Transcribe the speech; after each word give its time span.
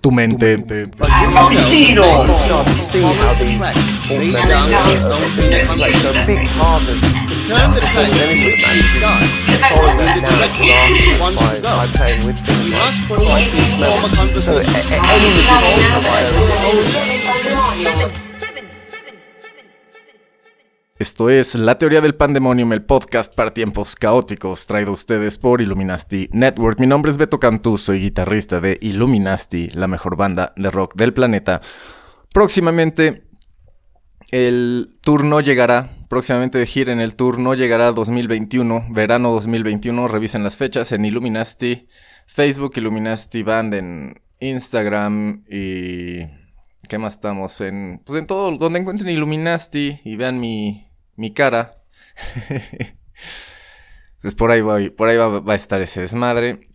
tu 0.00 0.10
mente. 0.10 0.64
Esto 21.00 21.30
es 21.30 21.54
La 21.54 21.78
Teoría 21.78 22.02
del 22.02 22.14
Pandemonium, 22.14 22.74
el 22.74 22.84
podcast 22.84 23.34
para 23.34 23.54
tiempos 23.54 23.94
caóticos, 23.96 24.66
traído 24.66 24.90
a 24.90 24.92
ustedes 24.92 25.38
por 25.38 25.62
Illuminati 25.62 26.28
Network. 26.30 26.78
Mi 26.78 26.86
nombre 26.86 27.10
es 27.10 27.16
Beto 27.16 27.40
Cantú, 27.40 27.78
soy 27.78 28.00
guitarrista 28.00 28.60
de 28.60 28.78
Illuminati, 28.82 29.70
la 29.70 29.88
mejor 29.88 30.16
banda 30.16 30.52
de 30.56 30.70
rock 30.70 30.96
del 30.96 31.14
planeta. 31.14 31.62
Próximamente 32.34 33.22
el 34.30 34.98
tour 35.00 35.24
no 35.24 35.40
llegará, 35.40 35.90
próximamente 36.10 36.58
de 36.58 36.66
gira 36.66 36.92
en 36.92 37.00
el 37.00 37.16
tour 37.16 37.38
no 37.38 37.54
llegará 37.54 37.92
2021, 37.92 38.88
verano 38.90 39.32
2021, 39.32 40.06
revisen 40.06 40.44
las 40.44 40.58
fechas 40.58 40.92
en 40.92 41.06
Illuminati, 41.06 41.88
Facebook, 42.26 42.72
Illuminati 42.76 43.42
Band 43.42 43.72
en 43.72 44.22
Instagram 44.38 45.44
y... 45.48 46.38
¿Qué 46.88 46.98
más 46.98 47.14
estamos? 47.14 47.60
En, 47.60 48.02
pues 48.04 48.18
en 48.18 48.26
todo, 48.26 48.50
donde 48.56 48.80
encuentren 48.80 49.10
Illuminati 49.10 50.00
y 50.02 50.16
vean 50.16 50.40
mi, 50.40 50.89
mi 51.20 51.34
cara. 51.34 51.82
pues 54.22 54.34
por 54.34 54.50
ahí, 54.50 54.62
va, 54.62 54.78
por 54.96 55.08
ahí 55.08 55.18
va, 55.18 55.52
a 55.52 55.54
estar 55.54 55.82
ese 55.82 56.00
desmadre. 56.00 56.68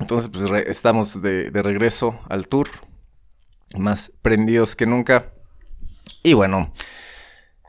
Entonces, 0.00 0.28
pues 0.28 0.50
estamos 0.66 1.22
de, 1.22 1.50
regreso 1.62 2.20
al 2.28 2.48
tour. 2.48 2.68
Más 3.78 4.12
prendidos 4.22 4.74
que 4.74 4.86
nunca. 4.86 5.32
Y 6.24 6.34
bueno, 6.34 6.72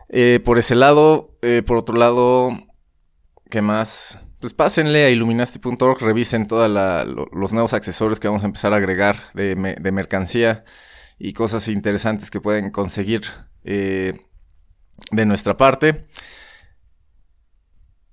eh, 0.09 0.41
por 0.43 0.57
ese 0.57 0.73
lado, 0.73 1.37
eh, 1.43 1.61
por 1.63 1.77
otro 1.77 1.95
lado, 1.95 2.49
¿qué 3.51 3.61
más? 3.61 4.19
Pues 4.39 4.55
pásenle 4.55 5.05
a 5.05 5.09
illuminasti.org, 5.11 6.01
revisen 6.01 6.47
todos 6.47 6.69
los 7.31 7.53
nuevos 7.53 7.73
accesorios 7.73 8.19
que 8.19 8.27
vamos 8.27 8.43
a 8.43 8.47
empezar 8.47 8.73
a 8.73 8.77
agregar 8.77 9.31
de, 9.33 9.55
mercancía 9.91 10.63
y 11.19 11.33
cosas 11.33 11.67
interesantes 11.67 12.31
que 12.31 12.41
pueden 12.41 12.71
conseguir 12.71 13.21
eh, 13.63 14.19
de 15.11 15.25
nuestra 15.25 15.57
parte. 15.57 16.06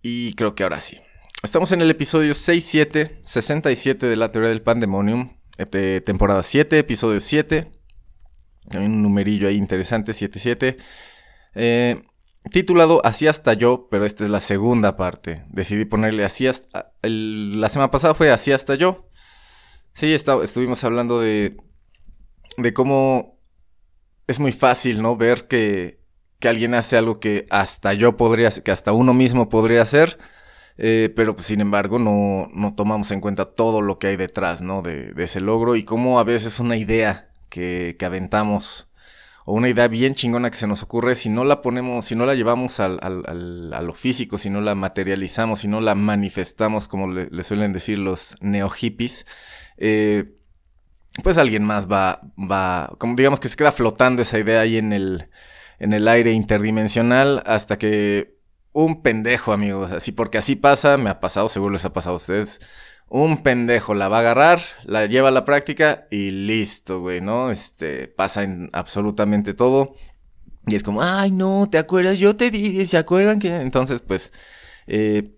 Y 0.07 0.35
creo 0.35 0.55
que 0.55 0.65
ahora 0.65 0.81
sí. 0.81 1.01
Estamos 1.43 1.73
en 1.73 1.81
el 1.81 1.91
episodio 1.91 2.35
67, 2.35 3.23
67 3.25 4.07
de 4.07 4.17
la 4.17 4.31
teoría 4.31 4.51
del 4.51 4.61
pandemonium, 4.61 5.39
de 5.57 6.03
temporada 6.03 6.43
7, 6.43 6.79
episodio 6.79 7.21
7. 7.21 7.73
También 8.69 8.93
un 8.93 9.03
numerillo 9.03 9.49
ahí 9.49 9.57
interesante, 9.57 10.13
77. 10.13 10.77
Eh, 11.55 12.03
titulado 12.51 13.01
Así 13.03 13.27
hasta 13.27 13.55
yo, 13.55 13.89
pero 13.91 14.05
esta 14.05 14.25
es 14.25 14.31
la 14.31 14.41
segunda 14.41 14.99
parte. 14.99 15.47
Decidí 15.49 15.87
ponerle 15.87 16.23
así 16.27 16.47
hasta... 16.47 16.93
la 17.01 17.71
semana 17.71 17.91
pasada 17.91 18.15
fue 18.15 18.31
Así 18.31 18.53
hasta 18.53 18.75
yo. 18.75 19.09
Sí, 19.95 20.13
estuvimos 20.13 20.85
hablando 20.85 21.19
de, 21.19 21.57
de 22.59 22.75
cómo 22.75 23.41
es 24.27 24.39
muy 24.39 24.53
fácil, 24.53 25.01
¿no? 25.01 25.17
Ver 25.17 25.49
que 25.49 26.04
que 26.45 26.51
alguien 26.51 26.75
hace 26.75 26.99
algo 26.99 27.19
que 27.21 27.47
hasta 27.49 27.95
yo 27.95 28.19
podría, 28.19 28.51
que 28.51 28.71
hasta 28.71 28.93
uno 28.93 29.15
mismo 29.15 29.49
podría 29.49 29.81
hacer, 29.81 30.19
eh, 30.77 31.11
pero 31.17 31.35
pues, 31.35 31.47
sin 31.47 31.63
embargo 31.63 31.99
no, 31.99 32.51
no, 32.53 32.75
tomamos 32.75 33.11
en 33.13 33.23
cuenta 33.23 33.47
todo 33.47 33.81
lo 33.81 33.99
que 33.99 34.09
hay 34.09 34.17
detrás, 34.17 34.61
¿no? 34.61 34.83
De, 34.83 35.15
ese 35.17 35.41
logro 35.41 35.75
y 35.75 35.85
cómo 35.85 36.21
a 36.21 36.25
veces 36.25 36.61
una 36.61 36.77
idea 36.77 37.31
que, 37.49 37.97
que, 37.99 38.05
aventamos 38.05 38.91
o 39.47 39.55
una 39.55 39.71
idea 39.71 39.89
bien 39.89 40.15
chingona 40.15 40.51
que 40.51 40.59
se 40.59 40.67
nos 40.67 40.83
ocurre, 40.83 41.15
si 41.15 41.31
no 41.31 41.45
la 41.45 41.63
ponemos, 41.63 42.05
si 42.05 42.15
no 42.15 42.27
la 42.27 42.35
llevamos 42.35 42.79
al, 42.79 42.99
al, 43.01 43.73
a 43.73 43.81
lo 43.81 43.95
físico, 43.95 44.37
si 44.37 44.51
no 44.51 44.61
la 44.61 44.75
materializamos, 44.75 45.61
si 45.61 45.69
no 45.69 45.81
la 45.81 45.95
manifestamos, 45.95 46.89
como 46.89 47.11
le, 47.11 47.43
suelen 47.43 47.73
decir 47.73 47.99
los 47.99 48.35
neo 48.43 48.69
hippies, 48.69 49.25
eh, 49.79 50.35
pues 51.23 51.39
alguien 51.39 51.65
más 51.65 51.91
va, 51.91 52.21
va, 52.37 52.95
como 52.99 53.17
digamos 53.17 53.41
que 53.41 53.49
se 53.49 53.57
queda 53.57 53.73
flotando 53.73 54.21
esa 54.21 54.39
idea 54.39 54.61
ahí 54.61 54.77
en 54.77 54.93
el, 54.93 55.31
en 55.79 55.93
el 55.93 56.09
aire 56.09 56.33
interdimensional 56.33 57.43
hasta 57.47 57.79
que 57.79 58.35
un 58.73 59.03
pendejo, 59.03 59.53
amigos, 59.53 59.93
así 59.93 60.13
porque 60.13 60.39
así 60.39 60.57
pasa, 60.57 60.97
me 60.99 61.09
ha 61.09 61.21
pasado, 61.21 61.49
seguro 61.49 61.73
les 61.73 61.85
ha 61.85 61.93
pasado 61.93 62.15
a 62.15 62.19
ustedes. 62.19 62.61
Un 63.09 63.43
pendejo 63.43 63.95
la 63.95 64.09
va 64.09 64.17
a 64.17 64.21
agarrar, 64.21 64.61
la 64.85 65.07
lleva 65.07 65.29
a 65.29 65.31
la 65.31 65.45
práctica 65.45 66.07
y 66.11 66.31
listo, 66.31 67.01
güey, 67.01 67.21
¿no? 67.21 67.51
Este, 67.51 68.09
pasa 68.09 68.43
en 68.43 68.71
absolutamente 68.73 69.55
todo. 69.55 69.95
Y 70.67 70.75
es 70.75 70.83
como, 70.83 71.03
ay, 71.03 71.31
no, 71.31 71.69
¿te 71.71 71.79
acuerdas? 71.79 72.19
Yo 72.19 72.35
te 72.35 72.51
dije, 72.51 72.87
¿se 72.87 72.97
acuerdan 72.97 73.39
que? 73.39 73.55
Entonces, 73.61 74.01
pues, 74.01 74.33
eh, 74.87 75.37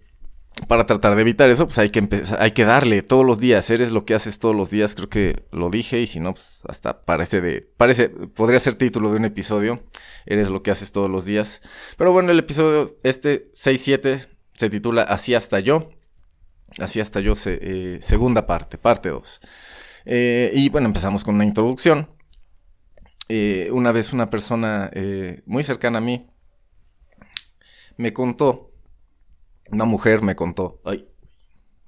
para 0.68 0.86
tratar 0.86 1.14
de 1.14 1.22
evitar 1.22 1.50
eso, 1.50 1.66
pues 1.66 1.78
hay 1.78 1.90
que 1.90 1.98
empezar, 1.98 2.42
hay 2.42 2.52
que 2.52 2.64
darle 2.64 3.02
todos 3.02 3.26
los 3.26 3.38
días. 3.40 3.68
Eres 3.70 3.92
lo 3.92 4.04
que 4.04 4.14
haces 4.14 4.38
todos 4.38 4.56
los 4.56 4.70
días, 4.70 4.94
creo 4.94 5.08
que 5.08 5.44
lo 5.52 5.68
dije, 5.70 6.00
y 6.00 6.06
si 6.06 6.18
no, 6.18 6.32
pues 6.32 6.60
hasta 6.66 7.04
parece 7.04 7.40
de. 7.40 7.68
Parece. 7.76 8.08
Podría 8.08 8.58
ser 8.58 8.74
título 8.74 9.10
de 9.10 9.16
un 9.18 9.26
episodio. 9.26 9.84
Eres 10.24 10.48
lo 10.50 10.62
que 10.62 10.70
haces 10.70 10.92
todos 10.92 11.10
los 11.10 11.24
días. 11.26 11.60
Pero 11.98 12.12
bueno, 12.12 12.30
el 12.30 12.38
episodio 12.38 12.86
este 13.02 13.52
6-7 13.52 14.28
se 14.54 14.70
titula 14.70 15.02
Así 15.02 15.34
hasta 15.34 15.60
yo. 15.60 15.90
Así 16.78 17.00
hasta 17.00 17.20
yo, 17.20 17.34
eh, 17.46 17.98
segunda 18.00 18.46
parte, 18.46 18.76
parte 18.76 19.10
2. 19.10 19.40
Eh, 20.06 20.50
y 20.54 20.68
bueno, 20.68 20.88
empezamos 20.88 21.22
con 21.22 21.34
una 21.34 21.44
introducción. 21.44 22.10
Eh, 23.28 23.70
una 23.72 23.92
vez 23.92 24.12
una 24.12 24.30
persona 24.30 24.90
muy 25.46 25.62
cercana 25.64 25.98
a 25.98 26.00
mí 26.00 26.28
me 27.96 28.12
contó 28.12 28.75
una 29.70 29.84
mujer 29.84 30.22
me 30.22 30.36
contó, 30.36 30.80
ay, 30.84 31.08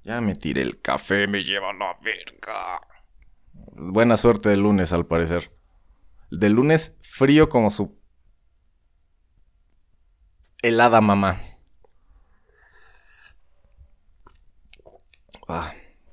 ya 0.05 0.21
me 0.21 0.35
tiré 0.35 0.63
el 0.63 0.81
café, 0.81 1.27
me 1.27 1.45
lleva 1.45 1.73
la 1.73 1.97
verga. 2.03 2.81
Buena 3.53 4.17
suerte 4.17 4.49
de 4.49 4.57
lunes, 4.57 4.93
al 4.93 5.07
parecer. 5.07 5.51
De 6.31 6.49
lunes 6.49 6.97
frío 7.03 7.49
como 7.49 7.71
su 7.71 7.99
helada 10.63 11.01
mamá. 11.01 11.41
Ah, 15.49 15.73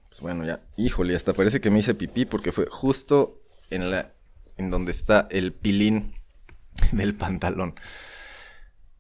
pues 0.09 0.21
bueno, 0.21 0.45
ya. 0.45 0.61
Híjole, 0.77 1.15
hasta 1.15 1.33
parece 1.33 1.59
que 1.59 1.69
me 1.69 1.79
hice 1.79 1.95
pipí 1.95 2.25
porque 2.25 2.51
fue 2.51 2.67
justo 2.69 3.41
en 3.69 3.91
la 3.91 4.13
en 4.57 4.71
donde 4.71 4.91
está 4.91 5.27
el 5.31 5.53
pilín 5.53 6.15
del 6.91 7.15
pantalón. 7.15 7.75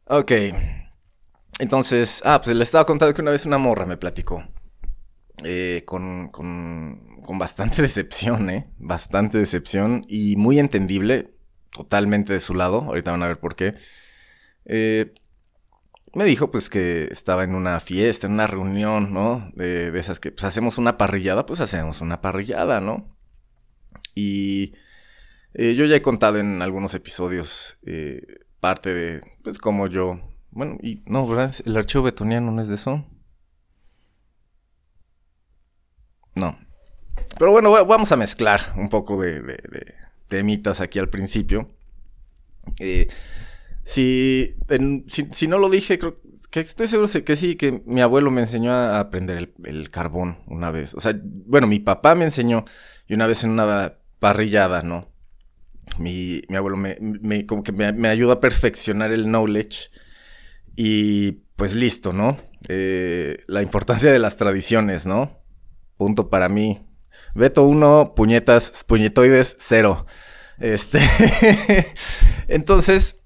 Ok. 0.05 0.31
Entonces, 1.59 2.21
ah, 2.25 2.41
pues 2.41 2.55
le 2.55 2.63
estaba 2.63 2.85
contando 2.85 3.13
que 3.13 3.21
una 3.21 3.31
vez 3.31 3.45
una 3.45 3.57
morra 3.57 3.85
me 3.85 3.97
platicó. 3.97 4.43
Eh, 5.43 5.83
con, 5.85 6.29
con, 6.29 7.21
con 7.21 7.37
bastante 7.37 7.81
decepción, 7.81 8.49
¿eh? 8.49 8.69
Bastante 8.77 9.37
decepción 9.37 10.05
y 10.07 10.35
muy 10.37 10.59
entendible, 10.59 11.33
totalmente 11.71 12.33
de 12.33 12.39
su 12.39 12.53
lado. 12.53 12.81
Ahorita 12.81 13.11
van 13.11 13.23
a 13.23 13.27
ver 13.27 13.39
por 13.39 13.55
qué. 13.55 13.75
Eh, 14.65 15.13
me 16.13 16.23
dijo 16.25 16.49
pues 16.49 16.69
que 16.69 17.05
estaba 17.11 17.43
en 17.43 17.55
una 17.55 17.79
fiesta, 17.79 18.27
en 18.27 18.33
una 18.33 18.47
reunión, 18.47 19.13
¿no? 19.13 19.51
De, 19.55 19.91
de, 19.91 19.99
esas 19.99 20.19
que 20.19 20.31
pues 20.31 20.45
hacemos 20.45 20.77
una 20.77 20.97
parrillada, 20.97 21.45
pues 21.45 21.59
hacemos 21.59 22.01
una 22.01 22.21
parrillada, 22.21 22.79
¿no? 22.79 23.17
Y 24.13 24.73
eh, 25.53 25.75
yo 25.75 25.85
ya 25.85 25.97
he 25.97 26.01
contado 26.01 26.37
en 26.37 26.61
algunos 26.61 26.95
episodios 26.95 27.77
parte 28.61 28.93
de 28.93 29.21
pues 29.43 29.57
cómo 29.59 29.87
yo 29.87 30.21
bueno, 30.55 30.77
y 30.81 31.03
no, 31.05 31.27
¿verdad? 31.27 31.53
El 31.65 31.75
archivo 31.75 32.05
betoniano 32.05 32.49
no 32.49 32.61
es 32.61 32.69
de 32.69 32.75
eso. 32.75 33.05
No. 36.33 36.57
Pero 37.37 37.51
bueno, 37.51 37.85
vamos 37.85 38.13
a 38.13 38.15
mezclar 38.15 38.73
un 38.77 38.87
poco 38.87 39.21
de, 39.21 39.59
temitas 40.29 40.79
aquí 40.79 40.97
al 40.97 41.09
principio. 41.09 41.75
Eh, 42.79 43.09
si, 43.83 44.55
si, 45.33 45.47
no 45.47 45.57
lo 45.57 45.69
dije, 45.69 45.99
creo 45.99 46.21
que 46.49 46.61
estoy 46.61 46.87
seguro 46.87 47.09
que 47.25 47.35
sí, 47.35 47.57
que 47.57 47.83
mi 47.85 47.99
abuelo 47.99 48.31
me 48.31 48.39
enseñó 48.39 48.71
a 48.71 49.01
aprender 49.01 49.53
el, 49.65 49.89
carbón 49.89 50.39
una 50.47 50.71
vez. 50.71 50.93
O 50.93 51.01
sea, 51.01 51.19
bueno, 51.21 51.67
mi 51.67 51.79
papá 51.79 52.15
me 52.15 52.23
enseñó 52.23 52.63
y 53.09 53.13
una 53.13 53.27
vez 53.27 53.43
en 53.43 53.51
una 53.51 53.91
parrillada, 54.21 54.83
¿no? 54.83 55.09
Mi, 55.99 56.41
abuelo 56.55 56.77
me, 56.77 57.45
como 57.45 57.61
que 57.61 57.73
me 57.73 58.07
ayuda 58.07 58.35
a 58.35 58.39
perfeccionar 58.39 59.11
el 59.11 59.25
knowledge 59.25 59.89
y 60.75 61.31
pues 61.55 61.75
listo, 61.75 62.13
¿no? 62.13 62.37
Eh, 62.67 63.39
la 63.47 63.61
importancia 63.61 64.11
de 64.11 64.19
las 64.19 64.37
tradiciones, 64.37 65.05
¿no? 65.05 65.45
punto 65.97 66.29
para 66.29 66.49
mí. 66.49 66.85
Veto 67.33 67.63
1, 67.63 68.13
puñetas, 68.15 68.83
puñetoides 68.85 69.55
0. 69.59 70.05
Este. 70.59 70.99
Entonces, 72.47 73.23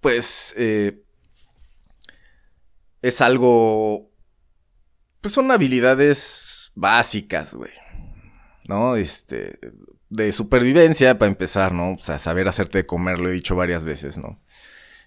pues. 0.00 0.54
Eh, 0.56 1.02
es 3.02 3.20
algo. 3.20 4.10
Pues 5.20 5.34
son 5.34 5.50
habilidades 5.50 6.72
básicas, 6.74 7.54
güey. 7.54 7.72
¿No? 8.66 8.96
Este. 8.96 9.58
De 10.08 10.30
supervivencia, 10.32 11.18
para 11.18 11.30
empezar, 11.30 11.72
¿no? 11.72 11.94
O 11.94 11.98
sea, 11.98 12.18
saber 12.18 12.46
hacerte 12.46 12.78
de 12.78 12.86
comer, 12.86 13.18
lo 13.18 13.30
he 13.30 13.32
dicho 13.32 13.56
varias 13.56 13.84
veces, 13.84 14.18
¿no? 14.18 14.42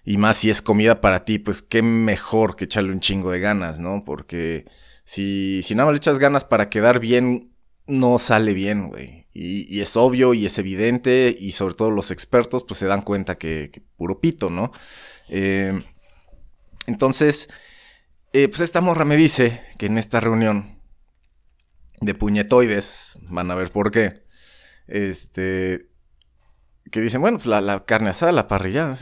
Y 0.06 0.18
más 0.18 0.38
si 0.38 0.50
es 0.50 0.62
comida 0.62 1.00
para 1.00 1.24
ti, 1.24 1.40
pues 1.40 1.60
qué 1.62 1.82
mejor 1.82 2.54
que 2.54 2.66
echarle 2.66 2.92
un 2.92 3.00
chingo 3.00 3.32
de 3.32 3.40
ganas, 3.40 3.80
¿no? 3.80 4.04
Porque 4.06 4.64
si, 5.04 5.62
si 5.64 5.74
nada 5.74 5.86
más 5.86 5.94
le 5.94 5.98
echas 5.98 6.20
ganas 6.20 6.44
para 6.44 6.70
quedar 6.70 7.00
bien, 7.00 7.52
no 7.88 8.18
sale 8.18 8.54
bien, 8.54 8.88
güey. 8.88 9.26
Y, 9.32 9.80
es 9.80 9.96
obvio 9.96 10.32
y 10.32 10.46
es 10.46 10.58
evidente 10.58 11.36
y 11.38 11.52
sobre 11.52 11.74
todo 11.74 11.90
los 11.90 12.10
expertos 12.10 12.64
pues 12.64 12.78
se 12.78 12.86
dan 12.86 13.02
cuenta 13.02 13.34
que, 13.36 13.82
puro 13.96 14.20
pito, 14.20 14.48
¿no? 14.48 14.72
Eh, 15.28 15.78
entonces, 16.86 17.48
eh, 18.32 18.48
pues 18.48 18.60
esta 18.60 18.80
morra 18.80 19.04
me 19.04 19.16
dice 19.16 19.60
que 19.76 19.86
en 19.86 19.98
esta 19.98 20.20
reunión 20.20 20.80
de 22.00 22.14
puñetoides, 22.14 23.18
van 23.22 23.50
a 23.50 23.56
ver 23.56 23.72
por 23.72 23.90
qué, 23.90 24.22
este, 24.86 25.88
que 26.90 27.00
dicen, 27.00 27.20
bueno, 27.20 27.38
pues 27.38 27.46
la, 27.46 27.84
carne 27.84 28.10
asada, 28.10 28.32
la 28.32 28.48
parrilla. 28.48 28.92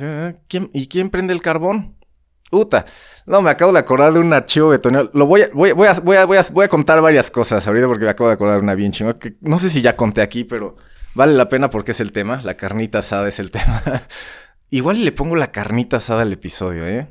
¿Y 0.72 0.88
quién 0.88 1.10
prende 1.10 1.32
el 1.32 1.42
carbón? 1.42 1.96
Puta. 2.50 2.84
No, 3.26 3.42
me 3.42 3.50
acabo 3.50 3.72
de 3.72 3.80
acordar 3.80 4.12
de 4.12 4.20
un 4.20 4.32
archivo 4.32 4.68
betonero. 4.68 5.10
Lo 5.12 5.26
voy 5.26 5.42
a, 5.42 5.48
voy, 5.52 5.72
voy, 5.72 5.88
a, 5.88 5.92
voy, 5.94 6.16
a, 6.16 6.24
voy, 6.24 6.64
a, 6.64 6.68
contar 6.68 7.00
varias 7.00 7.30
cosas 7.30 7.66
ahorita 7.66 7.86
porque 7.86 8.04
me 8.04 8.10
acabo 8.10 8.28
de 8.28 8.34
acordar 8.34 8.58
de 8.58 8.62
una 8.62 8.74
bien 8.74 8.92
chingona. 8.92 9.18
Que 9.18 9.34
no 9.40 9.58
sé 9.58 9.68
si 9.68 9.82
ya 9.82 9.96
conté 9.96 10.22
aquí, 10.22 10.44
pero 10.44 10.76
vale 11.14 11.32
la 11.32 11.48
pena 11.48 11.68
porque 11.68 11.90
es 11.90 12.00
el 12.00 12.12
tema. 12.12 12.40
La 12.42 12.56
carnita 12.56 12.98
asada 12.98 13.28
es 13.28 13.38
el 13.40 13.50
tema. 13.50 13.82
Igual 14.70 15.04
le 15.04 15.12
pongo 15.12 15.36
la 15.36 15.50
carnita 15.50 15.96
asada 15.96 16.22
al 16.22 16.32
episodio, 16.32 16.86
¿eh? 16.86 17.08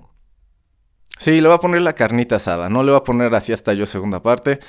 Sí, 1.17 1.41
le 1.41 1.47
voy 1.47 1.55
a 1.55 1.59
poner 1.59 1.81
la 1.81 1.93
carnita 1.93 2.37
asada. 2.37 2.69
No 2.69 2.83
le 2.83 2.91
voy 2.91 3.01
a 3.01 3.03
poner 3.03 3.33
así 3.35 3.53
hasta 3.53 3.73
yo 3.73 3.85
segunda 3.85 4.23
parte. 4.23 4.59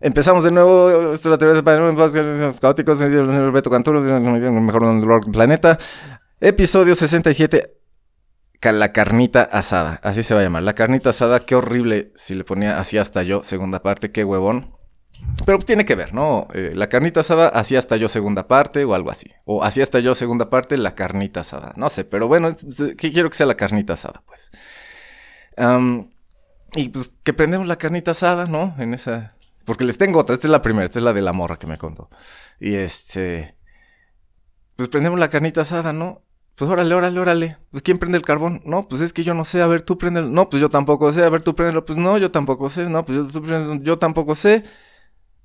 Empezamos 0.00 0.44
de 0.44 0.50
nuevo. 0.50 1.12
Esta 1.14 1.28
es 1.28 1.30
la 1.30 1.38
teoría 1.38 1.62
de 1.62 2.52
caóticos. 2.60 3.00
El 3.00 3.50
Beto 3.52 3.70
Canturo, 3.70 4.04
el 4.04 4.52
mejor 4.52 5.30
planeta. 5.30 5.78
Episodio 6.40 6.94
67. 6.94 7.74
La 8.62 8.92
carnita 8.92 9.42
asada. 9.42 10.00
Así 10.02 10.22
se 10.22 10.34
va 10.34 10.40
a 10.40 10.42
llamar. 10.42 10.62
La 10.62 10.74
carnita 10.74 11.10
asada. 11.10 11.40
Qué 11.40 11.54
horrible 11.54 12.12
si 12.14 12.34
le 12.34 12.44
ponía 12.44 12.78
así 12.78 12.98
hasta 12.98 13.22
yo, 13.22 13.42
segunda 13.42 13.82
parte. 13.82 14.10
Qué 14.10 14.24
huevón. 14.24 14.74
Pero 15.46 15.58
tiene 15.58 15.84
que 15.84 15.94
ver, 15.94 16.14
¿no? 16.14 16.48
Eh, 16.54 16.72
la 16.74 16.88
carnita 16.88 17.20
asada, 17.20 17.48
así 17.48 17.76
hasta 17.76 17.96
yo 17.96 18.08
segunda 18.08 18.48
parte 18.48 18.84
o 18.84 18.94
algo 18.94 19.10
así. 19.10 19.30
O 19.44 19.62
así 19.62 19.82
hasta 19.82 20.00
yo 20.00 20.14
segunda 20.14 20.50
parte, 20.50 20.76
la 20.78 20.94
carnita 20.94 21.40
asada. 21.40 21.72
No 21.76 21.88
sé, 21.88 22.04
pero 22.04 22.28
bueno, 22.28 22.54
quiero 22.96 23.30
que 23.30 23.36
sea 23.36 23.46
la 23.46 23.54
carnita 23.54 23.94
asada, 23.94 24.22
pues. 24.26 24.50
y 26.74 26.88
pues 26.88 27.16
que 27.22 27.32
prendemos 27.32 27.68
la 27.68 27.76
carnita 27.76 28.12
asada, 28.12 28.46
¿no? 28.46 28.74
En 28.78 28.94
esa, 28.94 29.33
porque 29.64 29.84
les 29.84 29.98
tengo 29.98 30.18
otra. 30.18 30.34
Esta 30.34 30.46
es 30.46 30.50
la 30.50 30.62
primera. 30.62 30.84
Esta 30.84 30.98
es 30.98 31.04
la 31.04 31.12
de 31.12 31.22
la 31.22 31.32
morra 31.32 31.58
que 31.58 31.66
me 31.66 31.78
contó. 31.78 32.08
Y 32.60 32.74
este. 32.74 33.56
Pues 34.76 34.88
prendemos 34.88 35.18
la 35.18 35.28
carnita 35.28 35.62
asada, 35.62 35.92
¿no? 35.92 36.22
Pues 36.56 36.70
órale, 36.70 36.94
órale, 36.94 37.20
órale. 37.20 37.58
Pues 37.70 37.82
¿quién 37.82 37.98
prende 37.98 38.18
el 38.18 38.24
carbón? 38.24 38.62
No, 38.64 38.86
pues 38.88 39.02
es 39.02 39.12
que 39.12 39.24
yo 39.24 39.34
no 39.34 39.44
sé. 39.44 39.62
A 39.62 39.66
ver, 39.66 39.82
tú 39.82 39.98
prende 39.98 40.22
No, 40.22 40.48
pues 40.48 40.60
yo 40.60 40.68
tampoco 40.70 41.12
sé. 41.12 41.24
A 41.24 41.28
ver, 41.28 41.42
tú 41.42 41.54
prende 41.54 41.80
Pues 41.82 41.98
no, 41.98 42.18
yo 42.18 42.30
tampoco 42.30 42.68
sé. 42.68 42.88
No, 42.88 43.04
pues 43.04 43.32
yo, 43.32 43.74
yo 43.80 43.98
tampoco 43.98 44.34
sé. 44.34 44.64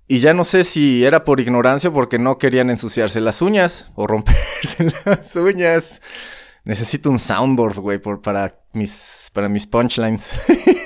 Y 0.08 0.22
ya 0.22 0.34
no 0.34 0.44
sé 0.44 0.64
si 0.64 1.06
era 1.06 1.24
por 1.24 1.40
ignorancia 1.40 1.92
o 1.92 1.94
porque 1.94 2.18
no 2.18 2.40
querían 2.40 2.72
ensuciarse 2.72 3.22
las 3.22 3.44
uñas 3.44 3.92
o 3.94 4.08
romperse 4.08 4.92
las 5.06 5.36
uñas. 5.36 6.02
Necesito 6.64 7.12
un 7.12 7.20
soundboard, 7.20 7.78
güey, 7.78 8.00
para 8.00 8.52
mis, 8.74 9.30
para 9.34 9.48
mis 9.50 9.68
punchlines. 9.68 10.32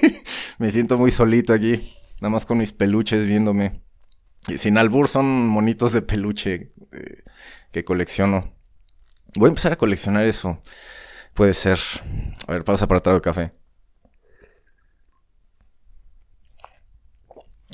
Me 0.60 0.72
siento 0.72 0.98
muy 0.98 1.10
solito 1.10 1.54
aquí. 1.54 2.03
Nada 2.24 2.32
más 2.32 2.46
con 2.46 2.58
mis 2.58 2.72
peluches 2.72 3.28
viéndome. 3.28 3.82
Y 4.48 4.58
sin 4.58 4.78
albur 4.78 5.10
son 5.10 5.46
monitos 5.46 5.92
de 5.92 6.02
peluche 6.02 6.72
eh, 6.94 7.22
que 7.74 7.84
colecciono. 7.84 8.56
Voy 9.36 9.48
a 9.48 9.50
empezar 9.50 9.74
a 9.74 9.76
coleccionar 9.76 10.24
eso. 10.24 10.58
Puede 11.34 11.54
ser. 11.54 11.80
A 12.48 12.54
ver, 12.54 12.64
pausa 12.64 12.88
para 12.88 13.02
trago 13.02 13.20
de 13.20 13.24
café. 13.24 13.52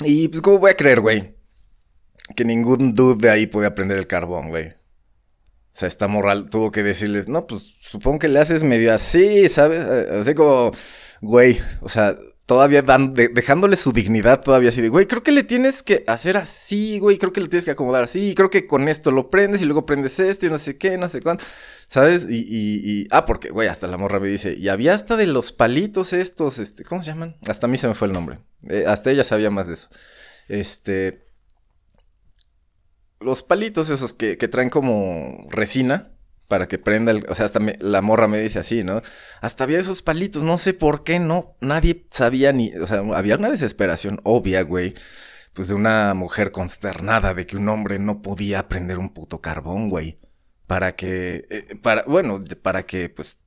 Y 0.00 0.26
pues, 0.26 0.42
¿cómo 0.42 0.58
voy 0.58 0.72
a 0.72 0.76
creer, 0.76 0.98
güey? 0.98 1.36
Que 2.34 2.44
ningún 2.44 2.92
dude 2.92 3.28
de 3.28 3.30
ahí 3.30 3.46
puede 3.46 3.68
aprender 3.68 3.98
el 3.98 4.08
carbón, 4.08 4.48
güey. 4.48 4.70
O 4.70 4.74
sea, 5.70 5.86
esta 5.86 6.08
moral 6.08 6.50
tuvo 6.50 6.72
que 6.72 6.82
decirles, 6.82 7.28
no, 7.28 7.46
pues 7.46 7.76
supongo 7.82 8.18
que 8.18 8.26
le 8.26 8.40
haces 8.40 8.64
medio 8.64 8.92
así, 8.92 9.48
¿sabes? 9.48 9.86
Así 10.10 10.34
como, 10.34 10.72
güey, 11.20 11.60
o 11.82 11.88
sea, 11.88 12.16
todavía 12.50 12.82
dan, 12.82 13.14
dejándole 13.14 13.76
su 13.76 13.92
dignidad 13.92 14.40
todavía 14.40 14.70
así 14.70 14.80
de, 14.80 14.88
güey, 14.88 15.06
creo 15.06 15.22
que 15.22 15.30
le 15.30 15.44
tienes 15.44 15.84
que 15.84 16.02
hacer 16.08 16.36
así, 16.36 16.98
güey, 16.98 17.16
creo 17.16 17.32
que 17.32 17.40
le 17.40 17.46
tienes 17.46 17.64
que 17.64 17.70
acomodar 17.70 18.02
así, 18.02 18.34
creo 18.34 18.50
que 18.50 18.66
con 18.66 18.88
esto 18.88 19.12
lo 19.12 19.30
prendes 19.30 19.62
y 19.62 19.66
luego 19.66 19.86
prendes 19.86 20.18
esto 20.18 20.46
y 20.46 20.50
no 20.50 20.58
sé 20.58 20.76
qué, 20.76 20.98
no 20.98 21.08
sé 21.08 21.22
cuánto, 21.22 21.44
¿sabes? 21.86 22.26
Y, 22.28 22.40
y, 22.42 23.06
ah, 23.12 23.24
porque, 23.24 23.50
güey, 23.50 23.68
hasta 23.68 23.86
la 23.86 23.98
morra 23.98 24.18
me 24.18 24.26
dice, 24.26 24.54
y 24.54 24.66
había 24.66 24.94
hasta 24.94 25.16
de 25.16 25.28
los 25.28 25.52
palitos 25.52 26.12
estos, 26.12 26.58
este, 26.58 26.82
¿cómo 26.82 27.02
se 27.02 27.12
llaman? 27.12 27.36
Hasta 27.46 27.68
a 27.68 27.70
mí 27.70 27.76
se 27.76 27.86
me 27.86 27.94
fue 27.94 28.08
el 28.08 28.14
nombre, 28.14 28.40
eh, 28.68 28.82
hasta 28.84 29.12
ella 29.12 29.22
sabía 29.22 29.52
más 29.52 29.68
de 29.68 29.74
eso, 29.74 29.88
este, 30.48 31.28
los 33.20 33.44
palitos 33.44 33.90
esos 33.90 34.12
que 34.12 34.36
traen 34.36 34.70
como 34.70 35.46
resina, 35.50 36.09
para 36.50 36.66
que 36.66 36.78
prenda 36.78 37.12
el, 37.12 37.24
o 37.28 37.34
sea, 37.36 37.46
hasta 37.46 37.60
la 37.78 38.02
morra 38.02 38.26
me 38.26 38.40
dice 38.40 38.58
así, 38.58 38.82
¿no? 38.82 39.02
Hasta 39.40 39.62
había 39.62 39.78
esos 39.78 40.02
palitos, 40.02 40.42
no 40.42 40.58
sé 40.58 40.74
por 40.74 41.04
qué, 41.04 41.20
no, 41.20 41.56
nadie 41.60 42.08
sabía 42.10 42.52
ni, 42.52 42.74
o 42.74 42.88
sea, 42.88 43.04
había 43.14 43.36
una 43.36 43.50
desesperación 43.50 44.20
obvia, 44.24 44.62
güey, 44.62 44.94
pues 45.52 45.68
de 45.68 45.74
una 45.74 46.12
mujer 46.14 46.50
consternada 46.50 47.34
de 47.34 47.46
que 47.46 47.56
un 47.56 47.68
hombre 47.68 48.00
no 48.00 48.20
podía 48.20 48.66
prender 48.66 48.98
un 48.98 49.14
puto 49.14 49.40
carbón, 49.40 49.90
güey, 49.90 50.18
para 50.66 50.96
que, 50.96 51.46
eh, 51.50 51.76
para, 51.80 52.02
bueno, 52.02 52.42
para 52.62 52.82
que, 52.84 53.08
pues, 53.10 53.38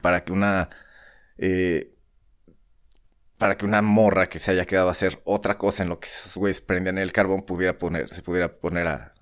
para 0.00 0.24
que 0.24 0.32
una, 0.32 0.70
eh, 1.36 1.94
para 3.36 3.58
que 3.58 3.66
una 3.66 3.82
morra 3.82 4.28
que 4.30 4.38
se 4.38 4.52
haya 4.52 4.64
quedado 4.64 4.88
a 4.88 4.92
hacer 4.92 5.20
otra 5.24 5.58
cosa 5.58 5.82
en 5.82 5.90
lo 5.90 6.00
que 6.00 6.08
esos 6.08 6.34
güeyes 6.38 6.62
prendían 6.62 6.96
el 6.96 7.12
carbón 7.12 7.42
pudiera 7.42 7.76
poner, 7.76 8.08
se 8.08 8.22
pudiera 8.22 8.58
poner 8.58 8.86
a, 8.86 9.12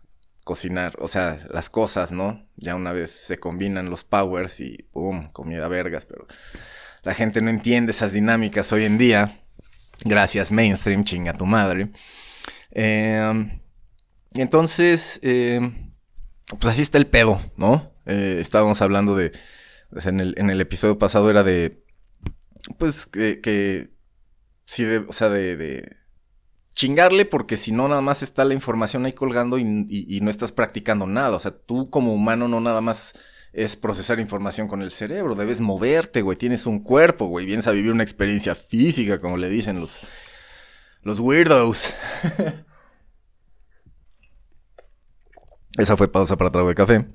cocinar, 0.47 0.95
o 1.00 1.09
sea, 1.09 1.41
las 1.50 1.69
cosas, 1.71 2.12
¿no? 2.12 2.49
Ya 2.55 2.76
una 2.76 2.93
vez 2.93 3.11
se 3.11 3.37
combinan 3.37 3.91
los 3.91 4.05
powers 4.05 4.61
y 4.61 4.85
¡pum! 4.93 5.29
Comida 5.33 5.67
vergas, 5.67 6.07
pero 6.07 6.29
la 7.03 7.15
gente 7.15 7.41
no 7.41 7.50
entiende 7.50 7.91
esas 7.91 8.12
dinámicas 8.12 8.73
hoy 8.73 8.85
en 8.85 8.97
día. 8.97 9.41
Gracias, 10.05 10.53
mainstream, 10.53 11.03
chinga 11.03 11.33
tu 11.33 11.47
madre. 11.47 11.91
Eh, 12.71 13.61
entonces, 14.35 15.19
eh, 15.25 15.61
pues 16.61 16.67
así 16.67 16.83
está 16.83 16.99
el 16.99 17.09
pedo, 17.09 17.41
¿no? 17.57 17.93
Eh, 18.07 18.38
estábamos 18.41 18.81
hablando 18.83 19.17
de, 19.17 19.33
en, 20.05 20.21
el, 20.21 20.35
en, 20.38 20.50
el, 20.50 20.61
episodio 20.61 20.97
pasado 20.97 21.29
era 21.29 21.43
de, 21.43 21.83
pues, 22.79 23.07
que, 23.07 23.41
que 23.41 23.91
sí, 24.65 24.85
de, 24.85 24.99
o 24.99 25.12
sea, 25.12 25.29
de 25.29 25.88
chingarle 26.76 27.25
porque 27.25 27.56
si 27.56 27.73
no 27.73 27.88
nada 27.88 28.02
más 28.02 28.23
está 28.23 28.45
la 28.45 28.54
información 28.54 29.06
ahí 29.06 29.12
colgando 29.14 29.59
y, 29.59 30.21
no 30.23 30.30
estás 30.30 30.52
practicando 30.52 31.06
nada. 31.09 31.35
O 31.35 31.38
sea, 31.40 31.50
tú 31.50 31.90
como 31.90 32.12
humano 32.12 32.47
no 32.47 32.61
nada 32.61 32.80
más 32.80 33.14
es 33.52 33.75
procesar 33.76 34.21
información 34.21 34.68
con 34.68 34.83
el 34.83 34.90
cerebro, 34.90 35.35
debes 35.35 35.61
moverte, 35.62 36.21
güey, 36.21 36.37
tienes 36.37 36.66
un 36.66 36.78
cuerpo, 36.80 37.26
güey, 37.26 37.47
vienes 37.47 37.66
a 37.66 37.73
vivir 37.73 37.90
una 37.90 38.02
experiencia 38.02 38.54
física, 38.54 39.18
como 39.18 39.38
le 39.38 39.49
dicen 39.49 39.80
los, 39.80 40.02
los 41.02 41.18
weirdos. 41.18 41.95
Esa 45.78 45.97
fue 45.97 46.12
pausa 46.12 46.37
para 46.37 46.50
trago 46.50 46.68
de 46.68 46.75
café. 46.75 47.06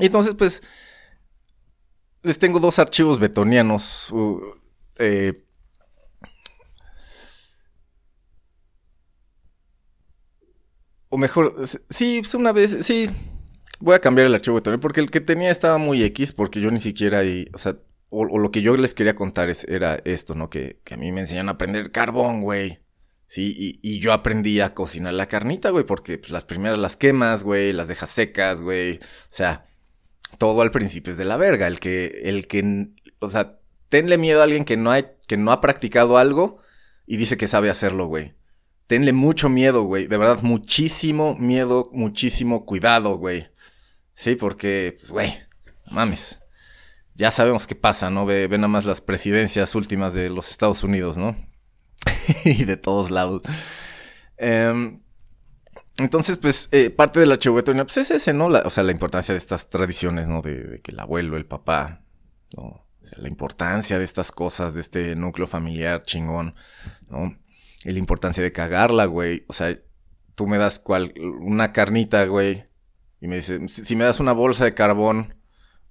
Y 0.00 0.06
entonces, 0.06 0.34
pues, 0.34 0.62
les 2.22 2.38
tengo 2.38 2.60
dos 2.60 2.78
archivos 2.78 3.18
betonianos. 3.18 4.10
Uh, 4.12 4.40
eh, 4.96 5.46
O 11.14 11.16
mejor, 11.16 11.54
sí, 11.90 12.18
pues 12.22 12.34
una 12.34 12.50
vez, 12.50 12.78
sí. 12.80 13.08
Voy 13.78 13.94
a 13.94 14.00
cambiar 14.00 14.26
el 14.26 14.34
archivo 14.34 14.60
de 14.60 14.78
porque 14.78 14.98
el 14.98 15.12
que 15.12 15.20
tenía 15.20 15.48
estaba 15.48 15.78
muy 15.78 16.02
X, 16.02 16.32
porque 16.32 16.60
yo 16.60 16.72
ni 16.72 16.80
siquiera, 16.80 17.22
y, 17.22 17.48
o 17.54 17.58
sea, 17.58 17.76
o, 18.08 18.24
lo 18.36 18.50
que 18.50 18.62
yo 18.62 18.76
les 18.76 18.94
quería 18.94 19.14
contar 19.14 19.48
es, 19.48 19.62
era 19.62 19.94
esto, 20.04 20.34
¿no? 20.34 20.50
Que, 20.50 20.80
a 20.90 20.96
mí 20.96 21.12
me 21.12 21.20
enseñan 21.20 21.48
a 21.48 21.52
aprender 21.52 21.92
carbón, 21.92 22.42
güey. 22.42 22.80
Sí, 23.28 23.54
y, 23.56 23.78
y, 23.80 24.00
yo 24.00 24.12
aprendí 24.12 24.60
a 24.60 24.74
cocinar 24.74 25.12
la 25.12 25.28
carnita, 25.28 25.70
güey, 25.70 25.84
porque 25.84 26.18
pues, 26.18 26.32
las 26.32 26.44
primeras 26.44 26.78
las 26.78 26.96
quemas, 26.96 27.44
güey, 27.44 27.72
las 27.72 27.86
dejas 27.86 28.10
secas, 28.10 28.60
güey. 28.60 28.96
O 28.96 29.28
sea, 29.28 29.68
todo 30.38 30.62
al 30.62 30.72
principio 30.72 31.12
es 31.12 31.16
de 31.16 31.26
la 31.26 31.36
verga. 31.36 31.68
El 31.68 31.78
que, 31.78 32.22
el 32.24 32.48
que, 32.48 32.88
o 33.20 33.30
sea, 33.30 33.60
tenle 33.88 34.18
miedo 34.18 34.40
a 34.40 34.44
alguien 34.44 34.64
que 34.64 34.76
no, 34.76 34.90
hay, 34.90 35.04
que 35.28 35.36
no 35.36 35.52
ha 35.52 35.60
practicado 35.60 36.18
algo 36.18 36.58
y 37.06 37.18
dice 37.18 37.36
que 37.36 37.46
sabe 37.46 37.70
hacerlo, 37.70 38.06
güey. 38.08 38.34
Tenle 38.86 39.12
mucho 39.12 39.48
miedo, 39.48 39.82
güey. 39.82 40.06
De 40.06 40.16
verdad, 40.16 40.42
muchísimo 40.42 41.36
miedo, 41.36 41.88
muchísimo 41.92 42.64
cuidado, 42.64 43.16
güey. 43.16 43.48
Sí, 44.14 44.36
porque, 44.36 44.96
pues, 44.98 45.10
güey, 45.10 45.34
mames. 45.90 46.40
Ya 47.14 47.30
sabemos 47.30 47.66
qué 47.66 47.74
pasa, 47.74 48.10
¿no? 48.10 48.26
Ve, 48.26 48.48
ve 48.48 48.58
nada 48.58 48.68
más 48.68 48.84
las 48.84 49.00
presidencias 49.00 49.74
últimas 49.74 50.14
de 50.14 50.30
los 50.30 50.50
Estados 50.50 50.82
Unidos, 50.82 51.16
¿no? 51.16 51.36
y 52.44 52.64
de 52.64 52.76
todos 52.76 53.10
lados. 53.10 53.42
Em, 54.36 55.00
entonces, 55.96 56.38
pues, 56.38 56.68
eh, 56.72 56.90
parte 56.90 57.20
de 57.20 57.26
la 57.26 57.38
chihuetonía, 57.38 57.84
pues 57.84 57.98
es 57.98 58.10
ese, 58.10 58.32
¿no? 58.32 58.46
o 58.46 58.70
sea, 58.70 58.82
la 58.82 58.92
importancia 58.92 59.32
de 59.32 59.38
estas 59.38 59.70
tradiciones, 59.70 60.26
¿no? 60.26 60.42
De, 60.42 60.80
que 60.82 60.90
el 60.90 60.98
abuelo, 60.98 61.36
el 61.36 61.46
papá, 61.46 62.02
¿no? 62.56 62.62
O 62.62 63.06
sea, 63.06 63.22
la 63.22 63.28
importancia 63.28 63.98
de 63.98 64.04
estas 64.04 64.32
cosas, 64.32 64.74
de 64.74 64.80
este 64.80 65.14
núcleo 65.14 65.46
familiar 65.46 66.02
chingón, 66.02 66.54
¿no? 67.08 67.36
La 67.84 67.98
importancia 67.98 68.42
de 68.42 68.52
cagarla, 68.52 69.04
güey. 69.04 69.44
O 69.48 69.52
sea, 69.52 69.78
tú 70.34 70.46
me 70.46 70.58
das 70.58 70.78
cual, 70.78 71.14
una 71.40 71.72
carnita, 71.72 72.24
güey, 72.26 72.64
y 73.20 73.28
me 73.28 73.36
dices, 73.36 73.60
si 73.72 73.96
me 73.96 74.04
das 74.04 74.20
una 74.20 74.32
bolsa 74.32 74.64
de 74.64 74.72
carbón, 74.72 75.34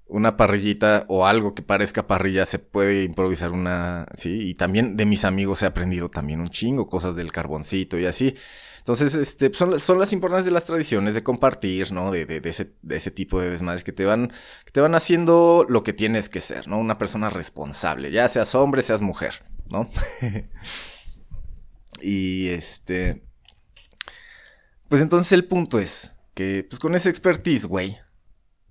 una 0.05 0.37
parrillita 0.37 1.05
o 1.07 1.25
algo 1.25 1.55
que 1.55 1.63
parezca 1.63 2.05
parrilla, 2.05 2.45
se 2.45 2.59
puede 2.59 3.03
improvisar 3.03 3.51
una, 3.51 4.05
sí, 4.15 4.49
y 4.49 4.53
también 4.53 4.97
de 4.97 5.05
mis 5.05 5.25
amigos 5.25 5.63
he 5.63 5.65
aprendido 5.65 6.09
también 6.09 6.41
un 6.41 6.49
chingo, 6.49 6.87
cosas 6.87 7.15
del 7.15 7.31
carboncito 7.31 7.97
y 7.97 8.05
así. 8.05 8.35
Entonces, 8.77 9.15
este, 9.15 9.53
son, 9.53 9.79
son 9.79 9.97
las 9.97 10.11
importancias 10.11 10.45
de 10.45 10.51
las 10.51 10.65
tradiciones, 10.65 11.15
de 11.15 11.23
compartir, 11.23 11.93
¿no? 11.93 12.11
De, 12.11 12.25
de, 12.25 12.41
de, 12.41 12.49
ese, 12.49 12.73
de 12.81 12.97
ese 12.97 13.11
tipo 13.11 13.39
de 13.39 13.49
desmadres 13.49 13.83
que 13.85 13.93
te 13.93 14.03
van, 14.03 14.27
que 14.65 14.71
te 14.71 14.81
van 14.81 14.93
haciendo 14.93 15.65
lo 15.69 15.83
que 15.83 15.93
tienes 15.93 16.27
que 16.29 16.41
ser, 16.41 16.67
¿no? 16.67 16.77
Una 16.77 16.97
persona 16.97 17.29
responsable, 17.29 18.11
ya 18.11 18.27
seas 18.27 18.53
hombre, 18.55 18.81
seas 18.81 19.01
mujer, 19.01 19.43
¿no? 19.69 19.89
y 22.03 22.49
este... 22.49 23.23
Pues 24.89 25.01
entonces 25.01 25.31
el 25.31 25.47
punto 25.47 25.79
es 25.79 26.15
que, 26.35 26.65
pues 26.69 26.79
con 26.79 26.93
ese 26.93 27.09
expertise, 27.09 27.65
güey, 27.65 27.97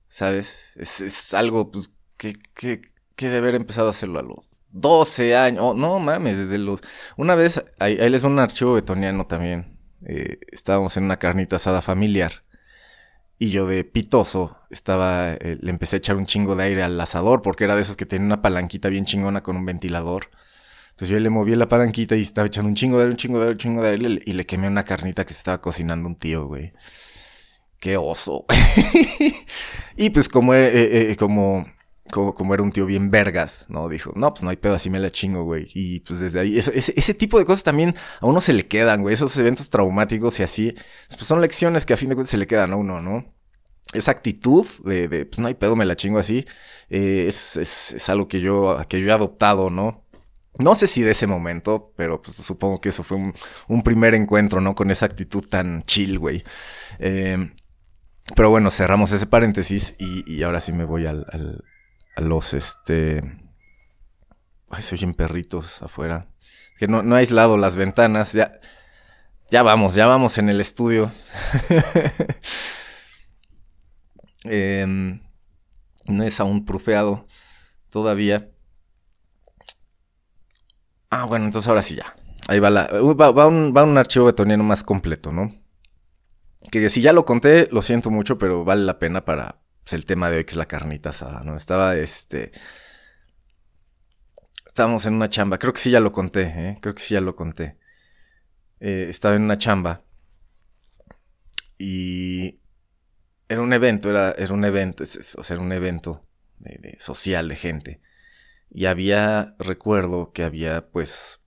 ¿sabes? 0.09 0.73
Es, 0.77 1.35
algo, 1.35 1.71
pues, 1.73 1.91
que, 2.17 2.35
que, 2.55 2.83
que 3.17 3.29
de 3.29 3.39
haber 3.39 3.57
empezado 3.57 3.89
a 3.89 3.91
hacerlo 3.91 4.21
a 4.21 4.23
los 4.23 4.63
12 4.73 5.37
años. 5.37 5.63
Oh, 5.63 5.75
no 5.75 5.99
mames, 5.99 6.39
desde 6.39 6.59
los. 6.59 6.81
Una 7.17 7.35
vez, 7.35 7.65
ahí, 7.79 7.99
ahí 7.99 8.11
les 8.11 8.25
va 8.25 8.29
un 8.29 8.39
archivo 8.39 8.75
betoniano 8.75 9.27
también. 9.27 9.79
Eh, 10.05 10.39
estábamos 10.51 10.97
en 10.97 11.05
una 11.05 11.19
carnita 11.19 11.57
asada 11.57 11.83
familiar. 11.83 12.45
Y 13.39 13.51
yo 13.51 13.67
de 13.67 13.85
pitoso 13.85 14.57
estaba, 14.71 15.35
eh, 15.35 15.59
le 15.61 15.71
empecé 15.71 15.97
a 15.97 15.99
echar 15.99 16.17
un 16.17 16.27
chingo 16.27 16.55
de 16.55 16.65
aire 16.65 16.83
al 16.83 17.01
asador 17.01 17.43
porque 17.43 17.65
era 17.65 17.75
de 17.75 17.83
esos 17.83 17.97
que 17.97 18.07
tenía 18.07 18.27
una 18.27 18.43
palanquita 18.43 18.89
bien 18.89 19.05
chingona 19.05 19.43
con 19.43 19.57
un 19.57 19.67
ventilador. 19.67 20.31
Entonces 21.03 21.19
yo 21.19 21.21
le 21.21 21.31
moví 21.31 21.57
la 21.57 21.67
palanquita 21.67 22.15
y 22.15 22.21
estaba 22.21 22.47
echando 22.47 22.69
un 22.69 22.77
chingo 22.77 22.99
de 22.99 23.03
aire, 23.03 23.11
un 23.11 23.17
chingo 23.17 23.39
de 23.39 23.47
aire, 23.47 23.53
un 23.55 23.59
chingo 23.59 23.83
de 23.83 23.89
aire 23.89 24.23
y 24.25 24.35
le 24.35 24.47
quemé 24.47 24.69
una 24.69 24.85
carnita 24.85 25.27
que 25.27 25.35
se 25.35 25.39
estaba 25.39 25.61
cocinando 25.61 26.09
un 26.09 26.15
tío, 26.15 26.47
güey. 26.47 26.73
Qué 27.81 27.97
oso. 27.97 28.45
y 29.97 30.11
pues 30.11 30.29
como, 30.29 30.55
eh, 30.55 31.17
como 31.19 31.67
como, 32.13 32.55
era 32.55 32.63
un 32.63 32.71
tío 32.71 32.87
bien 32.87 33.11
vergas, 33.11 33.67
¿no? 33.69 33.89
Dijo, 33.89 34.13
no, 34.15 34.31
pues 34.31 34.45
no 34.45 34.51
hay 34.51 34.57
pedo, 34.57 34.75
así 34.75 34.91
me 34.91 35.01
la 35.01 35.11
chingo, 35.11 35.43
güey. 35.43 35.67
Y 35.75 36.01
pues 36.01 36.21
desde 36.21 36.39
ahí, 36.39 36.57
ese, 36.57 37.15
tipo 37.15 37.37
de 37.41 37.47
cosas 37.47 37.65
también 37.65 37.97
a 38.21 38.27
uno 38.27 38.41
se 38.41 38.53
le 38.53 38.69
quedan, 38.69 39.03
güey. 39.03 39.15
Esos 39.15 39.37
eventos 39.39 39.71
traumáticos 39.71 40.39
y 40.39 40.45
así, 40.45 40.73
pues 41.09 41.27
son 41.27 41.41
lecciones 41.41 41.85
que 41.85 41.95
a 41.95 41.97
fin 41.97 42.11
de 42.11 42.15
cuentas 42.15 42.31
se 42.31 42.37
le 42.37 42.47
quedan 42.47 42.73
a 42.73 42.77
uno, 42.77 43.01
¿no? 43.01 43.25
Esa 43.93 44.13
actitud 44.13 44.65
de, 44.85 45.09
de 45.09 45.27
pues 45.27 45.41
no 45.41 45.49
hay 45.49 45.55
pedo, 45.55 45.75
me 45.75 45.85
la 45.85 45.97
chingo 45.97 46.21
así, 46.21 46.47
eh, 46.91 47.25
es, 47.27 47.57
es, 47.57 47.93
es, 47.95 48.09
algo 48.09 48.29
que 48.29 48.41
yo, 48.41 48.81
que 48.89 49.01
yo 49.01 49.09
he 49.09 49.13
adoptado, 49.13 49.69
¿no? 49.69 50.02
No 50.59 50.75
sé 50.75 50.87
si 50.87 51.03
de 51.03 51.13
ese 51.13 51.27
momento, 51.27 51.93
pero 51.97 52.21
pues 52.21 52.37
supongo 52.37 52.81
que 52.81 52.91
eso 52.91 53.03
fue 53.03 53.17
un, 53.69 53.83
primer 53.83 54.15
encuentro, 54.15 54.61
¿no? 54.61 54.75
Con 54.75 54.91
esa 54.91 55.07
actitud 55.07 55.49
tan 55.49 55.83
chill, 55.83 56.19
güey. 56.19 56.45
Eh, 56.99 57.53
pero 58.37 58.51
bueno, 58.51 58.71
cerramos 58.71 59.13
ese 59.13 59.27
paréntesis 59.27 59.95
y, 59.99 60.43
ahora 60.43 60.61
sí 60.61 60.73
me 60.73 60.85
voy 60.85 61.07
al, 61.07 61.27
a 62.17 62.21
los 62.21 62.55
este. 62.55 63.23
Ay, 64.71 64.83
se 64.83 64.95
oyen 64.95 65.15
perritos 65.15 65.83
afuera. 65.83 66.29
Que 66.79 66.87
no, 66.87 67.03
no 67.03 67.17
aislado 67.17 67.57
las 67.57 67.77
ventanas. 67.77 68.33
Ya, 68.33 68.53
ya 69.51 69.63
vamos, 69.63 69.95
ya 69.95 70.07
vamos 70.07 70.39
en 70.39 70.49
el 70.49 70.61
estudio. 70.61 71.11
Em, 74.45 75.21
no 76.07 76.25
es 76.25 76.41
aún 76.41 76.65
prufeado 76.65 77.29
todavía. 77.91 78.52
Ah, 81.15 81.25
bueno, 81.25 81.45
entonces 81.45 81.69
ahora 81.69 81.83
sí 81.83 81.97
ya. 81.97 82.17
Ahí 82.49 82.59
va, 82.59 82.71
la, 82.71 82.87
va, 82.87 83.47
un, 83.47 83.75
va 83.77 83.85
un 83.85 83.99
archivo 83.99 84.25
betoniano 84.25 84.65
más 84.65 84.83
completo, 84.83 85.31
¿no? 85.31 85.55
Que 86.71 86.89
si 86.89 87.03
ya 87.03 87.13
lo 87.13 87.27
conté, 87.27 87.69
lo 87.71 87.83
siento 87.83 88.11
mucho, 88.11 88.39
pero 88.39 88.65
vale 88.65 88.83
la 88.85 88.99
pena 88.99 89.23
para, 89.23 89.61
pues, 89.85 89.93
el 89.93 90.07
tema 90.07 90.31
de 90.31 90.39
hoy 90.39 90.45
que 90.45 90.53
es 90.53 90.57
la 90.57 90.65
carnita 90.65 91.11
asada, 91.11 91.43
¿no? 91.45 91.55
Estaba 91.55 91.97
este... 91.97 92.51
Estábamos 94.67 95.05
en 95.05 95.13
una 95.13 95.29
chamba, 95.29 95.59
creo 95.59 95.75
que 95.75 95.81
sí 95.81 95.91
ya 95.91 96.01
lo 96.01 96.13
conté, 96.13 96.45
¿eh? 96.45 96.79
Creo 96.81 96.95
que 96.95 97.01
sí 97.01 97.13
ya 97.13 97.21
lo 97.21 97.37
conté. 97.37 97.77
Eh, 98.81 99.09
estaba 99.11 99.35
en 99.37 99.43
una 99.43 99.59
chamba 99.59 100.03
y 101.77 102.59
era 103.51 103.61
un 103.61 103.75
evento, 103.75 104.09
era, 104.09 104.55
un 104.55 104.65
evento, 104.65 105.05
o 105.05 105.43
sea, 105.43 105.57
era 105.57 105.63
un 105.63 105.73
evento 105.73 106.27
social 106.99 107.49
de 107.49 107.57
gente. 107.57 108.01
Y 108.73 108.87
había, 108.87 109.55
recuerdo 109.59 110.33
que 110.33 110.45
había, 110.45 110.91
pues, 110.91 111.41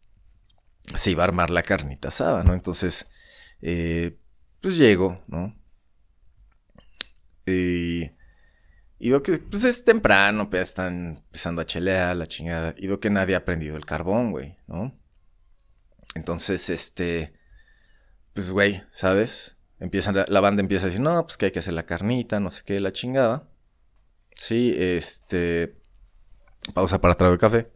se 0.96 1.12
iba 1.12 1.24
a 1.24 1.28
armar 1.28 1.50
la 1.50 1.64
carnita 1.64 2.10
asada, 2.10 2.44
¿no? 2.44 2.54
Entonces, 2.54 3.08
eh, 3.62 4.18
pues 4.62 4.78
llego, 4.78 5.24
¿no? 5.28 5.56
Y 7.46 8.12
y 8.98 9.10
veo 9.10 9.22
que, 9.22 9.38
pues 9.38 9.66
es 9.66 9.84
temprano, 9.84 10.50
pues 10.50 10.70
están 10.70 11.18
empezando 11.18 11.62
a 11.62 11.66
chelear 11.66 12.16
la 12.16 12.28
chingada. 12.28 12.74
Y 12.78 12.88
veo 12.88 13.00
que 13.00 13.10
nadie 13.10 13.36
ha 13.36 13.46
prendido 13.46 13.76
el 13.76 13.86
carbón, 13.86 14.32
güey, 14.32 14.58
¿no? 14.68 14.98
Entonces, 16.16 16.70
este, 16.70 17.34
pues, 18.34 18.52
güey, 18.52 18.84
¿sabes? 18.92 19.58
Empiezan, 19.80 20.16
la, 20.28 20.40
banda 20.40 20.62
empieza 20.62 20.86
a 20.86 20.88
decir, 20.88 21.02
no, 21.02 21.22
pues 21.24 21.38
que 21.38 21.48
hay 21.48 21.52
que 21.52 21.60
hacer 21.60 21.74
la 21.74 21.86
carnita, 21.86 22.40
no 22.40 22.50
sé 22.50 22.64
qué, 22.66 22.80
la 22.80 22.94
chingada. 22.94 23.50
Sí, 24.34 24.74
este, 24.78 25.78
pausa 26.76 27.02
para 27.02 27.16
trago 27.16 27.40
café. 27.40 27.72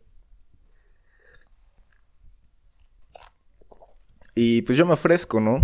Y 4.36 4.62
pues 4.62 4.78
yo 4.78 4.86
me 4.86 4.94
ofrezco, 4.94 5.40
¿no? 5.40 5.60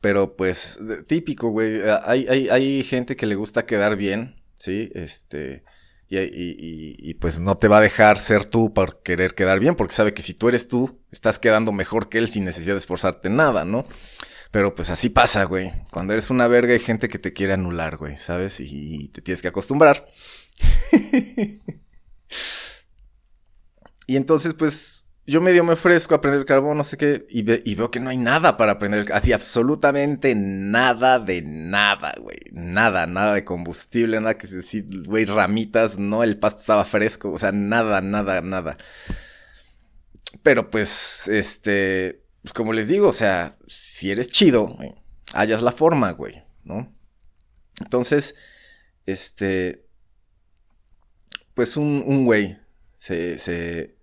Pero 0.00 0.34
pues, 0.36 0.78
típico, 1.06 1.50
güey. 1.50 1.82
Hay, 2.04 2.26
hay, 2.26 2.48
hay 2.48 2.82
gente 2.82 3.16
que 3.16 3.26
le 3.26 3.34
gusta 3.34 3.66
quedar 3.66 3.96
bien 3.96 4.40
¿sí? 4.60 4.90
Este, 4.94 5.64
y, 6.08 6.18
y, 6.18 7.14
pues 7.14 7.40
no 7.40 7.56
te 7.56 7.68
va 7.68 7.78
a 7.78 7.80
dejar 7.80 8.18
ser 8.18 8.44
tú 8.44 8.74
para 8.74 8.92
querer 9.02 9.34
quedar 9.34 9.58
bien, 9.58 9.74
porque 9.74 9.94
sabe 9.94 10.12
que 10.12 10.22
si 10.22 10.34
tú 10.34 10.48
eres 10.48 10.68
tú, 10.68 11.00
estás 11.10 11.38
quedando 11.38 11.72
mejor 11.72 12.08
que 12.08 12.18
él 12.18 12.28
sin 12.28 12.44
necesidad 12.44 12.74
de 12.74 12.78
esforzarte 12.78 13.30
nada, 13.30 13.64
¿no? 13.64 13.86
Pero 14.50 14.74
pues 14.74 14.90
así 14.90 15.08
pasa, 15.08 15.44
güey. 15.44 15.72
Cuando 15.90 16.12
eres 16.12 16.30
una 16.30 16.48
verga 16.48 16.72
hay 16.72 16.80
gente 16.80 17.08
que 17.08 17.18
te 17.18 17.32
quiere 17.32 17.54
anular, 17.54 17.96
güey, 17.96 18.18
¿sabes? 18.18 18.58
Y 18.60 19.08
te 19.08 19.22
tienes 19.22 19.40
que 19.40 19.48
acostumbrar. 19.48 20.06
y 24.06 24.16
entonces, 24.16 24.54
pues, 24.54 25.06
yo 25.26 25.40
medio 25.40 25.62
me 25.62 25.74
ofrezco 25.74 26.14
a 26.14 26.20
prender 26.20 26.40
el 26.40 26.46
carbón, 26.46 26.76
no 26.76 26.84
sé 26.84 26.96
qué, 26.96 27.26
y, 27.28 27.42
veo 27.42 27.90
que 27.90 28.00
no 28.00 28.10
hay 28.10 28.16
nada 28.16 28.56
para 28.56 28.78
prender, 28.78 29.12
así 29.12 29.32
absolutamente 29.32 30.34
nada 30.34 31.18
de 31.20 31.42
nada, 31.42 32.14
güey. 32.20 32.38
Nada, 32.50 33.06
nada 33.06 33.34
de 33.34 33.44
combustible, 33.44 34.18
nada 34.20 34.36
que 34.36 34.48
decir, 34.48 34.86
güey, 35.06 35.24
ramitas, 35.26 35.98
no, 35.98 36.24
el 36.24 36.38
pasto 36.38 36.60
estaba 36.60 36.84
fresco, 36.84 37.30
o 37.30 37.38
sea, 37.38 37.52
nada, 37.52 38.00
nada, 38.00 38.40
nada. 38.40 38.76
Pero 40.42 40.70
pues, 40.70 41.28
este, 41.28 42.24
pues 42.42 42.52
como 42.52 42.72
les 42.72 42.88
digo, 42.88 43.08
o 43.08 43.12
sea, 43.12 43.56
si 43.66 44.10
eres 44.10 44.28
chido, 44.28 44.66
güey, 44.66 44.94
hallas 45.32 45.62
la 45.62 45.72
forma, 45.72 46.10
güey, 46.12 46.42
¿no? 46.64 46.92
Entonces, 47.80 48.34
este, 49.06 49.86
pues 51.54 51.76
un, 51.76 52.02
un 52.06 52.24
güey 52.24 52.58
se, 52.98 53.38
se 53.38 54.00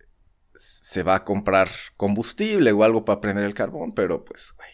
se 0.58 1.04
va 1.04 1.16
a 1.16 1.24
comprar 1.24 1.70
combustible 1.96 2.72
o 2.72 2.84
algo 2.84 3.06
para 3.06 3.22
prender 3.22 3.46
el 3.46 3.54
carbón, 3.54 3.94
pero 3.94 4.25
pues, 4.25 4.54
güey. 4.58 4.70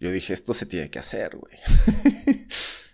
Yo 0.00 0.10
dije, 0.10 0.32
esto 0.32 0.52
se 0.52 0.66
tiene 0.66 0.90
que 0.90 0.98
hacer, 0.98 1.36
güey. 1.36 1.56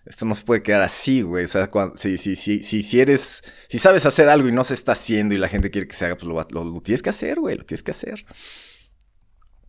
esto 0.04 0.26
no 0.26 0.34
se 0.34 0.44
puede 0.44 0.62
quedar 0.62 0.82
así, 0.82 1.22
güey. 1.22 1.46
O 1.46 1.48
sea, 1.48 1.70
si, 1.96 2.18
si, 2.18 2.36
si, 2.36 2.62
si, 2.62 3.00
eres, 3.00 3.42
si 3.68 3.78
sabes 3.78 4.04
hacer 4.04 4.28
algo 4.28 4.48
y 4.48 4.52
no 4.52 4.62
se 4.62 4.74
está 4.74 4.92
haciendo 4.92 5.34
y 5.34 5.38
la 5.38 5.48
gente 5.48 5.70
quiere 5.70 5.88
que 5.88 5.96
se 5.96 6.04
haga, 6.04 6.16
pues 6.16 6.26
lo, 6.26 6.80
tienes 6.82 7.02
que 7.02 7.10
hacer, 7.10 7.40
güey, 7.40 7.56
lo 7.56 7.64
tienes 7.64 7.82
que 7.82 7.92
hacer. 7.92 8.26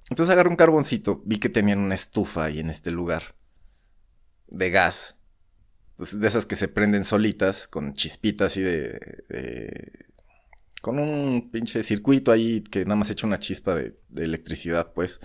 Entonces 0.10 0.34
agarré 0.34 0.50
un 0.50 0.58
carboncito, 0.58 1.22
vi 1.26 1.38
que 1.38 1.50
tenían 1.50 1.80
una 1.80 1.96
estufa 1.96 2.46
ahí 2.46 2.60
en 2.60 2.70
este 2.70 2.92
lugar 2.92 3.36
de 4.48 4.70
gas. 4.72 5.18
De 6.00 6.28
esas 6.28 6.46
que 6.46 6.56
se 6.56 6.68
prenden 6.68 7.04
solitas 7.04 7.68
con 7.68 7.94
chispitas 7.94 8.58
y 8.58 8.62
de 8.62 10.08
con 10.82 10.98
un 10.98 11.52
pinche 11.52 11.84
circuito 11.84 12.32
ahí 12.32 12.62
que 12.62 12.86
nada 12.86 12.96
más 12.96 13.10
echa 13.10 13.28
una 13.28 13.40
chispa 13.40 13.76
de, 13.76 13.98
electricidad, 14.16 14.94
pues. 14.94 15.20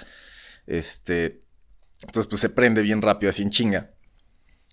Este, 0.66 1.42
entonces 2.02 2.26
pues 2.28 2.40
se 2.40 2.48
prende 2.48 2.82
bien 2.82 3.02
rápido 3.02 3.30
así 3.30 3.42
en 3.42 3.50
chinga 3.50 3.94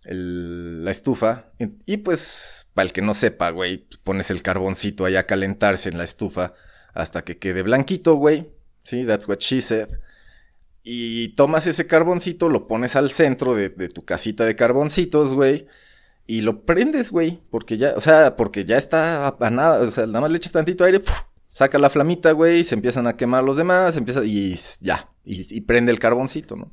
la 0.03 0.91
estufa. 0.91 1.51
Y, 1.86 1.98
pues, 1.98 2.67
para 2.74 2.88
el 2.88 2.93
que 2.93 3.01
no 3.01 3.13
sepa, 3.13 3.51
güey, 3.51 3.88
pones 4.03 4.31
el 4.31 4.41
carboncito 4.41 5.05
ahí 5.05 5.15
a 5.15 5.27
calentarse 5.27 5.89
en 5.89 5.98
la 5.98 6.03
estufa 6.03 6.53
hasta 6.93 7.24
que 7.24 7.38
quede 7.38 7.62
blanquito, 7.62 8.15
güey. 8.15 8.50
Sí, 8.84 9.05
that's 9.05 9.27
what 9.27 9.39
she 9.39 9.62
said. 9.62 9.89
Y 10.84 11.29
tomas 11.36 11.67
ese 11.67 11.86
carboncito, 11.86 12.50
lo 12.50 12.65
pones 12.65 12.96
al 12.96 13.12
centro 13.12 13.53
de, 13.53 13.70
tu 13.70 14.03
casita 14.03 14.46
de 14.46 14.55
carboncitos, 14.55 15.36
güey. 15.36 15.67
Y 16.31 16.41
lo 16.41 16.65
prendes, 16.65 17.11
güey. 17.11 17.41
Porque 17.50 17.77
ya, 17.77 17.93
o 17.95 18.01
sea, 18.01 18.35
porque 18.35 18.63
ya 18.65 18.77
está 18.77 19.27
a, 19.27 19.50
nada. 19.50 19.81
O 19.81 19.91
sea, 19.91 20.05
nada 20.07 20.21
más 20.21 20.31
le 20.31 20.38
echas 20.38 20.51
tantito 20.51 20.83
aire, 20.83 21.01
saca 21.50 21.77
la 21.77 21.89
flamita, 21.89 22.31
güey. 22.31 22.63
Se 22.63 22.75
empiezan 22.75 23.07
a 23.07 23.17
quemar 23.17 23.43
los 23.43 23.57
demás, 23.57 23.97
empieza 23.97 24.23
y 24.23 24.55
ya. 24.81 25.09
y 25.25 25.61
prende 25.61 25.91
el 25.91 26.00
carboncito, 26.00 26.55
¿no? 26.55 26.71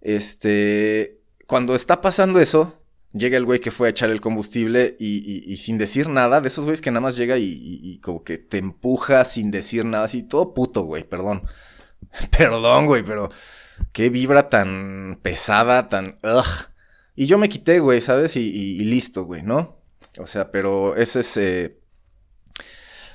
Este 0.00 1.22
cuando 1.52 1.74
está 1.74 2.00
pasando 2.00 2.40
eso, 2.40 2.82
llega 3.12 3.36
el 3.36 3.44
güey 3.44 3.60
que 3.60 3.70
fue 3.70 3.88
a 3.88 3.90
echar 3.90 4.10
el 4.10 4.22
combustible 4.22 4.96
y, 4.98 5.54
sin 5.58 5.76
decir 5.76 6.08
nada, 6.08 6.40
de 6.40 6.48
esos 6.48 6.64
güeyes 6.64 6.80
que 6.80 6.90
nada 6.90 7.02
más 7.02 7.14
llega 7.14 7.36
y, 7.36 7.98
como 7.98 8.24
que 8.24 8.38
te 8.38 8.56
empuja 8.56 9.22
sin 9.26 9.50
decir 9.50 9.84
nada, 9.84 10.04
así, 10.04 10.22
todo 10.22 10.54
puto, 10.54 10.84
güey, 10.84 11.04
perdón. 11.04 11.42
perdón, 12.38 12.86
güey, 12.86 13.02
pero 13.02 13.28
qué 13.92 14.08
vibra 14.08 14.48
tan 14.48 15.18
pesada, 15.20 15.90
tan... 15.90 16.18
Ugh. 16.22 16.71
Y 17.14 17.26
yo 17.26 17.38
me 17.38 17.48
quité, 17.48 17.80
güey, 17.80 18.00
¿sabes? 18.00 18.36
Y, 18.36 18.78
listo, 18.84 19.24
güey, 19.24 19.42
¿no? 19.42 19.78
O 20.18 20.26
sea, 20.26 20.50
pero 20.50 20.96
ese 20.96 21.20
es... 21.20 21.36
Eh, 21.36 21.78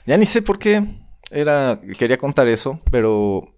ya 0.06 0.18
ni 0.18 0.26
sé 0.26 0.42
por 0.42 0.60
qué 0.60 0.84
era... 1.32 1.80
Quería 1.98 2.18
contar 2.18 2.48
eso, 2.48 2.82
pero 2.92 3.56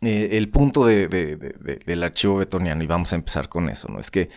eh, 0.00 0.30
el 0.32 0.48
punto 0.50 0.86
de, 0.86 1.08
del 1.08 2.02
archivo 2.02 2.36
betoniano, 2.36 2.82
y 2.82 2.86
vamos 2.86 3.12
a 3.12 3.16
empezar 3.16 3.48
con 3.48 3.68
eso, 3.68 3.88
¿no? 3.88 3.98
Es 3.98 4.10
que, 4.10 4.30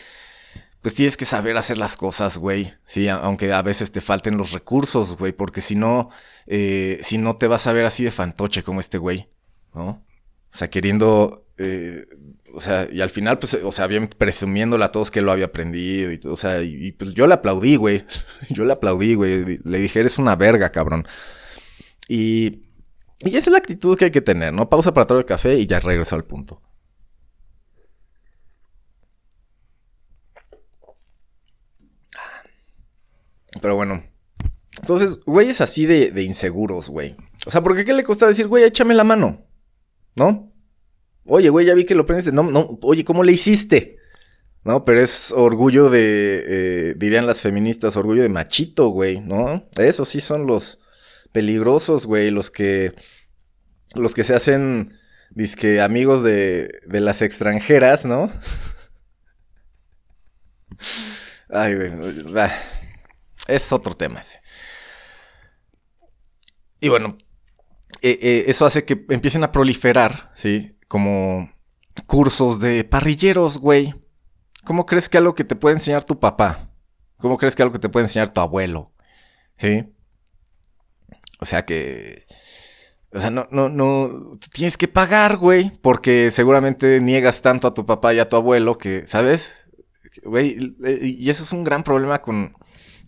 pues 0.81 0.93
tienes 0.93 1.17
que 1.17 1.25
saber 1.25 1.57
hacer 1.57 1.77
las 1.77 1.97
cosas, 1.97 2.37
güey, 2.37 2.73
sí, 2.85 3.07
aunque 3.07 3.51
a 3.51 3.63
veces 3.63 3.91
te 3.91 4.01
falten 4.01 4.37
los 4.37 4.51
recursos, 4.51 5.17
güey, 5.17 5.31
porque 5.31 5.61
si 5.61 5.75
no, 5.75 6.11
eh, 6.45 6.99
si 7.01 7.17
no 7.17 7.37
te 7.37 7.47
vas 7.47 7.65
a 7.65 7.73
ver 7.73 7.85
así 7.85 8.03
de 8.03 8.11
fantoche 8.11 8.61
como 8.61 8.79
este 8.79 8.99
güey, 8.99 9.27
¿no? 9.73 10.05
O 10.53 10.57
sea, 10.57 10.69
queriendo, 10.69 11.41
o 12.55 12.59
sea, 12.59 12.87
y 12.91 13.01
al 13.01 13.09
final, 13.09 13.39
pues, 13.39 13.57
o 13.63 13.71
sea, 13.71 13.87
bien 13.87 14.07
presumiéndole 14.07 14.85
a 14.85 14.91
todos 14.91 15.11
que 15.11 15.21
lo 15.21 15.31
había 15.31 15.45
aprendido, 15.45 16.11
y, 16.11 16.19
o 16.25 16.37
sea, 16.37 16.61
y, 16.63 16.91
pues 16.93 17.13
yo 17.13 17.27
le 17.27 17.35
aplaudí, 17.35 17.75
güey, 17.75 18.05
yo 18.49 18.65
le 18.65 18.73
aplaudí, 18.73 19.15
güey, 19.15 19.59
le 19.63 19.77
dije, 19.79 19.99
eres 19.99 20.17
una 20.17 20.35
verga, 20.35 20.69
cabrón. 20.69 21.05
Y 22.07 22.65
y 23.25 23.29
esa 23.29 23.49
es 23.49 23.51
la 23.53 23.57
actitud 23.57 23.97
que 23.97 24.05
hay 24.05 24.11
que 24.11 24.21
tener, 24.21 24.53
¿no? 24.53 24.69
Pausa 24.69 24.93
para 24.93 25.07
traer 25.07 25.21
el 25.21 25.25
café 25.25 25.55
y 25.55 25.65
ya 25.65 25.79
regreso 25.79 26.15
al 26.15 26.25
punto. 26.25 26.61
Pero 33.61 33.75
bueno. 33.75 34.03
Entonces, 34.79 35.21
güey, 35.25 35.49
es 35.49 35.61
así 35.61 35.85
de, 35.85 36.21
inseguros, 36.21 36.89
güey. 36.89 37.15
O 37.47 37.51
sea, 37.51 37.63
¿por 37.63 37.83
qué 37.83 37.93
le 37.93 38.03
cuesta 38.03 38.27
decir, 38.27 38.47
güey, 38.47 38.63
échame 38.63 38.93
la 38.93 39.03
mano? 39.03 39.45
¿No? 40.15 40.51
Oye, 41.25 41.49
güey, 41.49 41.65
ya 41.65 41.73
vi 41.73 41.85
que 41.85 41.95
lo 41.95 42.05
prendiste. 42.05 42.31
No, 42.31 42.43
no, 42.43 42.79
oye, 42.81 43.03
¿cómo 43.03 43.23
le 43.23 43.31
hiciste? 43.33 43.97
No, 44.63 44.85
pero 44.85 45.01
es 45.01 45.31
orgullo 45.31 45.89
de, 45.89 46.43
eh, 46.47 46.93
dirían 46.97 47.27
las 47.27 47.41
feministas, 47.41 47.97
orgullo 47.97 48.23
de 48.23 48.29
machito, 48.29 48.89
güey, 48.89 49.21
¿no? 49.21 49.67
Eso 49.77 50.05
sí 50.05 50.21
son 50.21 50.47
los, 50.47 50.79
peligrosos, 51.35 52.05
güey, 52.05 52.31
los 52.31 52.49
que 52.49 52.93
los 53.93 54.15
que 54.15 54.23
se 54.23 54.33
hacen 54.33 54.97
disque 55.31 55.81
amigos 55.81 56.23
de, 56.23 56.69
de 56.87 57.01
las 57.01 57.21
extranjeras, 57.21 58.05
¿no? 58.05 58.31
Ay, 61.49 61.75
güey, 61.75 61.91
es 63.49 63.73
otro 63.73 63.95
tema 63.95 64.21
ese. 64.21 64.39
Y 66.79 66.87
bueno, 66.87 67.17
eh, 68.01 68.17
eh, 68.21 68.45
eso 68.47 68.65
hace 68.65 68.85
que 68.85 69.05
empiecen 69.09 69.43
a 69.43 69.51
proliferar, 69.51 70.31
¿sí? 70.35 70.74
Como 70.87 71.49
cursos 72.07 72.59
de 72.59 72.83
parrilleros, 72.83 73.57
güey. 73.57 73.95
¿Cómo 74.63 74.85
crees 74.85 75.09
que 75.09 75.17
algo 75.17 75.35
que 75.35 75.43
te 75.43 75.55
puede 75.55 75.75
enseñar 75.75 76.03
tu 76.03 76.19
papá? 76.19 76.69
¿Cómo 77.17 77.37
crees 77.37 77.55
que 77.55 77.63
algo 77.63 77.73
que 77.73 77.79
te 77.79 77.89
puede 77.89 78.05
enseñar 78.05 78.33
tu 78.33 78.41
abuelo? 78.41 78.91
¿Sí? 79.57 79.85
O 81.39 81.45
sea 81.45 81.65
que. 81.65 82.25
O 83.11 83.19
sea, 83.19 83.29
no, 83.29 83.47
no, 83.51 83.69
no. 83.69 84.37
Tienes 84.51 84.77
que 84.77 84.87
pagar, 84.87 85.37
güey. 85.37 85.71
Porque 85.81 86.31
seguramente 86.31 86.99
niegas 86.99 87.41
tanto 87.41 87.67
a 87.67 87.73
tu 87.73 87.85
papá 87.85 88.13
y 88.13 88.19
a 88.19 88.27
tu 88.27 88.35
abuelo 88.35 88.77
que, 88.77 89.07
¿sabes? 89.07 89.53
Güey. 90.23 90.75
Y 90.83 91.29
eso 91.29 91.43
es 91.43 91.51
un 91.51 91.63
gran 91.63 91.83
problema 91.83 92.21
con. 92.21 92.53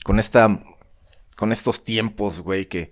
Con 0.03 0.19
esta. 0.19 0.63
Con 1.35 1.51
estos 1.51 1.83
tiempos, 1.83 2.41
güey. 2.41 2.67
Que 2.67 2.91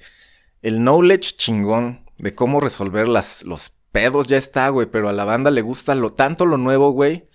el 0.61 0.79
knowledge 0.79 1.35
chingón 1.37 2.09
de 2.17 2.33
cómo 2.33 2.59
resolver 2.59 3.07
las, 3.07 3.43
los 3.43 3.74
pedos 3.95 4.27
ya 4.27 4.35
está, 4.35 4.67
güey. 4.69 4.87
Pero 4.87 5.07
a 5.07 5.13
la 5.13 5.23
banda 5.23 5.49
le 5.51 5.61
gusta 5.61 5.95
lo, 5.95 6.11
tanto 6.11 6.45
lo 6.45 6.57
nuevo, 6.57 6.91
güey. 6.91 7.29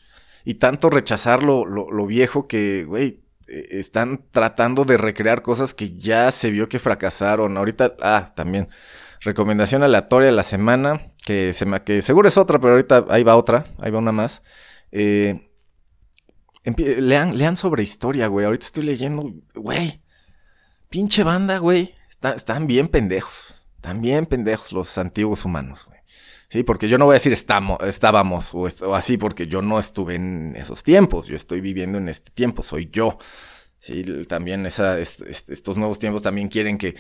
Y 0.45 0.55
tanto 0.55 0.91
rechazar 0.91 1.43
lo, 1.43 2.07
viejo 2.07 2.47
que, 2.47 2.85
güey 2.85 3.23
eh, 3.49 3.67
están 3.71 4.27
tratando 4.31 4.85
de 4.85 4.99
recrear 4.99 5.43
cosas 5.43 5.75
que 5.75 5.97
ya 5.97 6.31
se 6.31 6.51
vio 6.51 6.69
que 6.69 6.79
fracasaron. 6.79 7.57
Ahorita, 7.57 7.95
ah, 8.03 8.33
también. 8.37 8.69
Recomendación 9.23 9.83
aleatoria 9.83 10.27
de 10.27 10.35
la 10.35 10.43
semana, 10.43 11.13
que, 11.27 11.53
se 11.53 11.67
me, 11.67 11.83
que 11.83 12.01
seguro 12.01 12.29
es 12.29 12.39
otra, 12.39 12.59
pero 12.59 12.73
ahorita 12.73 13.07
ahí 13.11 13.23
va 13.23 13.37
otra, 13.37 13.67
ahí 13.81 13.91
va 13.91 13.99
una 13.99 14.13
más. 14.13 14.43
Eh, 14.93 15.51
lean, 16.65 17.37
lean 17.37 17.57
sobre 17.57 17.83
historia, 17.83 18.29
güey. 18.29 18.47
Ahorita 18.47 18.67
estoy 18.67 18.85
leyendo, 18.85 19.31
güey. 19.55 20.03
Pinche 20.89 21.23
banda, 21.23 21.59
güey. 21.59 21.95
están 22.35 22.67
bien 22.67 22.89
pendejos. 22.89 23.67
Están 23.77 24.01
bien 24.01 24.27
pendejos 24.27 24.73
los 24.73 24.99
antiguos 24.99 25.45
humanos, 25.45 25.87
güey. 25.87 26.00
Sí, 26.51 26.65
porque 26.65 26.89
yo 26.89 26.99
no 26.99 27.05
voy 27.05 27.13
a 27.13 27.15
decir 27.15 27.33
estamos, 27.33 27.79
estábamos 27.83 28.51
o, 28.55 28.67
así, 28.97 29.17
porque 29.17 29.47
yo 29.47 29.63
no 29.63 29.79
estuve 29.79 30.17
en 30.17 30.57
esos 30.57 30.83
tiempos. 30.83 31.29
Yo 31.29 31.37
estoy 31.37 31.61
viviendo 31.61 31.97
en 31.97 32.09
este 32.09 32.33
tiempo, 32.33 32.65
soy 32.65 32.89
yo. 32.91 33.19
Sí, 33.79 34.05
también 34.27 34.67
esa, 34.67 34.99
estos 34.99 35.79
nuevos 35.79 36.01
tiempos 36.01 36.23
también 36.23 36.49
quieren 36.49 36.77
que, 36.77 36.97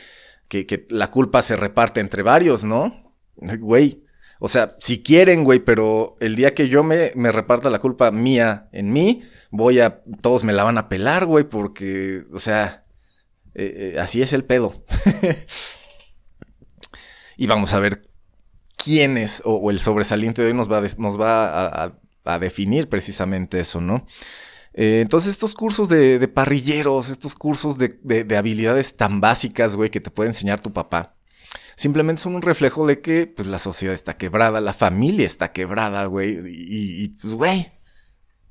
que, 0.46 0.86
la 0.90 1.10
culpa 1.10 1.42
se 1.42 1.56
reparte 1.56 1.98
entre 1.98 2.22
varios, 2.22 2.62
¿no? 2.62 3.16
Güey. 3.34 4.04
O 4.38 4.48
sea, 4.48 4.76
si 4.78 5.02
quieren, 5.02 5.42
güey, 5.42 5.58
pero 5.58 6.14
el 6.20 6.36
día 6.36 6.54
que 6.54 6.68
yo 6.68 6.84
me, 6.84 7.10
me 7.16 7.32
reparta 7.32 7.70
la 7.70 7.80
culpa 7.80 8.12
mía 8.12 8.68
en 8.70 8.92
mí, 8.92 9.22
voy 9.50 9.80
a. 9.80 10.00
Todos 10.22 10.44
me 10.44 10.52
la 10.52 10.62
van 10.62 10.78
a 10.78 10.88
pelar, 10.88 11.26
güey, 11.26 11.44
porque, 11.44 12.22
o 12.32 12.38
sea, 12.38 12.84
eh, 13.54 13.94
eh, 13.96 14.00
así 14.00 14.22
es 14.22 14.32
el 14.32 14.44
pedo. 14.44 14.84
y 17.36 17.46
vamos 17.48 17.74
a 17.74 17.80
ver 17.80 18.09
quién 18.82 19.18
es 19.18 19.42
o, 19.44 19.70
el 19.70 19.80
sobresaliente 19.80 20.42
de 20.42 20.48
hoy 20.48 20.54
nos 20.54 20.70
va, 20.70 20.78
a, 22.24 22.38
definir 22.38 22.88
precisamente 22.88 23.60
eso, 23.60 23.80
¿no? 23.80 24.06
Eh, 24.72 25.00
entonces 25.02 25.32
estos 25.32 25.54
cursos 25.54 25.88
de, 25.88 26.26
parrilleros, 26.28 27.10
estos 27.10 27.34
cursos 27.34 27.76
de, 27.78 28.36
habilidades 28.36 28.96
tan 28.96 29.20
básicas, 29.20 29.76
güey, 29.76 29.90
que 29.90 30.00
te 30.00 30.10
puede 30.10 30.30
enseñar 30.30 30.60
tu 30.60 30.72
papá, 30.72 31.16
simplemente 31.74 32.22
son 32.22 32.36
un 32.36 32.42
reflejo 32.42 32.86
de 32.86 33.00
que 33.00 33.26
pues, 33.26 33.48
la 33.48 33.58
sociedad 33.58 33.94
está 33.94 34.16
quebrada, 34.16 34.60
la 34.60 34.72
familia 34.72 35.26
está 35.26 35.52
quebrada, 35.52 36.04
güey, 36.06 36.38
y, 36.46 37.08
pues, 37.20 37.34
güey, 37.34 37.70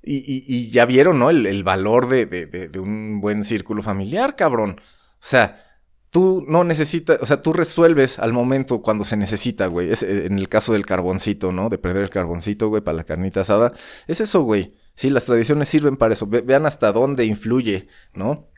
y, 0.04 0.70
ya 0.72 0.86
vieron, 0.86 1.20
¿no? 1.20 1.30
El 1.30 1.64
valor 1.64 2.08
de, 2.10 2.70
un 2.80 3.22
buen 3.22 3.44
círculo 3.44 3.82
familiar, 3.82 4.36
cabrón. 4.36 4.80
O 4.80 5.26
sea, 5.26 5.69
tú 6.10 6.44
no 6.48 6.64
necesitas, 6.64 7.20
o 7.22 7.26
sea, 7.26 7.42
tú 7.42 7.54
resuelves 7.54 8.20
al 8.20 8.34
momento 8.34 8.82
cuando 8.82 9.04
se 9.04 9.18
necesita, 9.18 9.68
güey. 9.68 9.92
Eh, 9.92 10.26
en 10.26 10.38
el 10.38 10.50
caso 10.50 10.74
del 10.74 10.86
carboncito, 10.86 11.52
¿no? 11.52 11.70
De 11.70 11.78
perder 11.78 12.04
el 12.04 12.10
carboncito, 12.10 12.70
güey, 12.70 12.82
para 12.82 12.98
la 12.98 13.04
carnita 13.04 13.42
asada. 13.42 13.72
Es 14.08 14.22
eso, 14.22 14.42
güey. 14.42 14.74
Sí, 14.96 15.10
las 15.10 15.26
tradiciones 15.26 15.70
sirven 15.70 15.98
para 15.98 16.14
eso. 16.14 16.28
vean 16.28 16.66
hasta 16.66 16.92
dónde 16.92 17.26
influye, 17.26 17.88
¿no? 18.14 18.50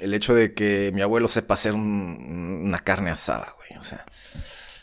El 0.00 0.14
hecho 0.14 0.34
de 0.34 0.54
que 0.54 0.92
mi 0.94 1.02
abuelo 1.02 1.28
sepa 1.28 1.54
hacer 1.54 1.74
una 1.74 2.78
carne 2.78 3.10
asada, 3.10 3.54
güey. 3.56 3.80
O 3.80 3.84
sea, 3.84 4.04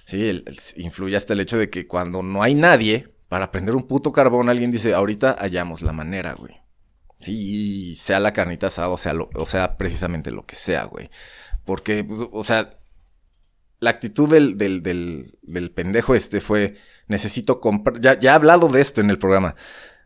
sí, 0.06 0.44
influye 0.78 1.16
hasta 1.16 1.34
el 1.34 1.40
hecho 1.40 1.58
de 1.58 1.70
que 1.70 1.88
cuando 1.88 2.24
no 2.24 2.44
hay 2.44 2.56
nadie 2.56 3.14
para 3.30 3.52
prender 3.52 3.76
un 3.76 3.84
puto 3.84 4.12
carbón, 4.12 4.50
alguien 4.50 4.72
dice, 4.72 4.94
ahorita 4.94 5.38
hallamos 5.40 5.82
la 5.82 5.94
manera, 5.94 6.34
güey. 6.34 6.56
Sí, 7.20 7.96
sea 7.96 8.20
la 8.20 8.32
carnita 8.32 8.68
asada, 8.68 8.90
o 8.90 8.98
sea, 8.98 9.14
o 9.36 9.46
sea, 9.48 9.78
precisamente 9.78 10.32
lo 10.32 10.44
que 10.44 10.56
sea, 10.56 10.84
güey. 10.84 11.10
Porque, 11.68 12.08
o 12.32 12.46
sea, 12.46 12.80
la 13.82 13.90
actitud 13.90 14.30
del, 14.30 14.58
del, 14.58 14.82
del, 15.42 15.72
pendejo 15.72 16.16
este 16.16 16.40
fue, 16.40 16.76
necesito 17.10 17.60
comprar, 17.60 18.00
ya, 18.00 18.18
ya 18.18 18.32
he 18.32 18.36
hablado 18.36 18.70
de 18.70 18.80
esto 18.80 19.02
en 19.02 19.10
el 19.10 19.20
programa, 19.20 19.54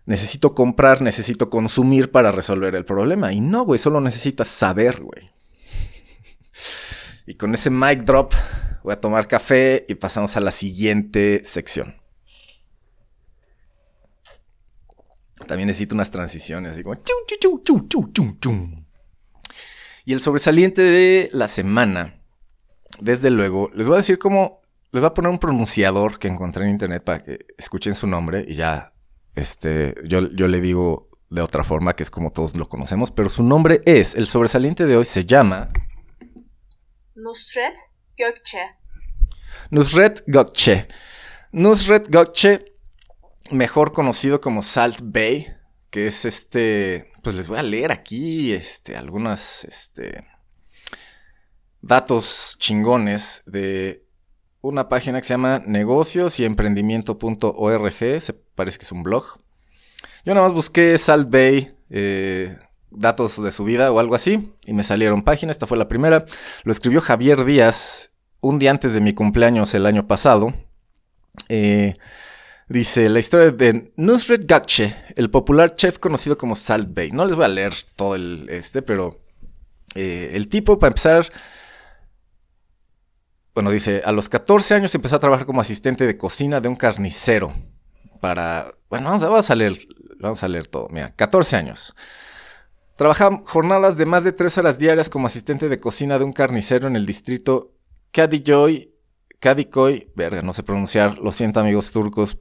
necesito 0.07 0.55
comprar, 0.55 1.03
necesito 1.03 1.51
consumir 1.51 2.09
para 2.09 2.31
resolver 2.31 2.73
el 2.73 2.83
problema. 2.83 3.31
Y 3.31 3.41
no, 3.41 3.63
güey, 3.63 3.77
solo 3.77 4.01
necesitas 4.01 4.47
saber, 4.47 5.01
güey. 5.01 5.29
y 7.27 7.35
con 7.35 7.53
ese 7.53 7.69
mic 7.69 8.05
drop 8.05 8.33
voy 8.83 8.93
a 8.93 8.99
tomar 8.99 9.27
café 9.27 9.85
y 9.87 9.93
pasamos 9.93 10.35
a 10.37 10.39
la 10.39 10.49
siguiente 10.49 11.43
sección. 11.45 11.95
También 15.45 15.67
necesito 15.67 15.93
unas 15.93 16.09
transiciones, 16.09 16.71
así 16.71 16.81
como... 16.81 16.95
Y 20.05 20.13
el 20.13 20.19
sobresaliente 20.19 20.81
de 20.81 21.29
la 21.33 21.47
semana, 21.47 22.21
desde 22.99 23.29
luego, 23.29 23.69
les 23.73 23.87
voy 23.87 23.95
a 23.95 23.97
decir 23.97 24.19
cómo... 24.19 24.59
Les 24.91 24.99
voy 24.99 25.07
a 25.07 25.13
poner 25.13 25.31
un 25.31 25.39
pronunciador 25.39 26.19
que 26.19 26.27
encontré 26.27 26.65
en 26.65 26.71
internet 26.71 27.01
para 27.01 27.23
que 27.23 27.45
escuchen 27.57 27.95
su 27.95 28.07
nombre 28.07 28.43
y 28.45 28.55
ya, 28.55 28.91
este, 29.35 29.95
yo, 30.03 30.29
yo 30.33 30.49
le 30.49 30.59
digo 30.59 31.09
de 31.29 31.41
otra 31.41 31.63
forma, 31.63 31.95
que 31.95 32.03
es 32.03 32.11
como 32.11 32.31
todos 32.31 32.57
lo 32.57 32.67
conocemos, 32.67 33.09
pero 33.09 33.29
su 33.29 33.41
nombre 33.41 33.81
es, 33.85 34.15
el 34.15 34.27
sobresaliente 34.27 34.85
de 34.85 34.97
hoy 34.97 35.05
se 35.05 35.23
llama... 35.23 35.69
Nusret 37.15 37.75
Gökçe. 38.17 38.75
Nusret 39.69 40.23
Gökçe. 40.27 40.87
Nusret 41.53 42.09
Gökçe, 42.09 42.65
mejor 43.51 43.93
conocido 43.93 44.41
como 44.41 44.61
Salt 44.61 44.99
Bay, 45.01 45.47
que 45.91 46.07
es 46.07 46.25
este, 46.25 47.11
pues 47.21 47.35
les 47.35 47.47
voy 47.47 47.59
a 47.59 47.63
leer 47.63 47.91
aquí, 47.91 48.53
este, 48.53 48.95
algunas, 48.95 49.65
este, 49.65 50.25
datos 51.81 52.55
chingones 52.57 53.43
de 53.45 54.05
una 54.61 54.87
página 54.87 55.19
que 55.19 55.27
se 55.27 55.33
llama 55.33 55.61
negocios 55.65 56.39
y 56.39 56.45
emprendimiento.org, 56.45 58.21
se 58.21 58.33
parece 58.55 58.77
que 58.77 58.85
es 58.85 58.91
un 58.91 59.03
blog. 59.03 59.25
Yo 60.23 60.33
nada 60.33 60.47
más 60.47 60.55
busqué 60.55 60.97
Salt 60.97 61.29
Bay, 61.29 61.75
eh, 61.89 62.55
datos 62.89 63.41
de 63.43 63.51
su 63.51 63.65
vida 63.65 63.91
o 63.91 63.99
algo 63.99 64.15
así, 64.15 64.53
y 64.65 64.73
me 64.73 64.83
salieron 64.83 65.23
páginas, 65.23 65.55
esta 65.55 65.67
fue 65.67 65.77
la 65.77 65.89
primera. 65.89 66.25
Lo 66.63 66.71
escribió 66.71 67.01
Javier 67.01 67.43
Díaz 67.43 68.11
un 68.39 68.59
día 68.59 68.71
antes 68.71 68.93
de 68.93 69.01
mi 69.01 69.13
cumpleaños 69.13 69.73
el 69.73 69.85
año 69.85 70.07
pasado. 70.07 70.53
Eh, 71.49 71.95
dice 72.71 73.09
la 73.09 73.19
historia 73.19 73.51
de 73.51 73.91
Nusret 73.97 74.45
Gakche, 74.45 74.95
el 75.15 75.29
popular 75.29 75.75
chef 75.75 75.99
conocido 75.99 76.37
como 76.37 76.55
Salt 76.55 76.93
Bay. 76.93 77.11
No 77.11 77.25
les 77.25 77.35
voy 77.35 77.45
a 77.45 77.49
leer 77.49 77.73
todo 77.95 78.15
el 78.15 78.47
este, 78.49 78.81
pero 78.81 79.19
eh, 79.95 80.31
el 80.33 80.47
tipo, 80.47 80.79
para 80.79 80.89
empezar, 80.89 81.27
bueno, 83.53 83.71
dice, 83.71 84.01
a 84.05 84.11
los 84.11 84.29
14 84.29 84.75
años 84.75 84.95
empezó 84.95 85.17
a 85.17 85.19
trabajar 85.19 85.45
como 85.45 85.61
asistente 85.61 86.07
de 86.07 86.17
cocina 86.17 86.59
de 86.59 86.69
un 86.69 86.75
carnicero. 86.75 87.53
Para, 88.19 88.73
bueno, 88.89 89.09
vamos 89.19 89.49
a 89.49 89.55
leer 89.55 89.73
Vamos 90.21 90.43
a 90.43 90.47
leer 90.47 90.67
todo. 90.67 90.87
Mira, 90.91 91.09
14 91.09 91.55
años. 91.55 91.95
Trabajaba 92.95 93.41
jornadas 93.45 93.97
de 93.97 94.05
más 94.05 94.23
de 94.23 94.31
3 94.31 94.59
horas 94.59 94.77
diarias 94.77 95.09
como 95.09 95.25
asistente 95.25 95.67
de 95.67 95.79
cocina 95.79 96.19
de 96.19 96.25
un 96.25 96.31
carnicero 96.31 96.87
en 96.87 96.95
el 96.95 97.05
distrito 97.05 97.73
Kadikoy, 98.11 98.93
Kadikoy, 99.39 100.11
verga, 100.15 100.43
no 100.43 100.53
sé 100.53 100.61
pronunciar, 100.61 101.17
lo 101.17 101.31
siento 101.31 101.59
amigos 101.59 101.91
turcos, 101.91 102.37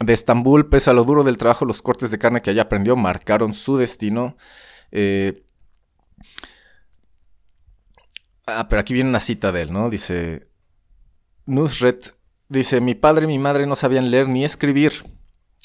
de 0.00 0.12
Estambul, 0.12 0.68
pese 0.68 0.90
a 0.90 0.92
lo 0.92 1.04
duro 1.04 1.24
del 1.24 1.38
trabajo, 1.38 1.64
los 1.64 1.82
cortes 1.82 2.10
de 2.10 2.18
carne 2.18 2.42
que 2.42 2.50
allá 2.50 2.62
aprendió 2.62 2.96
marcaron 2.96 3.52
su 3.52 3.76
destino. 3.76 4.36
Eh, 4.90 5.44
ah, 8.46 8.66
pero 8.68 8.80
aquí 8.80 8.94
viene 8.94 9.10
una 9.10 9.20
cita 9.20 9.52
de 9.52 9.62
él, 9.62 9.72
¿no? 9.72 9.90
Dice, 9.90 10.48
Nusret, 11.46 12.16
dice, 12.48 12.80
mi 12.80 12.94
padre 12.94 13.24
y 13.24 13.28
mi 13.28 13.38
madre 13.38 13.66
no 13.66 13.76
sabían 13.76 14.10
leer 14.10 14.28
ni 14.28 14.44
escribir 14.44 15.04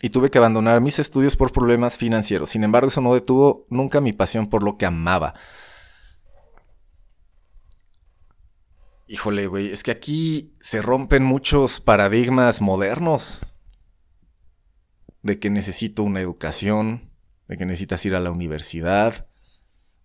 y 0.01 0.09
tuve 0.09 0.29
que 0.29 0.37
abandonar 0.37 0.79
mis 0.81 0.99
estudios 0.99 1.35
por 1.35 1.51
problemas 1.51 1.97
financieros. 1.97 2.51
Sin 2.51 2.63
embargo, 2.63 2.87
eso 2.87 3.01
no 3.01 3.13
detuvo 3.13 3.65
nunca 3.69 3.99
mi 3.99 4.13
pasión 4.13 4.47
por 4.47 4.63
lo 4.63 4.77
que 4.77 4.85
amaba. 4.85 5.33
Híjole, 9.07 9.47
güey, 9.47 9.71
es 9.71 9.81
que 9.83 9.91
aquí 9.91 10.53
se 10.61 10.83
rompen 10.83 11.23
muchos 11.23 11.79
paradigmas 11.79 12.61
modernos. 12.61 13.41
De 15.21 15.39
que 15.39 15.49
necesito 15.49 16.03
una 16.03 16.21
educación, 16.21 17.09
de 17.47 17.57
que 17.57 17.65
necesitas 17.65 18.05
ir 18.05 18.15
a 18.15 18.19
la 18.19 18.31
universidad, 18.31 19.27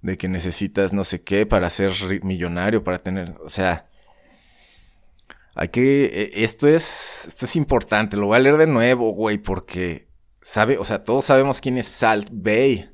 de 0.03 0.16
que 0.16 0.29
necesitas 0.29 0.92
no 0.92 1.05
sé 1.05 1.22
qué 1.22 1.46
para 1.46 1.70
ser 1.70 1.92
millonario, 2.22 2.85
para 2.85 3.03
tener, 3.03 3.35
o 3.44 3.50
sea, 3.50 3.88
hay 5.55 5.68
que. 5.68 6.05
E, 6.07 6.44
esto 6.44 6.66
es. 6.66 7.27
Esto 7.27 7.44
es 7.46 7.57
importante. 7.57 8.16
Lo 8.16 8.27
voy 8.27 8.37
a 8.37 8.40
leer 8.40 8.57
de 8.57 8.66
nuevo, 8.66 9.12
güey, 9.12 9.38
porque. 9.38 10.09
Sabe, 10.42 10.77
o 10.77 10.85
sea, 10.85 11.05
todos 11.05 11.24
sabemos 11.24 11.61
quién 11.61 11.79
es 11.79 11.87
Salt 11.87 12.29
Bay. 12.31 12.90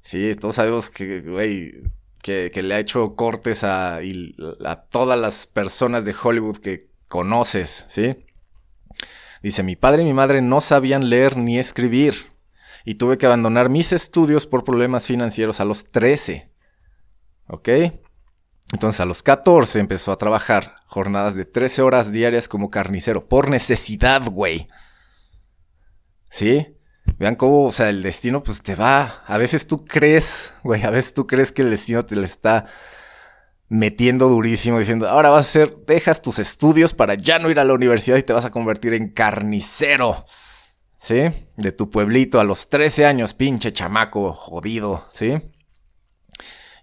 Sí, 0.00 0.34
todos 0.34 0.56
sabemos 0.56 0.90
que, 0.90 1.20
güey, 1.20 1.74
que, 2.20 2.50
le 2.60 2.74
ha 2.74 2.80
hecho 2.80 3.14
cortes 3.14 3.62
a, 3.62 4.00
a 4.64 4.82
todas 4.90 5.18
las 5.18 5.46
personas 5.46 6.04
de 6.04 6.12
Hollywood 6.20 6.56
que 6.58 6.88
conoces, 7.08 7.84
¿sí? 7.88 8.16
Dice, 9.42 9.62
mi 9.62 9.76
padre 9.76 10.02
y 10.02 10.04
mi 10.04 10.14
madre 10.14 10.40
no 10.40 10.60
sabían 10.60 11.10
leer 11.10 11.36
ni 11.36 11.58
escribir 11.58 12.32
y 12.84 12.94
tuve 12.94 13.18
que 13.18 13.26
abandonar 13.26 13.68
mis 13.68 13.92
estudios 13.92 14.46
por 14.46 14.64
problemas 14.64 15.06
financieros 15.06 15.60
a 15.60 15.64
los 15.64 15.90
13. 15.90 16.50
¿Ok? 17.48 17.68
Entonces 18.72 19.00
a 19.00 19.04
los 19.04 19.22
14 19.22 19.80
empezó 19.80 20.12
a 20.12 20.16
trabajar 20.16 20.76
jornadas 20.86 21.34
de 21.34 21.44
13 21.44 21.82
horas 21.82 22.12
diarias 22.12 22.48
como 22.48 22.70
carnicero, 22.70 23.28
por 23.28 23.50
necesidad, 23.50 24.22
güey. 24.30 24.68
¿Sí? 26.30 26.76
Vean 27.18 27.36
cómo, 27.36 27.64
o 27.64 27.72
sea, 27.72 27.90
el 27.90 28.02
destino 28.02 28.42
pues 28.42 28.62
te 28.62 28.74
va. 28.74 29.22
A 29.26 29.36
veces 29.38 29.66
tú 29.66 29.84
crees, 29.84 30.52
güey, 30.62 30.82
a 30.84 30.90
veces 30.90 31.14
tú 31.14 31.26
crees 31.26 31.52
que 31.52 31.62
el 31.62 31.70
destino 31.70 32.02
te 32.02 32.16
le 32.16 32.24
está 32.24 32.66
metiendo 33.72 34.28
durísimo, 34.28 34.78
diciendo, 34.78 35.08
ahora 35.08 35.30
vas 35.30 35.46
a 35.46 35.48
hacer, 35.48 35.76
dejas 35.86 36.20
tus 36.20 36.38
estudios 36.38 36.92
para 36.92 37.14
ya 37.14 37.38
no 37.38 37.50
ir 37.50 37.58
a 37.58 37.64
la 37.64 37.72
universidad 37.72 38.18
y 38.18 38.22
te 38.22 38.34
vas 38.34 38.44
a 38.44 38.50
convertir 38.50 38.92
en 38.92 39.08
carnicero. 39.08 40.26
¿Sí? 41.00 41.22
De 41.56 41.72
tu 41.72 41.88
pueblito 41.88 42.38
a 42.38 42.44
los 42.44 42.68
13 42.68 43.06
años, 43.06 43.32
pinche 43.32 43.72
chamaco 43.72 44.34
jodido, 44.34 45.08
¿sí? 45.14 45.40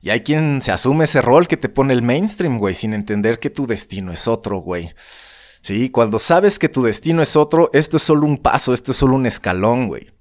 Y 0.02 0.10
hay 0.10 0.22
quien 0.22 0.64
se 0.64 0.72
asume 0.72 1.04
ese 1.04 1.22
rol 1.22 1.48
que 1.48 1.58
te 1.58 1.70
pone 1.70 1.94
el 1.94 2.02
mainstream, 2.02 2.58
güey, 2.58 2.74
sin 2.74 2.94
entender 2.94 3.38
que 3.38 3.52
tu 3.52 3.68
destino 3.68 4.12
es 4.12 4.28
otro, 4.28 4.58
güey. 4.58 4.92
Sí, 5.62 5.92
cuando 5.92 6.18
sabes 6.18 6.58
que 6.58 6.70
tu 6.70 6.82
destino 6.82 7.22
es 7.22 7.36
otro, 7.36 7.70
esto 7.72 7.98
es 7.98 8.04
solo 8.04 8.26
un 8.26 8.38
paso, 8.38 8.74
esto 8.74 8.94
es 8.94 8.98
solo 8.98 9.14
un 9.14 9.28
escalón, 9.28 9.88
güey. 9.88 10.12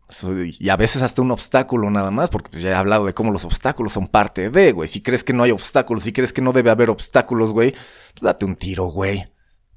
Y 0.59 0.69
a 0.71 0.77
veces 0.77 1.03
hasta 1.03 1.21
un 1.21 1.31
obstáculo 1.31 1.91
nada 1.91 2.11
más, 2.11 2.31
porque 2.31 2.51
pues, 2.51 2.63
ya 2.63 2.71
he 2.71 2.75
hablado 2.75 3.05
de 3.05 3.13
cómo 3.13 3.31
los 3.31 3.45
obstáculos 3.45 3.93
son 3.93 4.09
parte 4.09 4.51
de, 4.51 4.73
güey. 4.73 4.89
Si 4.89 5.03
crees 5.03 5.23
que 5.23 5.33
no 5.33 5.43
hay 5.43 5.51
obstáculos, 5.51 6.05
si 6.05 6.13
crees 6.13 6.33
que 6.33 6.41
no 6.41 6.53
debe 6.53 6.71
haber 6.71 6.91
obstáculos, 6.91 7.53
güey, 7.53 7.73
pues 7.73 8.23
date 8.23 8.45
un 8.45 8.57
tiro, 8.57 8.87
güey. 8.87 9.27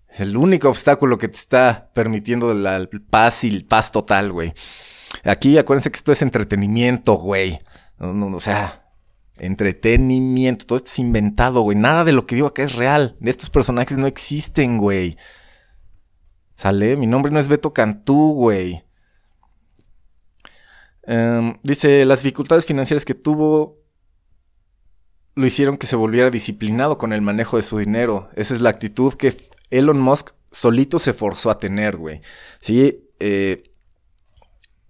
Es 0.08 0.20
el 0.22 0.36
único 0.38 0.70
obstáculo 0.70 1.18
que 1.18 1.28
te 1.28 1.38
está 1.38 1.92
permitiendo 1.94 2.54
la 2.54 2.88
paz 3.10 3.44
y 3.44 3.50
el 3.50 3.66
paz 3.66 3.92
total, 3.92 4.32
güey. 4.32 4.54
Aquí 5.24 5.58
acuérdense 5.58 5.92
que 5.92 5.98
esto 5.98 6.12
es 6.12 6.22
entretenimiento, 6.22 7.16
güey. 7.16 7.60
No, 8.00 8.14
no, 8.14 8.36
o 8.36 8.40
sea, 8.40 8.90
entretenimiento, 9.38 10.66
todo 10.66 10.78
esto 10.78 10.90
es 10.90 11.00
inventado, 11.00 11.62
güey. 11.62 11.78
Nada 11.78 12.04
de 12.04 12.14
lo 12.14 12.26
que 12.26 12.36
digo 12.36 12.48
acá 12.48 12.64
es 12.64 12.76
real. 12.76 13.18
Estos 13.22 13.50
personajes 13.50 13.98
no 13.98 14.08
existen, 14.08 14.78
güey. 14.78 15.18
¿Sale? 16.56 16.96
Mi 16.96 17.08
nombre 17.08 17.32
no 17.32 17.40
es 17.40 17.48
Beto 17.48 17.74
Cantú, 17.74 18.34
güey. 18.34 18.84
Em, 21.04 21.58
dice, 21.64 22.06
las 22.06 22.24
dificultades 22.24 22.66
financieras 22.66 23.06
que 23.06 23.16
tuvo 23.16 23.80
lo 25.36 25.46
hicieron 25.46 25.78
que 25.78 25.88
se 25.88 25.96
volviera 25.96 26.30
disciplinado 26.30 26.98
con 26.98 27.14
el 27.14 27.22
manejo 27.22 27.58
de 27.58 27.64
su 27.64 27.78
dinero. 27.78 28.30
Esa 28.36 28.54
es 28.54 28.62
la 28.62 28.70
actitud 28.70 29.14
que 29.14 29.34
Elon 29.70 30.00
Musk 30.00 30.32
solito 30.52 31.00
se 31.00 31.14
forzó 31.14 31.50
a 31.50 31.58
tener, 31.58 31.98
güey. 31.98 32.22
Sí, 32.60 33.10
eh, 33.20 33.64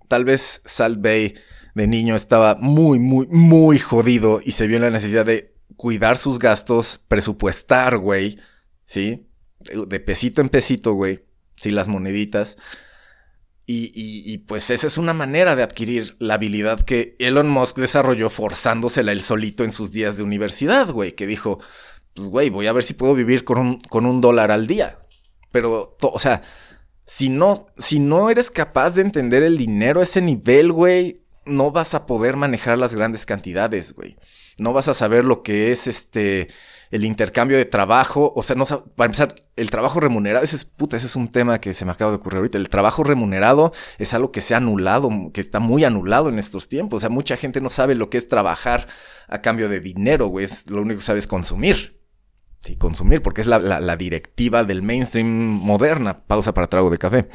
tal 0.08 0.26
vez 0.26 0.62
Salt 0.66 1.02
Bay 1.02 1.36
de 1.76 1.88
niño 1.88 2.16
estaba 2.16 2.56
muy, 2.56 3.00
muy, 3.00 3.28
muy 3.28 3.80
jodido 3.80 4.42
y 4.44 4.52
se 4.52 4.68
vio 4.68 4.78
en 4.78 4.84
la 4.84 4.90
necesidad 4.90 5.26
de 5.26 5.56
cuidar 5.78 6.18
sus 6.18 6.40
gastos, 6.40 7.04
presupuestar, 7.08 7.98
güey, 7.98 8.40
¿sí? 8.86 9.30
De 9.88 10.00
pesito 10.00 10.42
en 10.42 10.50
pesito, 10.50 10.94
güey, 10.94 11.24
sí, 11.56 11.72
las 11.72 11.88
moneditas. 11.88 12.58
Y, 13.74 14.38
pues 14.40 14.70
esa 14.70 14.88
es 14.88 14.98
una 14.98 15.14
manera 15.14 15.56
de 15.56 15.64
adquirir 15.64 16.16
la 16.20 16.34
habilidad 16.34 16.82
que 16.82 17.16
Elon 17.20 17.50
Musk 17.50 17.78
desarrolló 17.78 18.30
forzándosela 18.30 19.12
él 19.12 19.22
solito 19.22 19.64
en 19.64 19.72
sus 19.72 19.92
días 19.92 20.18
de 20.18 20.24
universidad, 20.24 20.90
güey, 20.90 21.14
que 21.14 21.26
dijo, 21.26 21.60
pues 22.16 22.28
güey, 22.28 22.50
voy 22.50 22.68
a 22.68 22.74
ver 22.74 22.84
si 22.84 22.94
puedo 22.94 23.14
vivir 23.14 23.44
con 23.44 23.58
un, 23.58 23.80
con 23.82 24.06
un 24.06 24.20
dólar 24.20 24.52
al 24.52 24.68
día. 24.68 25.00
Pero, 25.52 25.96
o 26.02 26.20
sea, 26.20 26.42
si 27.06 27.30
no, 27.30 27.68
si 27.78 28.00
no 28.00 28.30
eres 28.30 28.52
capaz 28.52 28.96
de 28.96 29.04
entender 29.04 29.44
el 29.44 29.58
dinero 29.58 30.00
a 30.00 30.04
ese 30.04 30.22
nivel, 30.22 30.72
güey, 30.72 31.22
no 31.46 31.72
vas 31.72 31.94
a 31.94 32.06
poder 32.06 32.36
manejar 32.36 32.78
las 32.78 32.94
grandes 32.94 33.26
cantidades, 33.26 33.94
güey. 33.94 34.18
No 34.58 34.74
vas 34.74 34.88
a 34.88 34.94
saber 34.94 35.24
lo 35.24 35.44
que 35.44 35.72
es 35.72 35.88
este 35.88 36.50
el 36.92 37.06
intercambio 37.06 37.58
de 37.58 37.64
trabajo, 37.64 38.34
o 38.36 38.44
sea, 38.44 38.58
no 38.58 38.66
para 38.66 39.06
empezar, 39.06 39.36
el 39.56 39.72
trabajo 39.72 40.02
remunerado, 40.02 40.44
ese 40.44 40.58
es 40.58 40.66
puta, 40.66 40.98
ese 40.98 41.06
es 41.06 41.16
un 41.16 41.30
tema 41.30 41.60
que 41.62 41.74
se 41.74 41.86
me 41.86 41.92
acaba 41.92 42.12
de 42.12 42.18
ocurrir 42.18 42.38
ahorita. 42.38 42.58
El 42.58 42.68
trabajo 42.68 43.04
remunerado 43.04 43.72
es 43.98 44.14
algo 44.14 44.32
que 44.34 44.42
se 44.42 44.54
ha 44.54 44.58
anulado, 44.58 45.10
que 45.34 45.40
está 45.40 45.60
muy 45.62 45.86
anulado 45.86 46.28
en 46.28 46.38
estos 46.38 46.68
tiempos. 46.68 46.98
O 46.98 47.00
sea, 47.00 47.10
mucha 47.10 47.38
gente 47.38 47.62
no 47.62 47.70
sabe 47.70 47.96
lo 47.96 48.10
que 48.10 48.18
es 48.18 48.28
trabajar 48.28 48.88
a 49.30 49.42
cambio 49.42 49.70
de 49.70 49.80
dinero, 49.80 50.28
güey. 50.28 50.48
lo 50.68 50.82
único 50.82 51.00
que 51.00 51.06
sabe 51.06 51.20
es 51.20 51.28
consumir. 51.28 52.02
Sí, 52.60 52.76
consumir, 52.76 53.22
porque 53.22 53.42
es 53.42 53.48
la, 53.48 53.60
la 53.60 53.96
directiva 53.96 54.66
del 54.66 54.84
mainstream 54.84 55.28
moderna. 55.28 56.26
Pausa 56.26 56.54
para 56.54 56.68
trago 56.68 56.90
de 56.90 56.98
café. 56.98 57.30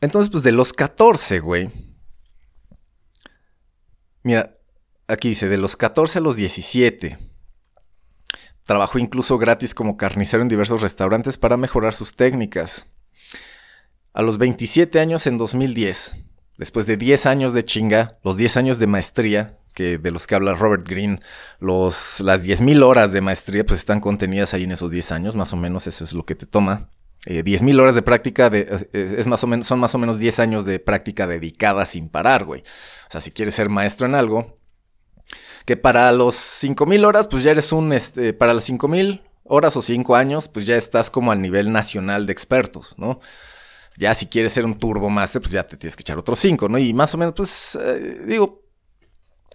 Entonces, 0.00 0.28
pues 0.28 0.42
de 0.42 0.50
los 0.50 0.72
14, 0.72 1.38
güey. 1.38 1.70
Mira, 4.24 4.52
aquí 5.12 5.28
dice, 5.30 5.48
de 5.48 5.58
los 5.58 5.76
14 5.76 6.18
a 6.18 6.22
los 6.22 6.36
17. 6.36 7.18
Trabajó 8.64 8.98
incluso 8.98 9.38
gratis 9.38 9.74
como 9.74 9.96
carnicero 9.96 10.42
en 10.42 10.48
diversos 10.48 10.82
restaurantes 10.82 11.36
para 11.36 11.56
mejorar 11.56 11.94
sus 11.94 12.14
técnicas. 12.14 12.86
A 14.12 14.22
los 14.22 14.38
27 14.38 15.00
años 15.00 15.26
en 15.26 15.38
2010, 15.38 16.16
después 16.58 16.86
de 16.86 16.96
10 16.96 17.26
años 17.26 17.54
de 17.54 17.64
chinga, 17.64 18.18
los 18.22 18.36
10 18.36 18.56
años 18.58 18.78
de 18.78 18.86
maestría, 18.86 19.58
que 19.74 19.98
de 19.98 20.10
los 20.10 20.26
que 20.26 20.34
habla 20.34 20.54
Robert 20.54 20.86
Greene, 20.86 21.18
los, 21.58 22.20
las 22.20 22.46
10.000 22.46 22.82
horas 22.82 23.12
de 23.12 23.22
maestría 23.22 23.64
pues 23.64 23.80
están 23.80 24.00
contenidas 24.00 24.52
ahí 24.54 24.64
en 24.64 24.72
esos 24.72 24.90
10 24.90 25.12
años, 25.12 25.36
más 25.36 25.52
o 25.52 25.56
menos 25.56 25.86
eso 25.86 26.04
es 26.04 26.12
lo 26.12 26.24
que 26.24 26.34
te 26.34 26.46
toma. 26.46 26.90
Eh, 27.24 27.42
10.000 27.44 27.80
horas 27.80 27.94
de 27.94 28.02
práctica 28.02 28.50
de, 28.50 28.66
eh, 28.92 29.14
es 29.18 29.26
más 29.26 29.42
o 29.44 29.46
menos, 29.46 29.66
son 29.66 29.78
más 29.78 29.94
o 29.94 29.98
menos 29.98 30.18
10 30.18 30.40
años 30.40 30.64
de 30.64 30.78
práctica 30.78 31.26
dedicada 31.26 31.86
sin 31.86 32.08
parar, 32.08 32.44
güey. 32.44 32.62
O 32.62 33.10
sea, 33.10 33.20
si 33.20 33.30
quieres 33.30 33.54
ser 33.54 33.68
maestro 33.68 34.06
en 34.06 34.14
algo, 34.14 34.58
que 35.64 35.76
para 35.76 36.12
los 36.12 36.34
5.000 36.36 37.06
horas, 37.06 37.26
pues 37.26 37.44
ya 37.44 37.50
eres 37.50 37.72
un, 37.72 37.92
este, 37.92 38.32
para 38.32 38.54
las 38.54 38.68
5.000 38.68 39.22
horas 39.44 39.76
o 39.76 39.82
5 39.82 40.16
años, 40.16 40.48
pues 40.48 40.66
ya 40.66 40.76
estás 40.76 41.10
como 41.10 41.32
al 41.32 41.40
nivel 41.40 41.72
nacional 41.72 42.26
de 42.26 42.32
expertos, 42.32 42.94
¿no? 42.98 43.20
Ya 43.98 44.14
si 44.14 44.26
quieres 44.26 44.52
ser 44.52 44.64
un 44.64 44.78
turbo 44.78 45.10
master, 45.10 45.42
pues 45.42 45.52
ya 45.52 45.66
te 45.66 45.76
tienes 45.76 45.96
que 45.96 46.02
echar 46.02 46.18
otros 46.18 46.38
5, 46.38 46.68
¿no? 46.68 46.78
Y 46.78 46.92
más 46.94 47.14
o 47.14 47.18
menos, 47.18 47.34
pues, 47.36 47.78
eh, 47.80 48.22
digo, 48.26 48.62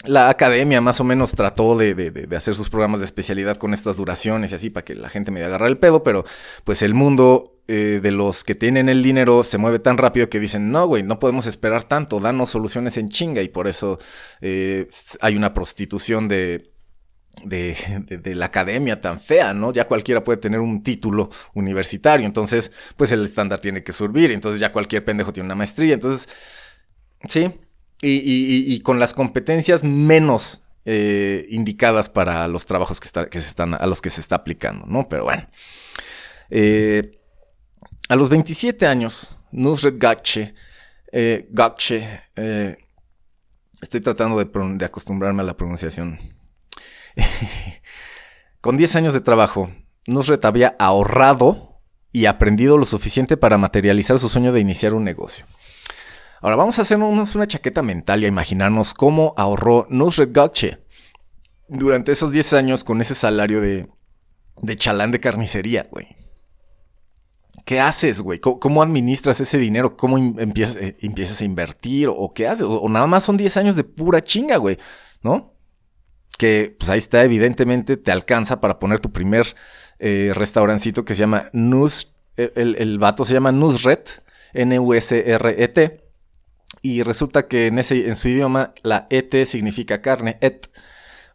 la 0.06 0.30
academia 0.30 0.80
más 0.80 1.00
o 1.00 1.04
menos 1.04 1.32
trató 1.32 1.76
de, 1.76 2.28
hacer 2.36 2.54
sus 2.54 2.70
programas 2.70 3.00
de 3.00 3.06
especialidad 3.06 3.58
con 3.58 3.74
estas 3.74 3.98
duraciones 3.98 4.52
y 4.52 4.56
así 4.56 4.70
para 4.70 4.86
que 4.86 4.96
la 4.96 5.10
gente 5.10 5.32
me 5.32 5.44
agarre 5.44 5.68
el 5.68 5.78
pedo, 5.78 6.04
pero 6.04 6.24
pues 6.64 6.82
el 6.82 6.94
mundo 6.94 7.57
eh, 7.70 8.00
de 8.02 8.12
los 8.12 8.46
que 8.46 8.56
tienen 8.56 8.88
el 8.88 9.04
dinero 9.04 9.44
se 9.44 9.58
mueve 9.58 9.80
tan 9.80 9.98
rápido 9.98 10.30
que 10.30 10.40
dicen, 10.40 10.72
no, 10.72 10.88
güey, 10.88 11.04
no 11.04 11.20
podemos 11.20 11.48
esperar 11.48 11.84
tanto, 11.84 12.20
danos 12.22 12.50
soluciones 12.50 12.98
en 12.98 13.10
chinga 13.10 13.42
y 13.42 13.50
por 13.50 13.68
eso 13.68 14.00
eh, 14.40 14.88
hay 15.20 15.36
una 15.36 15.54
prostitución 15.54 16.30
de, 16.30 16.72
de, 17.44 18.36
la 18.36 18.46
academia 18.46 19.02
tan 19.02 19.20
fea, 19.20 19.54
¿no? 19.54 19.74
Ya 19.74 19.86
cualquiera 19.86 20.24
puede 20.24 20.38
tener 20.38 20.62
un 20.62 20.82
título 20.82 21.30
universitario, 21.56 22.26
entonces 22.26 22.72
pues 22.96 23.12
el 23.12 23.26
estándar 23.26 23.60
tiene 23.60 23.84
que 23.84 23.92
subir, 23.92 24.32
entonces 24.32 24.62
ya 24.62 24.72
cualquier 24.72 25.04
pendejo 25.04 25.34
tiene 25.34 25.48
una 25.48 25.56
maestría, 25.56 25.94
entonces, 25.94 26.30
sí, 27.28 27.52
y, 28.02 28.80
con 28.80 28.98
las 29.00 29.14
competencias 29.14 29.84
menos 29.84 30.62
eh, 30.86 31.46
indicadas 31.50 32.08
para 32.08 32.48
los 32.48 32.66
trabajos 32.66 33.02
que, 33.02 33.10
se 33.10 33.38
están, 33.40 33.74
a 33.74 33.86
los 33.88 34.02
que 34.02 34.10
se 34.10 34.22
está 34.22 34.38
aplicando, 34.38 34.86
¿no? 34.86 35.10
Pero 35.10 35.26
bueno. 35.26 35.48
Eh, 36.50 37.17
a 38.08 38.16
los 38.16 38.30
27 38.30 38.88
años, 38.88 39.38
Nusret 39.52 39.98
Gakche, 39.98 40.54
eh, 41.12 41.50
eh, 42.36 42.78
estoy 43.82 44.02
tratando 44.02 44.38
de, 44.44 44.86
acostumbrarme 44.86 45.42
a 45.42 45.46
la 45.46 45.58
pronunciación. 45.58 46.20
con 48.62 48.78
10 48.78 48.96
años 48.96 49.14
de 49.14 49.22
trabajo, 49.22 49.72
Nusret 50.06 50.44
había 50.46 50.76
ahorrado 50.80 51.82
y 52.12 52.26
aprendido 52.26 52.78
lo 52.78 52.86
suficiente 52.86 53.38
para 53.38 53.58
materializar 53.58 54.20
su 54.20 54.30
sueño 54.30 54.52
de 54.52 54.62
iniciar 54.62 54.94
un 54.94 55.04
negocio. 55.04 55.46
Ahora 56.42 56.56
vamos 56.56 56.80
a 56.80 56.84
hacernos 56.84 57.36
una 57.36 57.48
chaqueta 57.48 57.82
mental 57.82 58.22
y 58.22 58.26
a 58.26 58.30
imaginarnos 58.30 58.94
cómo 58.94 59.34
ahorró 59.38 59.88
Nusret 59.90 60.32
Gakche 60.32 60.80
durante 61.68 62.12
esos 62.12 62.32
10 62.32 62.54
años 62.54 62.84
con 62.84 63.02
ese 63.02 63.16
salario 63.16 63.60
de, 63.60 63.88
de 64.62 64.78
chalán 64.78 65.12
de 65.12 65.20
carnicería, 65.20 65.88
güey. 65.92 66.17
¿Qué 67.68 67.82
haces, 67.82 68.22
güey? 68.22 68.40
¿Cómo, 68.40 68.82
administras 68.82 69.42
ese 69.42 69.58
dinero? 69.58 69.98
¿Cómo 69.98 70.18
empiezas, 70.18 70.78
eh, 70.78 70.96
empiezas 71.02 71.42
a 71.42 71.44
invertir? 71.44 72.08
¿O 72.08 72.32
qué 72.34 72.48
haces? 72.48 72.66
O, 72.66 72.88
nada 72.88 73.08
más 73.08 73.26
son 73.26 73.36
10 73.36 73.58
años 73.58 73.76
de 73.76 73.84
pura 73.84 74.24
chinga, 74.24 74.56
güey, 74.56 74.78
¿no? 75.22 75.54
Que 76.38 76.78
pues 76.80 76.90
ahí 76.90 77.00
está, 77.00 77.26
evidentemente 77.26 77.98
te 77.98 78.10
alcanza 78.14 78.62
para 78.62 78.80
poner 78.80 79.02
tu 79.02 79.12
primer 79.12 79.54
eh, 80.00 80.32
restaurancito 80.34 81.04
que 81.04 81.14
se 81.14 81.20
llama 81.20 81.50
Nus. 81.52 82.16
El, 82.38 82.78
el 82.80 83.00
vato 83.00 83.26
se 83.26 83.34
llama 83.34 83.52
Nusret, 83.52 84.24
N-U-S-R-E-T. 84.54 86.06
Y 86.84 87.04
resulta 87.04 87.50
que 87.50 87.68
en, 87.68 87.80
ese, 87.80 88.08
en 88.08 88.16
su 88.16 88.30
idioma 88.30 88.76
la 88.84 89.08
et 89.10 89.46
significa 89.46 90.02
carne, 90.02 90.38
et. 90.40 90.72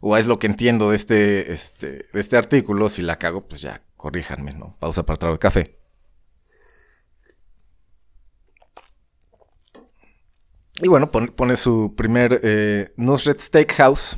O 0.01 0.17
es 0.17 0.25
lo 0.25 0.39
que 0.39 0.47
entiendo 0.47 0.89
de 0.89 0.95
este, 0.95 1.53
este, 1.53 2.07
de 2.11 2.19
este 2.19 2.37
artículo. 2.37 2.89
Si 2.89 3.03
la 3.03 3.19
cago, 3.19 3.47
pues 3.47 3.61
ya, 3.61 3.83
corríjanme, 3.97 4.53
¿no? 4.53 4.75
Pausa 4.79 5.05
para 5.05 5.19
traer 5.19 5.37
café. 5.37 5.82
Y 10.83 10.89
bueno, 10.89 11.09
pone, 11.11 11.55
su 11.55 11.95
primer 11.95 12.41
eh, 12.43 12.91
Nusret 12.97 13.39
Steakhouse 13.39 14.17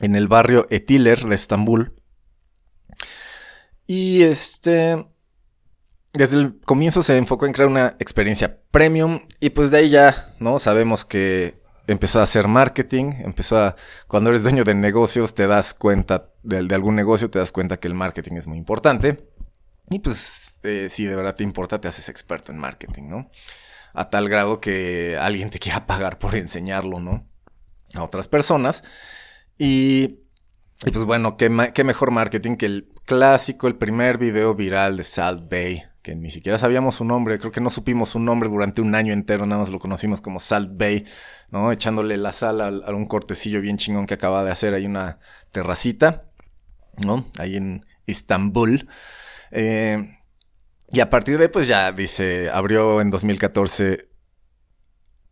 en 0.00 0.16
el 0.16 0.26
barrio 0.26 0.66
Etiler 0.70 1.20
de 1.20 1.34
Estambul. 1.34 1.92
Y 3.86 4.22
este 4.22 5.06
desde 6.14 6.38
el 6.38 6.58
comienzo 6.60 7.02
se 7.02 7.18
enfocó 7.18 7.44
en 7.44 7.52
crear 7.52 7.68
una 7.68 7.94
experiencia 7.98 8.58
premium 8.70 9.20
y 9.38 9.50
pues 9.50 9.70
de 9.70 9.76
ahí 9.76 9.90
ya, 9.90 10.34
¿no? 10.40 10.58
Sabemos 10.58 11.04
que 11.04 11.60
empezó 11.86 12.20
a 12.20 12.22
hacer 12.22 12.48
marketing, 12.48 13.12
empezó 13.18 13.58
a, 13.58 13.76
cuando 14.08 14.30
eres 14.30 14.44
dueño 14.44 14.64
de 14.64 14.74
negocios 14.74 15.34
te 15.34 15.46
das 15.46 15.74
cuenta, 15.74 16.30
de, 16.42 16.74
algún 16.74 16.96
negocio 16.96 17.28
te 17.30 17.38
das 17.38 17.52
cuenta 17.52 17.78
que 17.78 17.86
el 17.86 17.94
marketing 17.94 18.36
es 18.36 18.46
muy 18.46 18.56
importante 18.56 19.28
y 19.90 19.98
pues 19.98 20.58
eh, 20.62 20.88
si 20.88 21.04
de 21.04 21.14
verdad 21.14 21.36
te 21.36 21.44
importa 21.44 21.80
te 21.82 21.86
haces 21.86 22.08
experto 22.08 22.50
en 22.50 22.58
marketing, 22.58 23.10
¿no? 23.10 23.30
A 23.98 24.10
tal 24.10 24.28
grado 24.28 24.60
que 24.60 25.16
alguien 25.18 25.48
te 25.50 25.58
quiera 25.58 25.86
pagar 25.86 26.18
por 26.18 26.34
enseñarlo, 26.34 27.00
¿no? 27.00 27.26
A 27.94 28.02
otras 28.02 28.28
personas 28.28 28.84
y... 29.58 30.20
Pues 30.92 31.04
bueno, 31.04 31.38
¿qué, 31.38 31.48
mejor 31.48 32.10
marketing 32.10 32.56
que 32.56 32.66
el 32.66 32.88
clásico, 33.06 33.66
el 33.66 33.76
primer 33.76 34.18
video 34.18 34.54
viral 34.54 34.98
de 34.98 35.04
Salt 35.04 35.50
Bay, 35.50 35.82
que 36.02 36.14
ni 36.14 36.30
siquiera 36.30 36.58
sabíamos 36.58 36.96
su 36.96 37.04
nombre, 37.06 37.38
creo 37.38 37.50
que 37.50 37.62
no 37.62 37.70
supimos 37.70 38.10
su 38.10 38.20
nombre 38.20 38.50
durante 38.50 38.82
un 38.82 38.94
año 38.94 39.14
entero, 39.14 39.46
nada 39.46 39.62
más 39.62 39.70
lo 39.70 39.78
conocimos 39.78 40.20
como 40.20 40.38
Salt 40.38 40.76
Bay, 40.76 41.06
¿no? 41.50 41.72
Echándole 41.72 42.18
la 42.18 42.32
sal 42.32 42.60
a, 42.60 42.90
un 42.94 43.06
cortecillo 43.06 43.62
bien 43.62 43.78
chingón 43.78 44.06
que 44.06 44.12
acaba 44.12 44.44
de 44.44 44.50
hacer 44.50 44.74
ahí 44.74 44.84
una 44.84 45.18
terracita, 45.50 46.24
¿no? 46.98 47.26
Ahí 47.38 47.56
en 47.56 47.86
Istambul. 48.04 48.86
Eh, 49.52 50.15
y 50.90 51.00
a 51.00 51.10
partir 51.10 51.38
de 51.38 51.44
ahí, 51.44 51.50
pues 51.50 51.68
ya 51.68 51.92
dice, 51.92 52.50
abrió 52.50 53.00
en 53.00 53.10
2014 53.10 54.16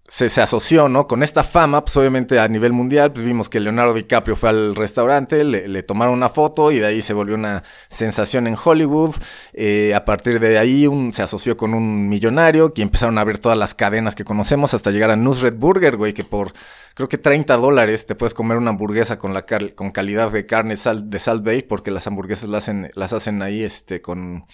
se, 0.07 0.43
asoció, 0.43 0.89
¿no? 0.89 1.07
Con 1.07 1.23
esta 1.23 1.43
fama, 1.43 1.83
pues 1.83 1.97
obviamente 1.97 2.39
a 2.39 2.47
nivel 2.47 2.73
mundial, 2.73 3.11
pues 3.13 3.25
vimos 3.25 3.49
que 3.49 3.59
Leonardo 3.59 3.95
DiCaprio 3.95 4.37
fue 4.37 4.51
al 4.51 4.77
restaurante, 4.77 5.43
le, 5.45 5.83
tomaron 5.83 6.15
una 6.15 6.29
foto 6.29 6.71
y 6.71 6.79
de 6.79 6.87
ahí 6.87 7.01
se 7.01 7.15
volvió 7.15 7.35
una 7.35 7.63
sensación 7.89 8.47
en 8.47 8.57
Hollywood. 8.63 9.15
Eh, 9.55 9.95
a 9.95 10.05
partir 10.05 10.41
de 10.41 10.59
ahí 10.59 10.87
un, 10.87 11.13
se 11.13 11.23
asoció 11.23 11.57
con 11.57 11.73
un 11.73 12.09
millonario 12.09 12.73
y 12.77 12.83
empezaron 12.83 13.17
a 13.17 13.25
ver 13.25 13.39
todas 13.39 13.57
las 13.57 13.75
cadenas 13.75 14.15
que 14.15 14.25
conocemos 14.25 14.75
hasta 14.75 14.91
llegar 14.91 15.11
a 15.11 15.17
Nusret 15.17 15.59
Burger, 15.59 15.97
güey, 15.97 16.13
que 16.13 16.25
por 16.25 16.53
creo 16.95 17.09
que 17.09 17.19
30 17.19 17.57
dólares 17.57 18.07
te 18.07 18.15
puedes 18.15 18.35
comer 18.35 18.59
una 18.59 18.71
hamburguesa 18.71 19.19
con, 19.19 19.33
la 19.33 19.47
con 19.75 19.91
calidad 19.91 20.31
de 20.31 20.45
carne 20.45 20.77
de 20.77 21.19
Salt 21.19 21.45
Bay, 21.45 21.63
porque 21.63 21.91
las 21.91 22.07
hamburguesas 22.07 22.51
las 22.51 22.65
hacen, 22.65 22.91
las 22.95 23.15
hacen 23.15 23.41
ahí 23.41 23.63
este, 23.63 24.03
con 24.03 24.45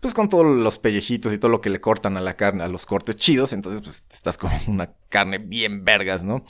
pues 0.00 0.14
con 0.14 0.28
todos 0.28 0.46
los 0.46 0.78
pellejitos 0.78 1.32
y 1.32 1.38
todo 1.38 1.50
lo 1.50 1.60
que 1.60 1.70
le 1.70 1.80
cortan 1.80 2.16
a 2.16 2.20
la 2.20 2.34
carne, 2.34 2.64
a 2.64 2.68
los 2.68 2.86
cortes 2.86 3.16
chidos, 3.16 3.52
entonces 3.52 3.82
pues 3.82 4.04
estás 4.10 4.38
comiendo 4.38 4.70
una 4.72 4.94
carne 5.08 5.38
bien 5.38 5.84
vergas, 5.84 6.24
¿no? 6.24 6.44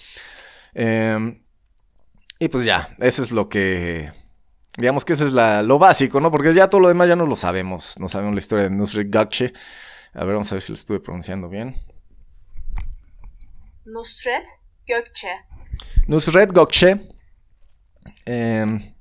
Em, 0.72 1.42
y 2.38 2.48
pues 2.48 2.64
ya, 2.64 2.94
eso 2.98 3.22
es 3.22 3.32
lo 3.32 3.48
que, 3.48 4.12
digamos 4.76 5.04
que 5.04 5.14
eso 5.14 5.26
es 5.26 5.32
la, 5.32 5.62
lo 5.62 5.78
básico, 5.78 6.20
¿no? 6.20 6.30
Porque 6.30 6.54
ya 6.54 6.68
todo 6.68 6.80
lo 6.80 6.88
demás 6.88 7.08
ya 7.08 7.16
no 7.16 7.26
lo 7.26 7.36
sabemos, 7.36 7.98
no 7.98 8.08
sabemos 8.08 8.34
la 8.34 8.38
historia 8.38 8.64
de 8.64 8.70
Nusret 8.70 9.10
Gakche. 9.10 9.52
A 10.14 10.24
ver, 10.24 10.34
vamos 10.34 10.50
a 10.50 10.54
ver 10.56 10.62
si 10.62 10.72
lo 10.72 10.74
estuve 10.74 11.00
pronunciando 11.00 11.48
bien. 11.48 11.76
Nusret 13.84 14.44
Gökçe. 14.86 15.46
Nusret 16.06 16.52
Gökçe. 16.52 17.08
Eh, 18.26 18.94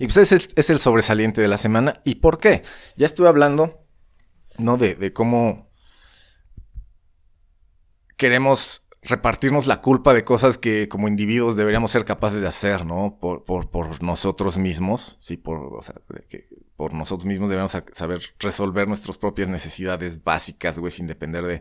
y 0.00 0.06
pues 0.06 0.32
es, 0.32 0.70
el 0.70 0.78
sobresaliente 0.78 1.42
de 1.42 1.48
la 1.48 1.58
semana. 1.58 2.00
¿Y 2.06 2.16
por 2.16 2.38
qué? 2.38 2.62
Ya 2.96 3.04
estuve 3.04 3.28
hablando, 3.28 3.86
¿no? 4.56 4.78
De, 4.78 5.12
cómo 5.12 5.70
queremos 8.16 8.88
repartirnos 9.02 9.66
la 9.66 9.82
culpa 9.82 10.14
de 10.14 10.24
cosas 10.24 10.56
que 10.56 10.88
como 10.88 11.06
individuos 11.06 11.56
deberíamos 11.56 11.90
ser 11.90 12.06
capaces 12.06 12.40
de 12.40 12.48
hacer, 12.48 12.86
¿no? 12.86 13.18
Por, 13.20 14.02
nosotros 14.02 14.56
mismos, 14.56 15.18
sí, 15.20 15.36
por, 15.36 15.58
o 15.74 15.82
sea, 15.82 15.96
que 16.30 16.48
por 16.76 16.94
nosotros 16.94 17.26
mismos 17.26 17.50
debemos 17.50 17.76
saber 17.92 18.22
resolver 18.38 18.88
nuestras 18.88 19.18
propias 19.18 19.50
necesidades 19.50 20.24
básicas, 20.24 20.78
güey, 20.78 20.90
sin 20.90 21.08
depender 21.08 21.44
de 21.44 21.60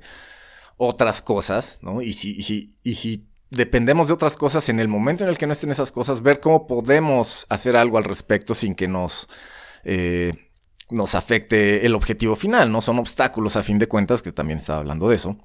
otras 0.78 1.22
cosas, 1.22 1.80
¿no? 1.82 2.02
Y 2.02 2.14
si, 2.14 2.38
y 2.84 2.96
si 2.96 3.29
dependemos 3.50 4.08
de 4.08 4.14
otras 4.14 4.38
cosas 4.38 4.70
en 4.70 4.80
el 4.80 4.88
momento 4.88 5.24
en 5.24 5.30
el 5.30 5.38
que 5.38 5.48
no 5.48 5.54
estén 5.54 5.72
esas 5.72 5.92
cosas, 5.92 6.22
ver 6.22 6.40
cómo 6.40 6.68
podemos 6.68 7.46
hacer 7.50 7.76
algo 7.76 7.98
al 7.98 8.04
respecto 8.04 8.54
sin 8.54 8.76
que 8.76 8.88
nos... 8.88 9.28
Eh, 9.84 10.34
nos 10.92 11.14
afecte 11.14 11.86
el 11.86 11.94
objetivo 11.94 12.36
final, 12.36 12.72
¿no? 12.72 12.82
Son 12.82 12.98
obstáculos 12.98 13.56
a 13.56 13.62
fin 13.62 13.78
de 13.78 13.88
cuentas, 13.88 14.24
que 14.24 14.32
también 14.32 14.58
estaba 14.58 14.80
hablando 14.80 15.08
de 15.10 15.16
eso. 15.16 15.38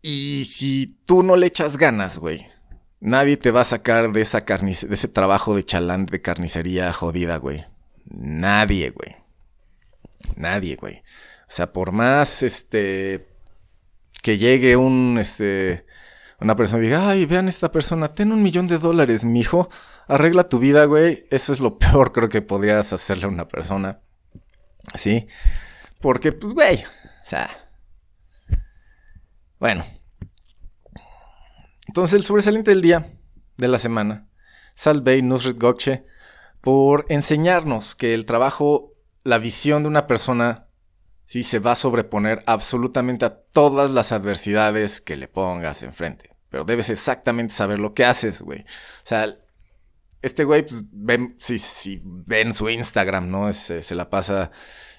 Y 0.00 0.44
si 0.44 0.98
tú 1.04 1.22
no 1.22 1.36
le 1.36 1.46
echas 1.46 1.76
ganas, 1.76 2.18
güey, 2.18 2.46
nadie 3.00 3.36
te 3.36 3.50
va 3.50 3.62
a 3.62 3.64
sacar 3.64 4.12
de, 4.12 4.20
esa 4.20 4.40
de 4.40 4.70
ese 4.70 5.08
trabajo 5.08 5.54
de 5.54 5.64
chalán 5.64 6.06
de 6.06 6.20
carnicería 6.20 6.92
jodida, 6.92 7.36
güey. 7.36 7.64
Nadie, 8.04 8.90
güey. 8.90 9.16
Nadie, 10.36 10.76
güey. 10.76 10.98
O 10.98 11.54
sea, 11.54 11.72
por 11.72 11.92
más, 11.92 12.42
este, 12.42 13.31
que 14.22 14.38
llegue 14.38 14.76
un, 14.76 15.18
este, 15.20 15.84
una 16.40 16.56
persona 16.56 16.82
y 16.82 16.86
diga, 16.86 17.08
ay, 17.08 17.26
vean 17.26 17.48
esta 17.48 17.70
persona, 17.70 18.14
ten 18.14 18.32
un 18.32 18.42
millón 18.42 18.66
de 18.68 18.78
dólares, 18.78 19.24
mijo, 19.24 19.68
arregla 20.06 20.44
tu 20.44 20.58
vida, 20.58 20.84
güey. 20.84 21.26
Eso 21.30 21.52
es 21.52 21.60
lo 21.60 21.78
peor, 21.78 22.12
creo 22.12 22.28
que 22.28 22.40
podrías 22.40 22.92
hacerle 22.92 23.26
a 23.26 23.28
una 23.28 23.48
persona. 23.48 24.00
¿Sí? 24.96 25.26
Porque, 26.00 26.32
pues, 26.32 26.54
güey, 26.54 26.76
o 26.76 27.24
sea, 27.26 27.48
bueno. 29.58 29.84
Entonces, 31.86 32.14
el 32.14 32.24
sobresaliente 32.24 32.70
del 32.70 32.82
día, 32.82 33.12
de 33.56 33.68
la 33.68 33.78
semana, 33.78 34.28
Salvey 34.74 35.22
Nusret 35.22 35.58
Gokche, 35.58 36.04
por 36.60 37.06
enseñarnos 37.08 37.94
que 37.94 38.14
el 38.14 38.24
trabajo, 38.24 38.94
la 39.24 39.38
visión 39.38 39.82
de 39.82 39.88
una 39.88 40.06
persona, 40.06 40.68
sí 41.32 41.42
se 41.42 41.60
va 41.60 41.72
a 41.72 41.76
sobreponer 41.76 42.42
absolutamente 42.44 43.24
a 43.24 43.34
todas 43.34 43.90
las 43.90 44.12
adversidades 44.12 45.00
que 45.00 45.16
le 45.16 45.28
pongas 45.28 45.82
enfrente. 45.82 46.36
Pero 46.50 46.64
debes 46.66 46.90
exactamente 46.90 47.54
saber 47.54 47.78
lo 47.78 47.94
que 47.94 48.04
haces, 48.04 48.42
güey. 48.42 48.60
O 48.60 49.04
sea, 49.04 49.34
este 50.20 50.44
güey, 50.44 50.66
pues, 50.66 50.84
ven, 50.92 51.34
si, 51.38 51.56
si 51.56 52.02
ven 52.04 52.52
su 52.52 52.68
Instagram, 52.68 53.30
¿no? 53.30 53.50
Se, 53.54 53.82
se 53.82 53.94
la 53.94 54.10
pasa 54.10 54.50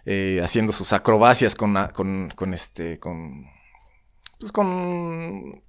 eh, 0.06 0.42
haciendo 0.44 0.74
sus 0.74 0.92
acrobacias 0.92 1.54
con, 1.54 1.76
con, 1.94 2.32
con 2.36 2.56
este, 2.56 2.98
con 2.98 3.46
pues 4.40 4.52
con, 4.52 5.62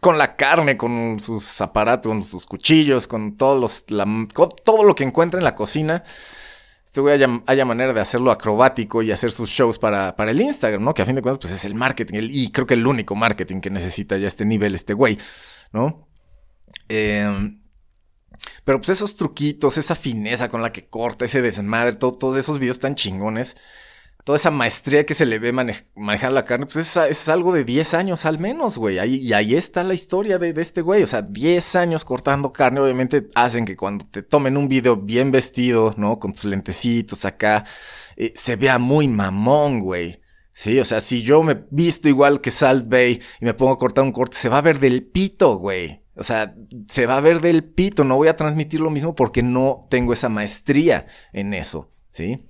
con 0.00 0.18
la 0.18 0.36
carne, 0.36 0.76
con 0.76 1.18
sus 1.18 1.60
aparatos, 1.60 2.08
con 2.08 2.24
sus 2.24 2.46
cuchillos, 2.46 3.08
con, 3.08 3.36
todos 3.36 3.60
los, 3.60 3.86
todo 4.62 4.84
lo 4.84 4.94
que 4.94 5.02
encuentra 5.02 5.40
en 5.40 5.44
la 5.44 5.56
cocina. 5.56 6.04
Este 6.84 7.00
güey 7.00 7.14
haya, 7.14 7.64
manera 7.64 7.92
de 7.92 8.00
hacerlo 8.00 8.30
acrobático 8.30 9.02
y 9.02 9.12
hacer 9.12 9.30
sus 9.30 9.48
shows 9.48 9.78
para, 9.78 10.14
para, 10.14 10.30
el 10.30 10.40
Instagram, 10.40 10.84
¿no? 10.84 10.92
Que 10.92 11.02
a 11.02 11.06
fin 11.06 11.14
de 11.14 11.22
cuentas, 11.22 11.38
pues 11.38 11.52
es 11.54 11.64
el 11.64 11.74
marketing, 11.74 12.28
y 12.30 12.50
creo 12.50 12.66
que 12.66 12.74
el 12.74 12.86
único 12.86 13.14
marketing 13.14 13.60
que 13.60 13.70
necesita 13.70 14.18
ya 14.18 14.26
este 14.26 14.44
nivel, 14.44 14.74
este 14.74 14.92
güey, 14.92 15.18
¿no? 15.72 16.06
Em, 16.88 17.62
pero 18.64 18.78
pues 18.78 18.90
esos 18.90 19.16
truquitos, 19.16 19.78
esa 19.78 19.94
fineza 19.94 20.48
con 20.48 20.60
la 20.60 20.72
que 20.72 20.86
corta, 20.86 21.24
ese 21.24 21.40
desmadre, 21.40 21.94
todos 21.94 22.36
esos 22.36 22.58
videos 22.58 22.78
tan 22.78 22.94
chingones 22.94 23.56
toda 24.24 24.36
esa 24.36 24.50
maestría 24.50 25.04
que 25.04 25.14
se 25.14 25.26
le 25.26 25.38
ve 25.38 25.52
manejar 25.52 26.32
la 26.32 26.44
carne, 26.44 26.66
pues 26.66 26.96
es, 26.96 27.28
algo 27.28 27.52
de 27.52 27.64
10 27.64 27.94
años 27.94 28.24
al 28.24 28.38
menos, 28.38 28.78
güey. 28.78 28.98
y 29.04 29.32
ahí 29.32 29.54
está 29.54 29.82
la 29.82 29.94
historia 29.94 30.38
de, 30.38 30.54
este 30.56 30.80
güey. 30.80 31.02
O 31.02 31.06
sea, 31.06 31.22
10 31.22 31.76
años 31.76 32.04
cortando 32.04 32.52
carne, 32.52 32.80
obviamente 32.80 33.28
hacen 33.34 33.64
que 33.64 33.76
cuando 33.76 34.04
te 34.06 34.22
tomen 34.22 34.56
un 34.56 34.68
video 34.68 34.96
bien 34.96 35.30
vestido, 35.30 35.94
¿no? 35.96 36.18
Con 36.18 36.32
tus 36.32 36.44
lentecitos 36.44 37.24
acá, 37.24 37.64
eh, 38.16 38.32
se 38.36 38.56
vea 38.56 38.78
muy 38.78 39.08
mamón, 39.08 39.80
güey. 39.80 40.20
Sí, 40.54 40.78
o 40.78 40.84
sea, 40.84 41.00
si 41.00 41.22
yo 41.22 41.42
me 41.42 41.64
visto 41.70 42.08
igual 42.08 42.40
que 42.40 42.50
Salt 42.50 42.88
Bay 42.88 43.20
y 43.40 43.44
me 43.44 43.54
pongo 43.54 43.72
a 43.72 43.78
cortar 43.78 44.04
un 44.04 44.12
corte, 44.12 44.36
se 44.36 44.48
va 44.48 44.58
a 44.58 44.62
ver 44.62 44.78
del 44.78 45.02
pito, 45.04 45.56
güey. 45.56 46.02
O 46.14 46.24
sea, 46.24 46.54
se 46.88 47.06
va 47.06 47.16
a 47.16 47.20
ver 47.20 47.40
del 47.40 47.64
pito. 47.64 48.04
No 48.04 48.16
voy 48.16 48.28
a 48.28 48.36
transmitir 48.36 48.80
lo 48.80 48.90
mismo 48.90 49.14
porque 49.14 49.42
no 49.42 49.86
tengo 49.90 50.12
esa 50.12 50.28
maestría 50.28 51.06
en 51.32 51.54
eso, 51.54 51.90
¿sí? 52.10 52.44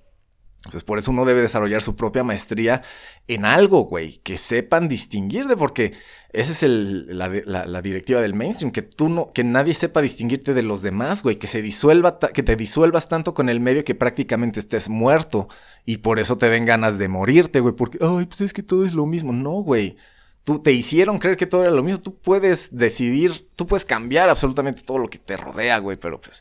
Entonces, 0.65 0.85
por 0.85 0.99
eso 0.99 1.11
uno 1.11 1.25
debe 1.25 1.43
desarrollar 1.43 1.83
su 1.83 1.97
propia 1.97 2.23
maestría 2.23 2.83
en 3.27 3.45
algo, 3.45 3.83
güey, 3.83 4.19
que 4.19 4.39
sepan 4.39 4.87
distinguir 4.87 5.47
de 5.47 5.57
porque 5.57 5.93
esa 6.33 6.53
es 6.53 6.63
la, 6.63 7.83
directiva 7.83 8.21
del 8.21 8.35
mainstream, 8.35 8.71
que 8.71 8.83
tú 8.83 9.09
no, 9.09 9.33
que 9.33 9.43
nadie 9.43 9.75
sepa 9.75 10.01
distinguirte 10.01 10.55
de 10.55 10.63
los 10.63 10.83
demás, 10.83 11.25
güey, 11.25 11.37
que 11.37 11.49
se 11.49 11.63
disuelva, 11.63 12.21
que 12.21 12.45
te 12.45 12.55
disuelvas 12.55 13.09
tanto 13.09 13.35
con 13.35 13.49
el 13.49 13.59
medio 13.59 13.85
que 13.85 13.97
prácticamente 13.97 14.61
estés 14.61 14.89
muerto 14.89 15.49
y 15.85 15.97
por 15.97 16.21
eso 16.21 16.39
te 16.39 16.49
den 16.49 16.65
ganas 16.65 16.97
de 16.97 17.09
morirte, 17.09 17.59
güey, 17.59 17.75
porque, 17.75 17.99
ay, 18.01 18.27
pues 18.27 18.43
es 18.43 18.53
que 18.53 18.63
todo 18.63 18.87
es 18.87 18.95
lo 18.95 19.05
mismo. 19.05 19.33
No, 19.33 19.63
güey. 19.63 19.97
Tú 20.45 20.61
te 20.61 20.73
hicieron 20.73 21.19
creer 21.19 21.37
que 21.37 21.47
todo 21.47 21.63
era 21.63 21.71
lo 21.71 21.85
mismo. 21.85 22.01
Tú 22.01 22.17
puedes 22.19 22.77
decidir, 22.77 23.49
tú 23.55 23.67
puedes 23.67 23.85
cambiar 23.85 24.29
absolutamente 24.29 24.83
todo 24.83 24.99
lo 24.99 25.09
que 25.09 25.19
te 25.19 25.37
rodea, 25.37 25.79
güey, 25.79 25.97
pero 25.97 26.21
pues 26.21 26.41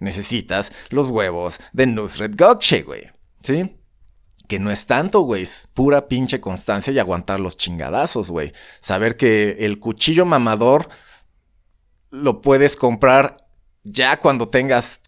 necesitas 0.00 0.72
los 0.90 1.08
huevos 1.08 1.58
de 1.72 1.86
Nusret 1.86 2.38
Gokche, 2.38 2.82
güey. 2.82 3.14
¿Sí? 3.44 3.76
Que 4.48 4.58
no 4.58 4.70
es 4.70 4.86
tanto, 4.86 5.20
güey. 5.20 5.42
Es 5.42 5.68
pura 5.74 6.08
pinche 6.08 6.40
constancia 6.40 6.94
y 6.94 6.98
aguantar 6.98 7.40
los 7.40 7.58
chingadazos, 7.58 8.30
güey. 8.30 8.52
Saber 8.80 9.18
que 9.18 9.58
el 9.60 9.78
cuchillo 9.80 10.24
mamador 10.24 10.88
lo 12.10 12.40
puedes 12.40 12.74
comprar 12.76 13.46
ya 13.82 14.18
cuando 14.18 14.48
tengas 14.48 15.02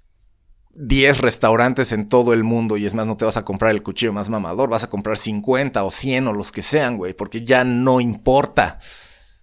10 0.74 1.18
restaurantes 1.22 1.92
en 1.92 2.10
todo 2.10 2.34
el 2.34 2.44
mundo 2.44 2.76
y 2.76 2.84
es 2.84 2.92
más, 2.92 3.06
no 3.06 3.16
te 3.16 3.24
vas 3.24 3.38
a 3.38 3.44
comprar 3.46 3.70
el 3.70 3.82
cuchillo 3.82 4.12
más 4.12 4.28
mamador, 4.28 4.68
vas 4.68 4.84
a 4.84 4.90
comprar 4.90 5.16
50 5.16 5.82
o 5.82 5.90
100 5.90 6.28
o 6.28 6.34
los 6.34 6.52
que 6.52 6.60
sean, 6.60 6.98
güey, 6.98 7.14
porque 7.14 7.42
ya 7.42 7.64
no 7.64 8.02
importa. 8.02 8.78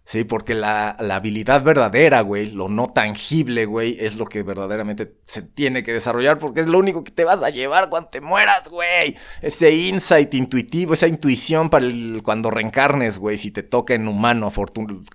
Sí, 0.06 0.26
porque 0.26 0.54
la, 0.54 0.90
habilidad 0.90 1.64
verdadera, 1.64 2.22
güey, 2.22 2.52
lo 2.52 2.68
no 2.68 2.88
tangible, 2.88 3.66
güey, 3.66 3.96
es 4.02 4.18
lo 4.18 4.26
que 4.26 4.44
verdaderamente 4.44 5.16
se 5.26 5.42
tiene 5.42 5.82
que 5.82 5.94
desarrollar 5.94 6.40
porque 6.40 6.60
es 6.60 6.68
lo 6.68 6.78
único 6.78 7.06
que 7.06 7.12
te 7.12 7.24
vas 7.24 7.42
a 7.42 7.50
llevar 7.50 7.90
cuando 7.90 8.10
te 8.10 8.20
mueras, 8.20 8.68
güey. 8.68 9.16
Ese 9.42 9.74
insight 9.74 10.34
intuitivo, 10.34 10.94
esa 10.94 11.08
intuición 11.08 11.70
para 11.70 11.88
cuando 12.22 12.52
reencarnes, 12.52 13.18
güey, 13.18 13.38
si 13.38 13.52
te 13.52 13.64
toca 13.64 13.94
en 13.94 14.10
humano, 14.10 14.52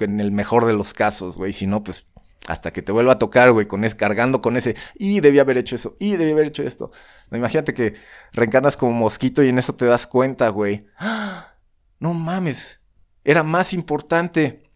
en 0.00 0.20
el 0.20 0.32
mejor 0.32 0.64
de 0.64 0.72
los 0.72 0.94
casos, 0.94 1.36
güey, 1.36 1.52
si 1.52 1.66
no, 1.66 1.84
pues 1.84 2.06
hasta 2.46 2.72
que 2.72 2.80
te 2.80 2.90
vuelva 2.90 3.12
a 3.12 3.18
tocar, 3.18 3.52
güey, 3.52 3.66
con 3.66 3.84
es, 3.84 3.94
cargando 3.94 4.40
con 4.40 4.56
ese, 4.56 4.74
y 4.94 5.20
debí 5.20 5.38
haber 5.38 5.58
hecho 5.58 5.74
eso, 5.74 5.96
y 6.00 6.16
debí 6.16 6.32
haber 6.32 6.46
hecho 6.46 6.62
esto. 6.62 6.90
Imagínate 7.30 7.74
que 7.74 7.94
reencarnas 8.32 8.78
como 8.78 8.92
mosquito 8.92 9.42
y 9.42 9.50
en 9.50 9.58
eso 9.58 9.74
te 9.74 9.84
das 9.84 10.06
cuenta, 10.06 10.48
güey. 10.48 10.86
¡Ah! 10.98 11.56
No 12.00 12.14
mames, 12.14 12.80
era 13.22 13.42
más 13.42 13.74
importante 13.74 14.67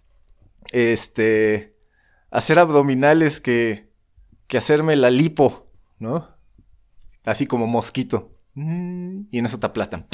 este, 0.72 1.76
hacer 2.30 2.58
abdominales 2.58 3.40
que, 3.40 3.90
que 4.46 4.58
hacerme 4.58 4.96
la 4.96 5.10
lipo, 5.10 5.70
¿no? 5.98 6.28
Así 7.24 7.46
como 7.46 7.66
mosquito. 7.66 8.32
Y 8.54 9.38
en 9.38 9.46
eso 9.46 9.58
te 9.60 9.66
aplastan. 9.66 10.06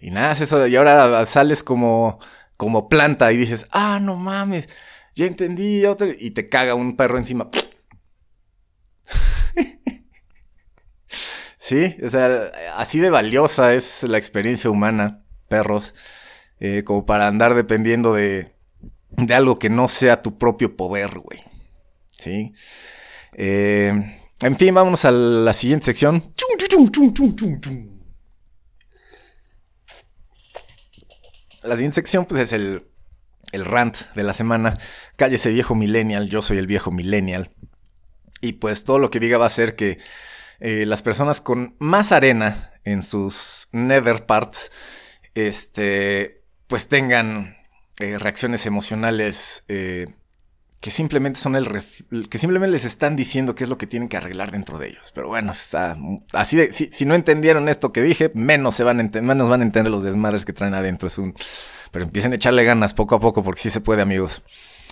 Y 0.00 0.10
nada, 0.10 0.32
eso, 0.32 0.66
y 0.66 0.74
ahora 0.76 1.26
sales 1.26 1.62
como, 1.62 2.18
como 2.56 2.88
planta 2.88 3.30
y 3.32 3.36
dices, 3.36 3.66
ah, 3.70 4.00
no 4.00 4.16
mames, 4.16 4.68
ya 5.14 5.26
entendí, 5.26 5.82
y 6.18 6.30
te 6.30 6.48
caga 6.48 6.74
un 6.74 6.96
perro 6.96 7.18
encima. 7.18 7.50
sí, 11.58 11.96
o 12.02 12.08
sea, 12.08 12.50
así 12.76 12.98
de 12.98 13.10
valiosa 13.10 13.74
es 13.74 14.04
la 14.04 14.16
experiencia 14.16 14.70
humana, 14.70 15.22
perros. 15.48 15.94
Eh, 16.60 16.84
como 16.84 17.06
para 17.06 17.26
andar 17.26 17.54
dependiendo 17.54 18.12
de, 18.12 18.54
de 19.10 19.34
algo 19.34 19.58
que 19.58 19.70
no 19.70 19.88
sea 19.88 20.22
tu 20.22 20.38
propio 20.38 20.76
poder, 20.76 21.18
güey. 21.18 21.40
¿Sí? 22.10 22.52
Eh, 23.32 23.92
en 24.42 24.56
fin, 24.56 24.74
vámonos 24.74 25.04
a 25.04 25.10
la 25.10 25.52
siguiente 25.52 25.86
sección. 25.86 26.34
La 31.62 31.76
siguiente 31.76 31.94
sección, 31.94 32.24
pues, 32.26 32.42
es 32.42 32.52
el, 32.52 32.86
el 33.52 33.64
rant 33.64 33.96
de 34.14 34.22
la 34.22 34.32
semana. 34.32 34.78
Cállese 35.16 35.50
viejo 35.50 35.74
millennial, 35.74 36.28
yo 36.28 36.42
soy 36.42 36.58
el 36.58 36.66
viejo 36.66 36.90
millennial. 36.90 37.50
Y 38.40 38.54
pues 38.54 38.84
todo 38.84 38.98
lo 38.98 39.10
que 39.10 39.20
diga 39.20 39.36
va 39.36 39.46
a 39.46 39.50
ser 39.50 39.76
que 39.76 39.98
eh, 40.60 40.86
las 40.86 41.02
personas 41.02 41.40
con 41.40 41.76
más 41.78 42.12
arena 42.12 42.72
en 42.84 43.02
sus 43.02 43.68
nether 43.72 44.24
parts, 44.24 44.70
este, 45.34 46.39
pues 46.70 46.86
tengan 46.86 47.56
eh, 47.98 48.16
reacciones 48.16 48.64
emocionales 48.64 49.64
eh, 49.66 50.06
que 50.78 50.92
simplemente 50.92 51.40
son 51.40 51.56
el 51.56 51.66
que 52.30 52.38
simplemente 52.38 52.70
les 52.70 52.84
están 52.84 53.16
diciendo 53.16 53.56
qué 53.56 53.64
es 53.64 53.70
lo 53.70 53.76
que 53.76 53.88
tienen 53.88 54.08
que 54.08 54.16
arreglar 54.16 54.52
dentro 54.52 54.78
de 54.78 54.88
ellos. 54.88 55.10
Pero 55.12 55.28
bueno, 55.28 55.50
está 55.50 55.98
así 56.32 56.56
de 56.56 56.72
si, 56.72 57.04
no 57.04 57.14
entendieron 57.16 57.68
esto 57.68 57.92
que 57.92 58.02
dije, 58.02 58.30
menos 58.34 58.76
se 58.76 58.84
van 58.84 59.00
a 59.00 59.20
menos 59.20 59.48
van 59.48 59.60
a 59.60 59.64
entender 59.64 59.90
los 59.90 60.04
desmadres 60.04 60.44
que 60.44 60.52
traen 60.52 60.74
adentro. 60.74 61.08
Es 61.08 61.18
un 61.18 61.34
pero 61.90 62.04
empiecen 62.04 62.32
a 62.32 62.36
echarle 62.36 62.62
ganas 62.62 62.94
poco 62.94 63.16
a 63.16 63.20
poco 63.20 63.42
porque 63.42 63.60
sí 63.60 63.68
se 63.68 63.80
puede, 63.80 64.02
amigos, 64.02 64.44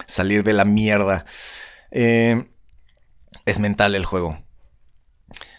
salir 0.04 0.42
de 0.42 0.54
la 0.54 0.64
mierda. 0.64 1.24
Eh, 1.92 2.44
es 3.46 3.60
mental 3.60 3.94
el 3.94 4.04
juego. 4.04 4.42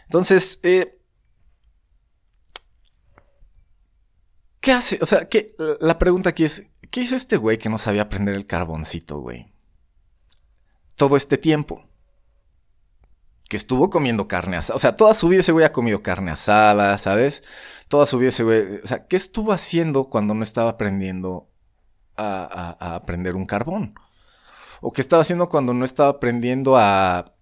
Entonces, 0.03 0.59
¿Qué 4.61 4.71
hace? 4.73 4.99
O 5.01 5.05
sea, 5.05 5.27
que 5.29 5.47
la 5.79 5.97
pregunta 5.99 6.29
aquí 6.31 6.43
es, 6.43 6.63
¿qué 6.91 7.01
hizo 7.01 7.15
este 7.15 7.37
güey 7.37 7.57
que 7.57 7.69
no 7.69 7.77
sabía 7.77 8.09
prender 8.09 8.35
el 8.35 8.45
carboncito, 8.45 9.19
güey? 9.19 9.53
Todo 10.95 11.15
este 11.17 11.37
tiempo. 11.37 11.85
que 13.49 13.57
estuvo 13.57 13.89
comiendo 13.89 14.27
carne 14.27 14.57
asada. 14.57 14.75
O 14.77 14.79
sea, 14.79 14.95
toda 14.95 15.13
su 15.13 15.27
vida 15.27 15.41
ese 15.41 15.51
güey 15.51 15.65
ha 15.65 15.71
comido 15.71 16.03
carne 16.03 16.31
asada, 16.31 16.97
¿sabes? 16.97 17.43
Toda 17.87 18.05
su 18.05 18.19
vida 18.19 18.29
ese 18.29 18.43
güey. 18.43 18.77
O 18.83 18.87
sea, 18.87 19.07
¿qué 19.07 19.15
estuvo 19.15 19.51
haciendo 19.51 20.05
cuando 20.09 20.33
no 20.35 20.43
estaba 20.43 20.71
aprendiendo 20.71 21.49
a, 22.15 22.75
a 22.79 22.95
aprender 22.95 23.35
un 23.35 23.45
carbón? 23.45 23.95
¿O 24.81 24.91
qué 24.93 25.01
estaba 25.01 25.23
haciendo 25.23 25.49
cuando 25.49 25.73
no 25.73 25.85
estaba 25.85 26.09
aprendiendo 26.09 26.77
a 26.77 27.35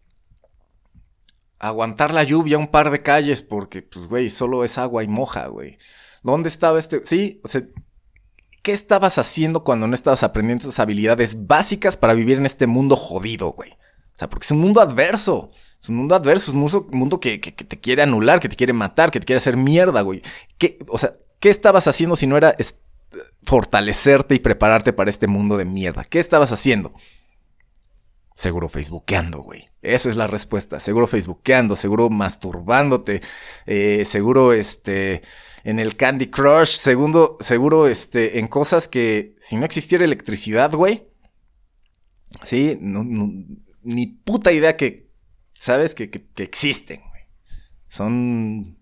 aguantar 1.60 2.14
la 2.14 2.24
lluvia 2.24 2.58
un 2.58 2.68
par 2.68 2.92
de 2.92 3.00
calles 3.00 3.42
porque, 3.42 3.82
pues, 3.82 4.08
güey, 4.08 4.30
solo 4.30 4.64
es 4.64 4.78
agua 4.78 5.04
y 5.04 5.08
moja, 5.08 5.48
güey. 5.48 5.78
¿Dónde 6.24 6.50
estaba 6.50 6.80
este? 6.80 7.02
Sí, 7.06 7.40
o 7.44 7.48
sea, 7.48 7.64
¿qué 8.64 8.72
estabas 8.72 9.18
haciendo 9.18 9.64
cuando 9.64 9.88
no 9.88 9.94
estabas 9.94 10.24
aprendiendo 10.24 10.64
esas 10.64 10.80
habilidades 10.80 11.48
básicas 11.48 11.98
para 11.98 12.14
vivir 12.14 12.38
en 12.38 12.46
este 12.46 12.68
mundo 12.68 12.96
jodido, 12.96 13.52
güey? 13.52 13.72
O 13.72 14.20
sea, 14.20 14.30
porque 14.30 14.46
es 14.46 14.52
un 14.52 14.60
mundo 14.60 14.82
adverso. 14.82 15.52
Es 15.82 15.90
un 15.90 15.96
mundo 15.96 16.16
adverso, 16.16 16.52
es 16.52 16.74
un 16.74 16.88
mundo, 16.92 17.20
que, 17.20 17.38
te 17.38 17.80
quiere 17.80 18.02
anular, 18.02 18.40
que 18.40 18.50
te 18.50 18.56
quiere 18.56 18.74
matar, 18.74 19.12
que 19.12 19.20
te 19.20 19.26
quiere 19.26 19.38
hacer 19.38 19.58
mierda, 19.58 20.02
güey. 20.02 20.24
¿Qué, 20.58 20.80
o 20.90 20.98
sea, 20.98 21.14
¿qué 21.40 21.50
estabas 21.50 21.88
haciendo 21.88 22.16
si 22.16 22.26
no 22.26 22.36
era 22.36 22.56
fortalecerte 23.44 24.34
y 24.36 24.40
prepararte 24.40 24.92
para 24.92 25.10
este 25.12 25.28
mundo 25.28 25.56
de 25.56 25.66
mierda? 25.66 26.04
¿Qué 26.04 26.18
estabas 26.18 26.52
haciendo? 26.52 26.94
Seguro 28.36 28.70
facebookeando, 28.70 29.42
güey. 29.42 29.70
Esa 29.82 30.10
es 30.10 30.16
la 30.16 30.28
respuesta. 30.28 30.80
Seguro 30.80 31.08
facebookeando, 31.08 31.76
seguro 31.76 32.10
masturbándote, 32.10 33.22
eh, 33.66 34.04
seguro 34.06 34.54
este 34.54 35.22
en 35.64 35.80
el 35.80 35.96
Candy 35.96 36.28
Crush, 36.28 36.70
seguro, 36.70 37.38
seguro 37.42 37.88
este 37.88 38.40
en 38.40 38.48
cosas 38.48 38.88
que 38.88 39.36
si 39.40 39.56
no 39.56 39.66
existiera 39.66 40.06
electricidad, 40.06 40.72
güey. 40.72 41.08
Sí, 42.44 42.78
ni 42.82 44.08
puta 44.08 44.52
idea 44.52 44.78
que 44.78 45.10
sabes 45.54 45.96
que, 45.96 46.10
que, 46.10 46.44
existen. 46.44 47.02
Son 47.88 48.78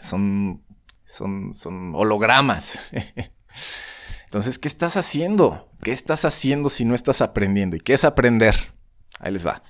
son 0.00 0.64
son 1.06 1.54
son 1.54 1.94
hologramas. 1.94 2.78
Entonces, 4.24 4.58
¿qué 4.58 4.68
estás 4.68 4.96
haciendo? 4.96 5.70
¿Qué 5.82 5.92
estás 5.92 6.24
haciendo 6.24 6.68
si 6.68 6.84
no 6.84 6.94
estás 6.94 7.20
aprendiendo? 7.20 7.76
¿Y 7.76 7.80
qué 7.80 7.94
es 7.94 8.04
aprender? 8.04 8.74
Ahí 9.18 9.32
les 9.32 9.46
va. 9.46 9.62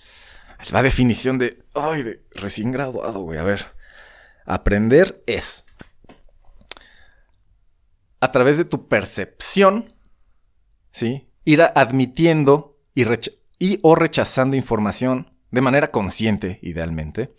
Es 0.61 0.73
la 0.73 0.83
definición 0.83 1.39
de, 1.39 1.63
ay, 1.75 2.03
de 2.03 2.25
recién 2.33 2.73
graduado, 2.73 3.21
güey. 3.21 3.39
A 3.39 3.45
ver. 3.45 3.75
Aprender 4.47 5.23
es 5.27 5.67
a 8.21 8.31
través 8.31 8.59
de 8.59 8.65
tu 8.65 8.89
percepción, 8.89 9.93
¿sí? 10.93 11.29
Ir 11.45 11.63
admitiendo 11.63 12.79
y, 12.95 13.79
o 13.83 13.95
rechazando 13.95 14.57
información 14.57 15.33
de 15.51 15.61
manera 15.61 15.89
consciente, 15.89 16.59
idealmente, 16.63 17.35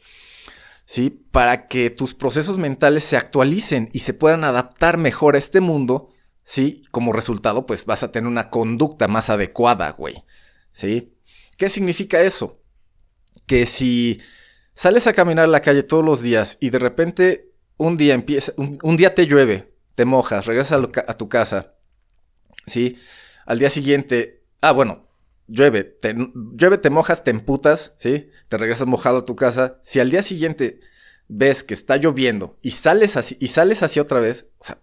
¿sí? 0.85 1.09
Para 1.31 1.67
que 1.67 1.89
tus 1.89 2.13
procesos 2.13 2.57
mentales 2.57 3.03
se 3.03 3.17
actualicen 3.17 3.89
y 3.93 3.99
se 3.99 4.13
puedan 4.13 4.43
adaptar 4.43 4.97
mejor 4.97 5.35
a 5.35 5.39
este 5.39 5.59
mundo 5.59 6.09
¿sí? 6.47 6.81
Como 6.91 7.11
resultado, 7.11 7.65
pues 7.65 7.85
vas 7.85 8.03
a 8.03 8.11
tener 8.11 8.27
una 8.27 8.49
conducta 8.49 9.09
más 9.09 9.29
adecuada, 9.29 9.91
güey, 9.91 10.23
¿sí? 10.71 11.13
¿Qué 11.57 11.67
significa 11.67 12.21
eso? 12.21 12.63
Que 13.45 13.65
si 13.65 14.21
sales 14.73 15.07
a 15.07 15.13
caminar 15.13 15.43
a 15.43 15.49
la 15.49 15.59
calle 15.59 15.83
todos 15.83 16.05
los 16.05 16.21
días 16.21 16.57
y 16.61 16.69
de 16.69 16.79
repente 16.79 17.51
un 17.75 17.97
día 17.97 18.13
empieza, 18.13 18.53
un, 18.55 18.95
día 18.95 19.13
te 19.13 19.27
llueve, 19.27 19.75
te 19.97 20.05
mojas, 20.05 20.45
regresas 20.45 20.79
a, 21.07 21.17
tu 21.17 21.27
casa, 21.27 21.73
¿sí? 22.67 22.99
Al 23.47 23.57
día 23.57 23.71
siguiente, 23.71 24.43
ah, 24.61 24.71
bueno, 24.71 25.07
llueve, 25.47 25.85
te, 25.85 26.15
llueve, 26.55 26.77
te 26.77 26.91
mojas, 26.91 27.23
te 27.23 27.31
emputas, 27.31 27.95
¿sí? 27.97 28.29
Te 28.47 28.59
regresas 28.59 28.85
mojado 28.85 29.17
a 29.17 29.25
tu 29.25 29.35
casa. 29.35 29.79
Si 29.81 29.99
al 29.99 30.11
día 30.11 30.21
siguiente 30.21 30.81
ves 31.27 31.63
que 31.63 31.73
está 31.73 31.97
lloviendo 31.97 32.59
y 32.61 32.71
sales 32.71 33.17
así, 33.17 33.37
y 33.39 33.47
sales 33.47 33.81
así 33.81 33.99
otra 33.99 34.19
vez, 34.19 34.45
o 34.59 34.65
sea, 34.65 34.77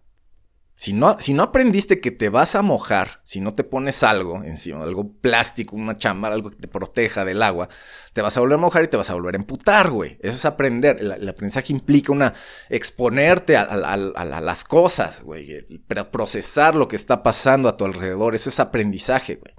si 0.76 0.92
no, 0.92 1.16
si 1.20 1.34
no 1.34 1.44
aprendiste 1.44 2.00
que 2.00 2.10
te 2.10 2.28
vas 2.28 2.56
a 2.56 2.62
mojar, 2.62 3.20
si 3.22 3.40
no 3.40 3.54
te 3.54 3.62
pones 3.62 4.02
algo 4.02 4.42
encima, 4.42 4.82
algo 4.82 5.12
plástico, 5.12 5.76
una 5.76 5.94
chamba, 5.94 6.28
algo 6.28 6.50
que 6.50 6.56
te 6.56 6.68
proteja 6.68 7.24
del 7.24 7.42
agua, 7.42 7.68
te 8.12 8.22
vas 8.22 8.36
a 8.36 8.40
volver 8.40 8.58
a 8.58 8.60
mojar 8.60 8.84
y 8.84 8.88
te 8.88 8.96
vas 8.96 9.08
a 9.08 9.14
volver 9.14 9.34
a 9.34 9.38
emputar, 9.38 9.90
güey. 9.90 10.18
Eso 10.20 10.36
es 10.36 10.44
aprender. 10.44 10.98
El, 11.00 11.28
aprendizaje 11.28 11.72
implica 11.72 12.12
una 12.12 12.34
exponerte 12.68 13.56
a, 13.56 13.96
las 13.96 14.64
cosas, 14.64 15.22
güey. 15.22 15.64
Pero 15.86 16.10
procesar 16.10 16.74
lo 16.74 16.88
que 16.88 16.96
está 16.96 17.22
pasando 17.22 17.68
a 17.68 17.76
tu 17.76 17.84
alrededor. 17.84 18.34
Eso 18.34 18.48
es 18.48 18.58
aprendizaje, 18.58 19.36
güey. 19.36 19.54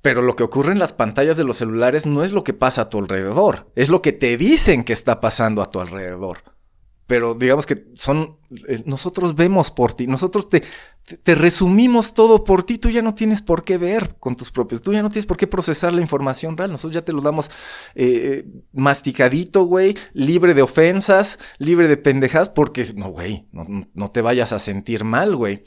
Pero 0.00 0.22
lo 0.22 0.36
que 0.36 0.42
ocurre 0.42 0.72
en 0.72 0.78
las 0.78 0.92
pantallas 0.92 1.36
de 1.36 1.44
los 1.44 1.58
celulares 1.58 2.06
no 2.06 2.22
es 2.24 2.32
lo 2.32 2.44
que 2.44 2.54
pasa 2.54 2.82
a 2.82 2.88
tu 2.88 2.98
alrededor, 2.98 3.70
es 3.76 3.88
lo 3.88 4.02
que 4.02 4.12
te 4.12 4.36
dicen 4.36 4.82
que 4.82 4.92
está 4.92 5.20
pasando 5.20 5.62
a 5.62 5.70
tu 5.70 5.80
alrededor 5.80 6.38
pero 7.06 7.34
digamos 7.34 7.66
que 7.66 7.76
son, 7.94 8.38
eh, 8.68 8.82
nosotros 8.86 9.34
vemos 9.34 9.70
por 9.70 9.94
ti, 9.94 10.06
nosotros 10.06 10.48
te, 10.48 10.62
te, 11.22 11.34
resumimos 11.34 12.14
todo 12.14 12.44
por 12.44 12.62
ti, 12.64 12.78
tú 12.78 12.90
ya 12.90 13.02
no 13.02 13.14
tienes 13.14 13.42
por 13.42 13.64
qué 13.64 13.76
ver 13.76 14.16
con 14.18 14.36
tus 14.36 14.50
propios, 14.50 14.82
tú 14.82 14.92
ya 14.92 15.02
no 15.02 15.08
tienes 15.08 15.26
por 15.26 15.36
qué 15.36 15.46
procesar 15.46 15.92
la 15.92 16.00
información 16.00 16.56
real, 16.56 16.70
nosotros 16.70 16.94
ya 16.94 17.04
te 17.04 17.12
lo 17.12 17.20
damos 17.20 17.50
eh, 17.94 18.46
masticadito, 18.72 19.64
güey, 19.64 19.96
libre 20.12 20.54
de 20.54 20.62
ofensas, 20.62 21.38
libre 21.58 21.88
de 21.88 21.96
pendejadas, 21.96 22.48
porque 22.48 22.86
no, 22.94 23.08
güey, 23.08 23.46
no, 23.52 23.66
no 23.92 24.10
te 24.10 24.22
vayas 24.22 24.52
a 24.52 24.58
sentir 24.58 25.04
mal, 25.04 25.36
güey. 25.36 25.64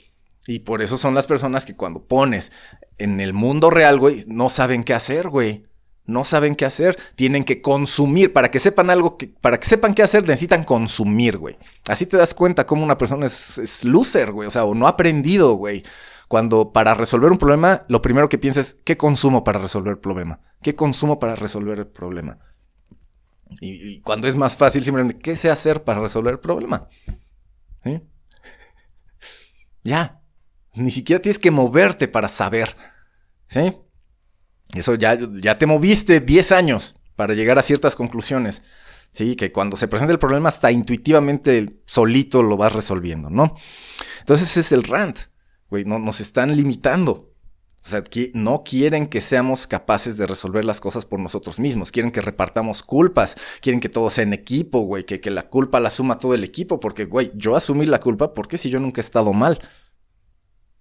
Y 0.48 0.60
por 0.60 0.84
eso 0.84 0.98
son 0.98 1.16
las 1.16 1.26
personas 1.26 1.66
que 1.66 1.76
cuando 1.76 2.06
pones 2.06 2.52
en 2.98 3.20
el 3.20 3.34
mundo 3.34 3.72
real, 3.72 4.00
güey, 4.00 4.24
no 4.28 4.50
saben 4.50 4.84
qué 4.84 4.94
hacer, 4.94 5.30
güey. 5.30 5.66
No 6.06 6.24
saben 6.24 6.56
qué 6.56 6.66
hacer, 6.66 6.96
tienen 7.16 7.44
que 7.44 7.62
consumir. 7.62 8.32
Para 8.32 8.52
que 8.52 8.60
sepan 8.60 8.90
algo, 8.90 9.18
que, 9.18 9.28
para 9.28 9.60
que 9.60 9.68
sepan 9.68 9.94
qué 9.94 10.04
hacer, 10.04 10.24
necesitan 10.24 10.64
consumir, 10.64 11.38
güey. 11.38 11.58
Así 11.88 12.06
te 12.06 12.18
das 12.18 12.34
cuenta 12.34 12.66
cómo 12.66 12.84
una 12.84 12.98
persona 12.98 13.26
es, 13.26 13.58
es 13.58 13.84
loser, 13.84 14.32
güey. 14.32 14.48
O 14.48 14.52
sea, 14.52 14.66
o 14.66 14.76
no 14.76 14.88
ha 14.88 14.92
aprendido, 14.92 15.54
güey. 15.54 15.84
Cuando 16.28 16.72
para 16.72 16.94
resolver 16.94 17.32
un 17.32 17.38
problema, 17.38 17.86
lo 17.88 18.02
primero 18.02 18.30
que 18.30 18.38
piensas 18.38 18.68
es, 18.68 18.74
¿qué 18.84 18.98
consumo 18.98 19.44
para 19.44 19.60
resolver 19.60 19.92
el 19.92 20.00
problema? 20.00 20.40
¿Qué 20.62 20.76
consumo 20.76 21.20
para 21.20 21.36
resolver 21.36 21.80
el 21.80 21.88
problema? 21.88 22.40
Y, 23.62 24.02
cuando 24.02 24.28
es 24.28 24.36
más 24.36 24.58
fácil, 24.58 24.84
simplemente, 24.84 25.20
¿qué 25.20 25.36
sé 25.36 25.50
hacer 25.50 25.84
para 25.84 26.00
resolver 26.02 26.34
el 26.34 26.40
problema? 26.40 26.88
Ya. 29.84 30.20
Ni 30.74 30.90
siquiera 30.90 31.22
tienes 31.22 31.38
que 31.38 31.52
moverte 31.52 32.08
para 32.08 32.28
saber. 32.28 32.76
¿Sí? 33.48 33.78
Eso 34.76 34.96
ya, 34.96 35.18
ya 35.42 35.58
te 35.58 35.66
moviste 35.66 36.20
10 36.20 36.52
años 36.52 36.96
para 37.16 37.34
llegar 37.34 37.58
a 37.58 37.62
ciertas 37.62 37.96
conclusiones. 37.96 38.62
Sí, 39.12 39.36
que 39.36 39.52
cuando 39.52 39.78
se 39.78 39.88
presenta 39.88 40.12
el 40.12 40.20
problema 40.20 40.50
hasta 40.50 40.72
intuitivamente 40.72 41.82
solito 41.86 42.44
lo 42.44 42.58
vas 42.58 42.74
resolviendo, 42.74 43.30
¿no? 43.30 43.56
Entonces 44.20 44.58
es 44.58 44.74
el 44.74 44.84
rant, 44.84 45.20
güey, 45.70 45.86
no, 45.86 46.00
nos 46.00 46.20
están 46.20 46.56
limitando. 46.56 47.32
O 47.86 47.88
sea, 47.88 48.04
que 48.04 48.32
no 48.34 48.64
quieren 48.64 49.06
que 49.08 49.22
seamos 49.22 49.68
capaces 49.68 50.18
de 50.18 50.26
resolver 50.26 50.66
las 50.66 50.82
cosas 50.82 51.06
por 51.06 51.20
nosotros 51.20 51.60
mismos. 51.60 51.92
Quieren 51.92 52.12
que 52.12 52.20
repartamos 52.20 52.82
culpas. 52.82 53.38
Quieren 53.62 53.80
que 53.80 53.90
todo 53.90 54.10
sea 54.10 54.24
en 54.24 54.34
equipo, 54.34 54.80
güey. 54.80 55.06
Que, 55.06 55.22
que 55.22 55.30
la 55.30 55.50
culpa 55.50 55.80
la 55.80 55.92
suma 55.92 56.18
todo 56.18 56.34
el 56.34 56.44
equipo. 56.44 56.80
Porque, 56.80 57.06
güey, 57.06 57.32
yo 57.36 57.56
asumí 57.56 57.86
la 57.86 58.00
culpa 58.00 58.34
porque 58.34 58.58
si 58.58 58.72
yo 58.72 58.80
nunca 58.80 59.02
he 59.02 59.04
estado 59.04 59.34
mal. 59.34 59.60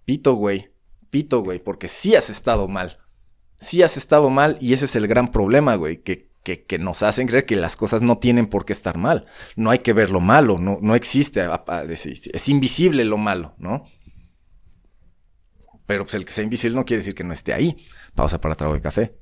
Pito, 0.07 0.33
güey. 0.33 0.71
Pito, 1.11 1.43
güey. 1.43 1.59
Porque 1.59 1.89
sí 1.89 2.15
has 2.15 2.31
estado 2.31 2.69
mal 2.69 3.04
sí 3.65 3.83
has 3.83 3.97
estado 3.97 4.31
mal 4.31 4.59
y 4.61 4.73
ese 4.73 4.85
es 4.85 4.97
el 4.97 5.07
gran 5.09 5.29
problema, 5.29 5.75
güey, 5.77 6.03
que, 6.03 6.29
que, 6.43 6.79
nos 6.79 7.03
hacen 7.03 7.27
creer 7.27 7.47
que 7.47 7.57
las 7.57 7.77
cosas 7.77 8.03
no 8.03 8.19
tienen 8.19 8.47
por 8.47 8.65
qué 8.65 8.73
estar 8.73 8.99
mal. 8.99 9.27
No 9.57 9.71
hay 9.71 9.79
que 9.79 9.93
ver 9.93 10.11
lo 10.11 10.21
malo, 10.21 10.59
no, 10.59 10.79
no 10.81 10.95
existe, 10.95 11.47
es 12.33 12.49
invisible 12.49 13.05
lo 13.05 13.17
malo, 13.17 13.55
¿no? 13.59 13.87
Pero 15.87 16.05
pues 16.05 16.15
el 16.15 16.25
que 16.25 16.33
sea 16.33 16.45
invisible 16.45 16.77
no 16.77 16.85
quiere 16.85 17.01
decir 17.01 17.15
que 17.15 17.25
no 17.25 17.33
esté 17.33 17.53
ahí. 17.53 17.87
Pausa 18.15 18.41
para 18.41 18.55
trago 18.55 18.75
de 18.75 18.81
café. 18.81 19.17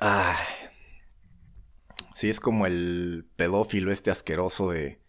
Ay. 0.00 0.36
Sí, 2.14 2.28
es 2.30 2.40
como 2.40 2.66
el 2.66 3.28
pedófilo 3.36 3.92
este 3.92 4.10
asqueroso 4.10 4.70
de 4.70 5.00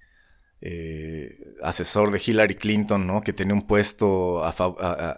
eh, 0.61 1.55
asesor 1.63 2.11
de 2.11 2.21
Hillary 2.25 2.55
Clinton, 2.55 3.07
¿no? 3.07 3.21
Que 3.21 3.33
tenía 3.33 3.53
un 3.53 3.65
puesto 3.65 4.43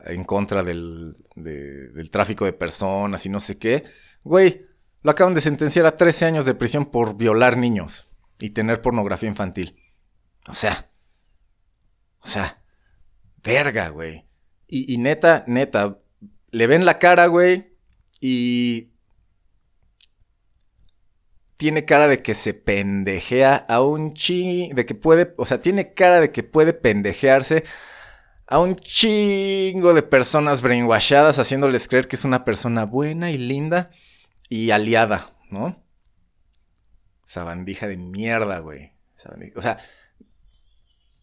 en 0.06 0.24
contra 0.24 0.64
del, 0.64 1.16
del, 1.36 2.12
tráfico 2.12 2.46
de 2.46 2.54
personas 2.54 3.26
y 3.26 3.30
no 3.30 3.40
sé 3.40 3.58
qué. 3.58 3.84
Güey, 4.24 4.66
lo 5.04 5.12
acaban 5.12 5.34
de 5.34 5.42
sentenciar 5.42 5.86
a 5.86 5.98
13 5.98 6.26
años 6.26 6.46
de 6.46 6.54
prisión 6.54 6.86
por 6.86 7.18
violar 7.18 7.58
niños 7.58 8.08
y 8.40 8.52
tener 8.52 8.82
pornografía 8.82 9.30
infantil. 9.30 9.76
O 10.48 10.54
sea, 10.54 10.92
o 12.22 12.28
sea, 12.28 12.62
verga, 13.44 13.90
güey. 13.90 14.26
Y, 14.68 14.94
y 14.94 14.98
neta, 14.98 15.44
neta, 15.48 16.00
le 16.52 16.68
ven 16.68 16.86
la 16.86 17.00
cara, 17.00 17.26
güey, 17.26 17.76
y 18.20 18.91
tiene 21.62 21.86
cara 21.86 22.08
de 22.08 22.24
que 22.24 22.34
se 22.34 22.56
pendejea 22.56 23.56
a 23.56 23.84
un 23.84 24.16
chi, 24.16 24.72
de 24.74 24.84
que 24.88 24.96
puede, 24.96 25.36
o 25.38 25.46
sea, 25.46 25.62
tiene 25.62 25.94
cara 25.94 26.20
de 26.20 26.32
que 26.32 26.42
puede 26.42 26.74
pendejearse 26.74 27.66
a 28.48 28.58
un 28.58 28.78
chingo 28.78 29.94
de 29.94 30.02
personas 30.02 30.64
brainwashadas 30.64 31.38
haciéndoles 31.38 31.88
creer 31.88 32.08
que 32.08 32.16
es 32.16 32.26
una 32.26 32.46
persona 32.46 32.86
buena 32.86 33.30
y 33.30 33.38
linda 33.38 33.92
y 34.50 34.72
aliada, 34.72 35.36
¿no? 35.52 35.86
Sabandija 37.26 37.88
de 37.88 37.98
mierda, 37.98 38.58
güey. 38.58 38.94
O 39.56 39.62
sea, 39.62 39.78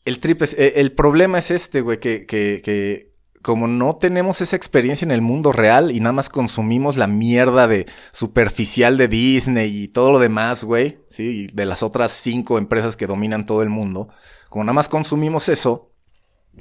el 0.04 0.20
trip 0.20 0.42
es, 0.42 0.54
eh, 0.54 0.74
el 0.76 0.92
problema 0.92 1.38
es 1.38 1.50
este, 1.50 1.80
güey, 1.80 1.98
que, 1.98 2.26
que, 2.26 2.62
que 2.62 3.12
como 3.42 3.66
no 3.66 3.96
tenemos 3.96 4.40
esa 4.40 4.56
experiencia 4.56 5.04
en 5.04 5.10
el 5.10 5.22
mundo 5.22 5.52
real 5.52 5.90
y 5.90 6.00
nada 6.00 6.12
más 6.12 6.28
consumimos 6.28 6.96
la 6.96 7.06
mierda 7.06 7.68
de 7.68 7.86
superficial 8.10 8.96
de 8.96 9.08
Disney 9.08 9.84
y 9.84 9.88
todo 9.88 10.12
lo 10.12 10.18
demás, 10.18 10.64
güey, 10.64 10.98
¿sí? 11.08 11.46
De 11.52 11.64
las 11.64 11.82
otras 11.82 12.12
cinco 12.12 12.58
empresas 12.58 12.96
que 12.96 13.06
dominan 13.06 13.46
todo 13.46 13.62
el 13.62 13.68
mundo, 13.68 14.08
como 14.48 14.64
nada 14.64 14.74
más 14.74 14.88
consumimos 14.88 15.48
eso, 15.48 15.92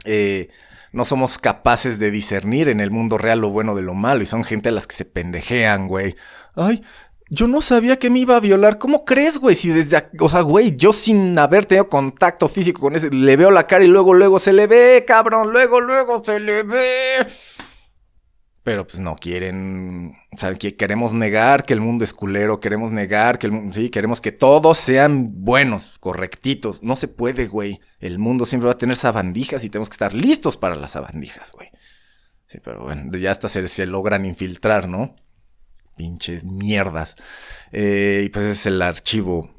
eh, 0.06 0.50
no 0.92 1.06
somos 1.06 1.38
capaces 1.38 2.00
de 2.00 2.12
discernir 2.12 2.70
en 2.70 2.80
el 2.80 2.92
mundo 2.92 3.18
real 3.18 3.40
lo 3.40 3.50
bueno 3.50 3.76
de 3.76 3.82
lo 3.82 3.94
malo 3.94 4.24
y 4.24 4.26
son 4.26 4.44
gente 4.44 4.70
a 4.70 4.72
las 4.72 4.88
que 4.88 4.96
se 4.96 5.06
pendejean, 5.06 5.88
güey. 5.88 6.16
Ay, 6.56 6.84
yo 7.30 7.48
no 7.48 7.62
sabía 7.62 7.98
que 7.98 8.10
me 8.10 8.20
iba 8.20 8.36
a 8.38 8.40
violar. 8.40 8.78
¿Cómo 8.78 9.04
crees, 9.04 9.38
güey? 9.38 9.56
Si 9.56 9.70
desde... 9.70 10.10
O 10.20 10.30
sea, 10.30 10.42
güey, 10.42 10.76
yo 10.78 10.94
sin 10.94 11.38
haber 11.38 11.66
tenido 11.66 11.90
contacto 11.90 12.48
físico 12.48 12.82
con 12.82 12.96
ese... 12.96 13.10
Le 13.10 13.36
veo 13.36 13.52
la 13.52 13.68
cara 13.68 13.84
y 13.84 13.88
luego, 13.88 14.14
luego 14.14 14.40
se 14.40 14.54
le 14.54 14.68
ve, 14.68 15.04
cabrón. 15.06 15.52
Luego, 15.52 15.82
luego 15.82 16.24
se 16.24 16.40
le 16.40 16.64
ve. 16.64 17.28
Pero 18.64 18.88
pues 18.88 19.00
no 19.00 19.16
quieren... 19.16 20.14
O 20.34 20.38
sea, 20.38 20.54
que 20.56 20.78
queremos 20.78 21.14
negar 21.14 21.66
que 21.66 21.74
el 21.74 21.82
mundo 21.82 22.06
es 22.06 22.14
culero. 22.14 22.62
Queremos 22.62 22.92
negar 22.92 23.40
que 23.40 23.48
el 23.48 23.54
mundo... 23.54 23.74
Sí, 23.74 23.90
queremos 23.90 24.22
que 24.22 24.32
todos 24.32 24.78
sean 24.78 25.44
buenos, 25.44 26.00
correctitos. 26.00 26.82
No 26.82 26.96
se 26.96 27.10
puede, 27.10 27.48
güey. 27.48 27.82
El 28.00 28.20
mundo 28.20 28.46
siempre 28.46 28.68
va 28.68 28.74
a 28.74 28.78
tener 28.78 28.96
sabandijas 28.96 29.66
y 29.66 29.70
tenemos 29.70 29.90
que 29.90 29.96
estar 29.96 30.14
listos 30.14 30.56
para 30.56 30.76
las 30.76 30.92
sabandijas, 30.92 31.52
güey. 31.52 31.70
Sí, 32.48 32.60
pero 32.64 32.84
bueno, 32.84 33.12
ya 33.18 33.32
hasta 33.32 33.50
se, 33.50 33.68
se 33.68 33.86
logran 33.86 34.26
infiltrar, 34.26 34.88
¿no? 34.88 35.14
Pinches 35.98 36.46
mierdas. 36.46 37.16
Eh, 37.72 38.24
y 38.26 38.30
pues 38.30 38.46
ese 38.46 38.54
es 38.54 38.66
el 38.68 38.82
archivo. 38.82 39.54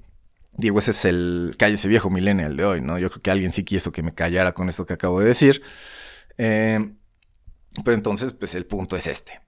Digo, 0.56 0.78
ese 0.78 0.92
es 0.92 1.04
el 1.04 1.56
ese 1.58 1.88
viejo 1.88 2.10
millennial 2.10 2.56
de 2.56 2.64
hoy, 2.64 2.80
¿no? 2.80 2.98
Yo 2.98 3.10
creo 3.10 3.22
que 3.22 3.30
alguien 3.30 3.52
sí 3.52 3.64
quiso 3.64 3.92
que 3.92 4.02
me 4.02 4.14
callara 4.14 4.54
con 4.54 4.68
esto 4.68 4.86
que 4.86 4.94
acabo 4.94 5.20
de 5.20 5.26
decir. 5.26 5.62
Eh, 6.38 6.94
pero 7.84 7.94
entonces, 7.94 8.32
pues 8.32 8.54
el 8.54 8.66
punto 8.66 8.96
es 8.96 9.06
este. 9.06 9.40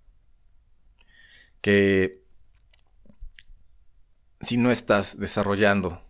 Que 1.61 2.23
si 4.41 4.57
no 4.57 4.71
estás 4.71 5.19
desarrollando 5.19 6.03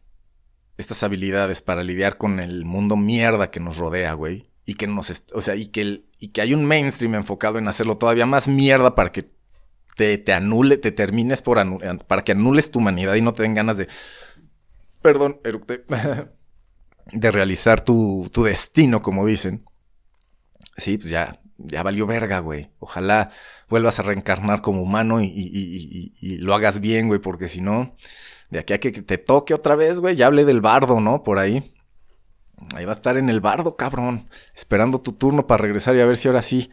estas 0.77 1.03
habilidades 1.03 1.61
para 1.61 1.83
lidiar 1.83 2.17
con 2.17 2.41
el 2.41 2.65
mundo 2.65 2.97
mierda 2.97 3.51
que 3.51 3.61
nos 3.61 3.77
rodea, 3.77 4.15
güey, 4.15 4.51
y 4.65 4.75
que 4.75 4.87
nos, 4.87 5.25
o 5.33 5.41
sea, 5.41 5.57
y 5.57 5.67
que, 5.67 6.05
y 6.19 6.29
que 6.29 6.41
hay 6.41 6.55
un 6.55 6.65
mainstream 6.65 7.15
enfocado 7.15 7.59
en 7.59 7.69
hacerlo 7.69 7.99
todavía 7.99 8.27
más 8.27 8.49
mierda 8.49 8.95
para 8.95 9.13
que 9.13 9.31
te, 10.19 10.33
anule, 10.33 10.79
te 10.79 10.93
termines 10.93 11.43
por 11.43 11.59
para 12.07 12.23
que 12.23 12.33
anules 12.33 12.71
tu 12.71 12.79
humanidad 12.79 13.15
y 13.15 13.21
no 13.21 13.35
te 13.35 13.43
den 13.43 13.55
ganas 13.55 13.77
de, 13.77 13.89
perdón, 15.03 15.41
de 17.13 17.31
realizar 17.31 17.83
tu, 17.83 18.31
destino, 18.45 19.03
como 19.03 19.27
dicen. 19.27 19.65
Sí, 20.77 20.97
pues 20.97 21.11
ya, 21.11 21.41
ya 21.59 21.83
valió 21.83 22.07
verga, 22.07 22.39
güey. 22.39 22.71
Ojalá 22.79 23.31
vuelvas 23.69 23.99
a 23.99 24.03
reencarnar 24.03 24.63
como 24.63 24.83
humano 24.83 25.21
y, 25.21 25.31
y, 25.35 26.39
lo 26.39 26.55
hagas 26.55 26.81
bien, 26.81 27.09
güey, 27.09 27.21
porque 27.21 27.49
si 27.49 27.61
no, 27.61 27.97
de 28.51 28.61
aquí 28.61 28.73
a 28.73 28.81
que 28.81 28.91
te 28.91 29.19
toque 29.19 29.55
otra 29.55 29.75
vez, 29.75 30.01
güey, 30.01 30.17
ya 30.17 30.27
hablé 30.27 30.45
del 30.45 30.61
bardo, 30.61 31.01
¿no? 31.01 31.23
Por 31.23 31.39
ahí. 31.39 31.75
Ahí 32.75 32.85
va 32.85 32.93
a 32.93 32.95
estar 32.95 33.17
en 33.17 33.29
el 33.29 33.41
bardo, 33.41 33.77
cabrón. 33.77 34.29
Esperando 34.55 35.01
tu 35.01 35.13
turno 35.13 35.47
para 35.47 35.63
regresar 35.63 35.97
y 35.97 36.01
a 36.01 36.07
ver 36.07 36.17
si 36.17 36.29
ahora 36.29 36.43
sí 36.43 36.71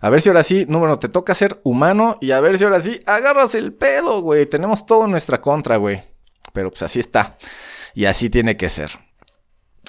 a 0.00 0.10
ver 0.10 0.20
si 0.20 0.28
ahora 0.28 0.42
sí, 0.42 0.64
número, 0.68 0.98
te 0.98 1.08
toca 1.08 1.34
ser 1.34 1.60
humano 1.64 2.16
y 2.20 2.30
a 2.30 2.40
ver 2.40 2.58
si 2.58 2.64
ahora 2.64 2.80
sí 2.80 3.00
agarras 3.06 3.54
el 3.54 3.72
pedo, 3.72 4.20
güey. 4.20 4.46
Tenemos 4.46 4.86
todo 4.86 5.06
en 5.06 5.10
nuestra 5.10 5.40
contra, 5.40 5.76
güey. 5.76 6.02
Pero 6.52 6.70
pues 6.70 6.82
así 6.82 7.00
está. 7.00 7.36
Y 7.94 8.04
así 8.04 8.30
tiene 8.30 8.56
que 8.56 8.68
ser. 8.68 8.90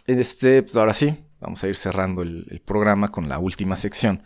Este, 0.07 0.63
pues 0.63 0.75
ahora 0.75 0.93
sí, 0.93 1.23
vamos 1.39 1.63
a 1.63 1.67
ir 1.67 1.75
cerrando 1.75 2.23
el, 2.23 2.61
programa 2.65 3.09
con 3.09 3.29
la 3.29 3.37
última 3.37 3.75
sección. 3.75 4.23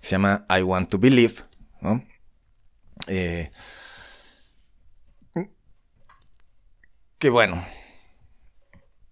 Que 0.00 0.06
se 0.06 0.10
llama 0.12 0.46
I 0.48 0.62
Want 0.62 0.90
to 0.90 0.98
Believe, 0.98 1.34
¿no? 1.80 2.04
Eh, 3.06 3.50
que 7.18 7.30
bueno. 7.30 7.64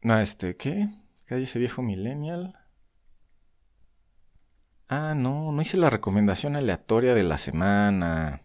No, 0.02 0.18
este, 0.18 0.56
¿qué? 0.56 0.88
¿Qué 1.26 1.42
ese 1.42 1.58
viejo 1.58 1.82
millennial? 1.82 2.57
Ah, 4.88 5.14
no, 5.14 5.52
no 5.52 5.60
hice 5.60 5.76
la 5.76 5.90
recomendación 5.90 6.56
aleatoria 6.56 7.14
de 7.14 7.22
la 7.22 7.36
semana. 7.36 8.42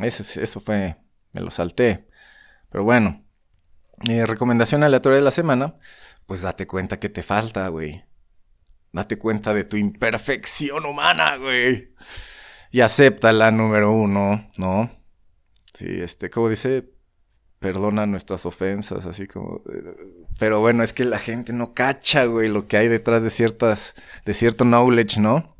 Eso, 0.00 0.60
fue, 0.60 0.96
me 1.32 1.40
lo 1.40 1.50
salté. 1.50 2.08
Pero 2.70 2.84
bueno, 2.84 3.24
mi 4.06 4.22
recomendación 4.24 4.82
aleatoria 4.82 5.18
de 5.18 5.24
la 5.24 5.30
semana, 5.30 5.76
pues 6.26 6.42
date 6.42 6.66
cuenta 6.66 6.98
que 6.98 7.08
te 7.08 7.22
falta, 7.22 7.68
güey. 7.68 8.04
Date 8.92 9.18
cuenta 9.18 9.54
de 9.54 9.64
tu 9.64 9.76
imperfección 9.78 10.84
humana, 10.84 11.36
güey. 11.36 11.94
Y 12.70 12.80
acepta 12.80 13.32
la 13.32 13.50
número 13.50 13.92
uno, 13.92 14.50
¿no? 14.58 14.90
Sí, 15.74 15.86
este, 15.88 16.28
como 16.28 16.50
dice, 16.50 16.90
perdona 17.58 18.04
nuestras 18.04 18.44
ofensas, 18.44 19.06
así 19.06 19.26
como... 19.26 19.62
Pero 20.38 20.60
bueno, 20.60 20.82
es 20.82 20.92
que 20.92 21.04
la 21.04 21.18
gente 21.18 21.54
no 21.54 21.72
cacha, 21.72 22.24
güey, 22.26 22.48
lo 22.48 22.66
que 22.66 22.76
hay 22.76 22.88
detrás 22.88 23.22
de 23.24 23.30
ciertas, 23.30 23.94
de 24.26 24.34
cierto 24.34 24.64
knowledge, 24.64 25.20
¿no? 25.20 25.51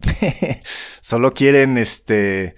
solo 1.00 1.32
quieren, 1.32 1.78
este... 1.78 2.54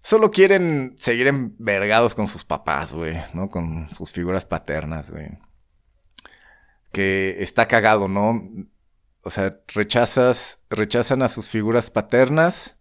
Solo 0.00 0.30
quieren 0.30 0.94
seguir 0.96 1.26
envergados 1.26 2.14
con 2.14 2.28
sus 2.28 2.44
papás, 2.44 2.92
güey, 2.94 3.16
¿no? 3.34 3.50
Con 3.50 3.92
sus 3.92 4.12
figuras 4.12 4.46
paternas, 4.46 5.10
güey. 5.10 5.38
Que 6.92 7.36
está 7.40 7.68
cagado, 7.68 8.08
¿no? 8.08 8.42
O 9.22 9.30
sea, 9.30 9.60
rechazas, 9.68 10.64
rechazan 10.70 11.22
a 11.22 11.28
sus 11.28 11.48
figuras 11.48 11.90
paternas 11.90 12.76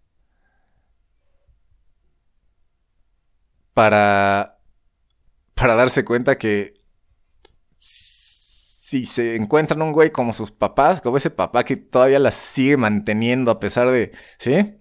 para, 3.73 4.59
para 5.53 5.75
darse 5.75 6.05
cuenta 6.05 6.37
que 6.37 6.73
si 8.87 9.03
se 9.03 9.35
encuentran 9.35 9.81
un 9.81 9.91
güey 9.91 10.11
como 10.11 10.31
sus 10.31 10.49
papás, 10.49 11.01
como 11.01 11.17
ese 11.17 11.29
papá 11.29 11.65
que 11.65 11.75
todavía 11.75 12.19
las 12.19 12.35
sigue 12.35 12.77
manteniendo 12.77 13.51
a 13.51 13.59
pesar 13.59 13.91
de... 13.91 14.13
¿Sí? 14.37 14.77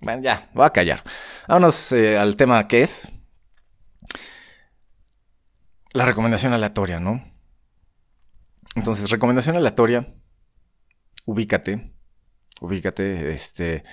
Bueno, 0.00 0.22
ya, 0.22 0.50
voy 0.54 0.64
a 0.64 0.70
callar. 0.70 1.04
Vámonos 1.46 1.92
eh, 1.92 2.16
al 2.16 2.36
tema 2.36 2.66
que 2.66 2.80
es 2.80 3.06
la 5.92 6.06
recomendación 6.06 6.54
aleatoria, 6.54 7.00
¿no? 7.00 7.22
Entonces, 8.76 9.10
recomendación 9.10 9.56
aleatoria, 9.56 10.14
ubícate, 11.26 11.92
ubícate, 12.62 13.30
este, 13.30 13.84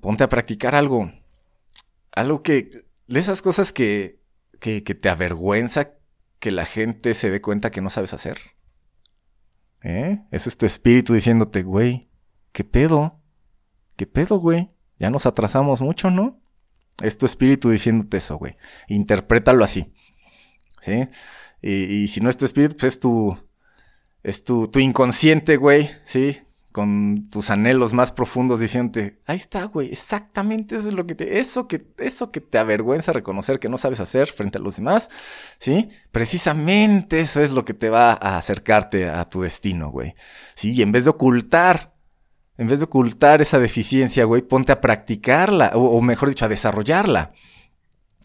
ponte 0.00 0.22
a 0.22 0.28
practicar 0.28 0.76
algo, 0.76 1.10
algo 2.12 2.44
que, 2.44 2.70
de 3.08 3.18
esas 3.18 3.42
cosas 3.42 3.72
que, 3.72 4.22
que, 4.60 4.84
que 4.84 4.94
te 4.94 5.08
avergüenza 5.08 5.94
que 6.38 6.52
la 6.52 6.66
gente 6.66 7.14
se 7.14 7.30
dé 7.30 7.40
cuenta 7.40 7.72
que 7.72 7.80
no 7.80 7.90
sabes 7.90 8.14
hacer. 8.14 8.57
¿Eh? 9.82 10.20
Ese 10.30 10.48
es 10.48 10.58
tu 10.58 10.66
espíritu 10.66 11.14
diciéndote, 11.14 11.62
güey, 11.62 12.08
¿qué 12.52 12.64
pedo? 12.64 13.20
¿Qué 13.96 14.06
pedo, 14.06 14.38
güey? 14.38 14.70
Ya 14.98 15.10
nos 15.10 15.26
atrasamos 15.26 15.80
mucho, 15.80 16.10
¿no? 16.10 16.40
Es 17.02 17.18
tu 17.18 17.26
espíritu 17.26 17.70
diciéndote 17.70 18.16
eso, 18.16 18.36
güey. 18.38 18.56
Interprétalo 18.88 19.62
así. 19.62 19.92
¿Sí? 20.80 21.08
Y, 21.62 22.08
si 22.08 22.20
no 22.20 22.28
es 22.28 22.36
tu 22.36 22.44
espíritu, 22.44 22.76
pues 22.76 22.94
es 22.94 23.00
tu. 23.00 23.36
Es 24.22 24.44
tu, 24.44 24.66
tu 24.68 24.80
inconsciente, 24.80 25.56
güey. 25.56 25.90
¿Sí? 26.04 26.38
Con 26.78 27.28
tus 27.28 27.50
anhelos 27.50 27.92
más 27.92 28.12
profundos 28.12 28.60
diciéndote, 28.60 29.18
ahí 29.26 29.34
está, 29.34 29.64
güey, 29.64 29.88
exactamente 29.90 30.76
eso 30.76 30.86
es 30.86 30.94
lo 30.94 31.08
que 31.08 31.16
te, 31.16 31.40
eso 31.40 31.66
que, 31.66 31.84
eso 31.98 32.30
que 32.30 32.40
te 32.40 32.56
avergüenza 32.56 33.12
reconocer 33.12 33.58
que 33.58 33.68
no 33.68 33.78
sabes 33.78 33.98
hacer 33.98 34.28
frente 34.28 34.58
a 34.58 34.60
los 34.60 34.76
demás, 34.76 35.10
¿sí? 35.58 35.88
Precisamente 36.12 37.18
eso 37.18 37.40
es 37.40 37.50
lo 37.50 37.64
que 37.64 37.74
te 37.74 37.90
va 37.90 38.12
a 38.12 38.38
acercarte 38.38 39.08
a 39.08 39.24
tu 39.24 39.42
destino, 39.42 39.90
güey, 39.90 40.14
¿sí? 40.54 40.72
Y 40.72 40.82
en 40.82 40.92
vez 40.92 41.02
de 41.02 41.10
ocultar, 41.10 41.96
en 42.56 42.68
vez 42.68 42.78
de 42.78 42.84
ocultar 42.84 43.42
esa 43.42 43.58
deficiencia, 43.58 44.22
güey, 44.22 44.42
ponte 44.42 44.70
a 44.70 44.80
practicarla, 44.80 45.72
o 45.74 46.00
mejor 46.00 46.28
dicho, 46.28 46.44
a 46.44 46.48
desarrollarla. 46.48 47.32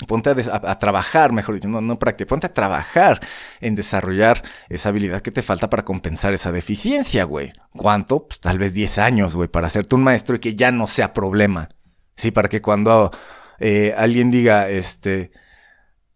Ponte 0.07 0.31
a, 0.31 0.79
trabajar, 0.79 1.31
mejor 1.31 1.55
dicho, 1.55 1.69
no, 1.69 1.79
no 1.79 1.99
ponte 1.99 2.47
a 2.47 2.53
trabajar 2.53 3.21
en 3.61 3.75
desarrollar 3.75 4.43
esa 4.67 4.89
habilidad 4.89 5.21
que 5.21 5.31
te 5.31 5.43
falta 5.43 5.69
para 5.69 5.85
compensar 5.85 6.33
esa 6.33 6.51
deficiencia, 6.51 7.23
güey. 7.25 7.53
¿Cuánto? 7.71 8.27
Pues 8.27 8.39
tal 8.39 8.57
vez 8.57 8.73
10 8.73 8.97
años, 8.97 9.35
güey, 9.35 9.47
para 9.47 9.67
hacerte 9.67 9.95
un 9.95 10.03
maestro 10.03 10.35
y 10.35 10.39
que 10.39 10.55
ya 10.55 10.71
no 10.71 10.87
sea 10.87 11.13
problema. 11.13 11.69
Sí, 12.15 12.31
para 12.31 12.49
que 12.49 12.61
cuando 12.61 13.11
eh, 13.59 13.93
alguien 13.95 14.31
diga, 14.31 14.67
este, 14.67 15.31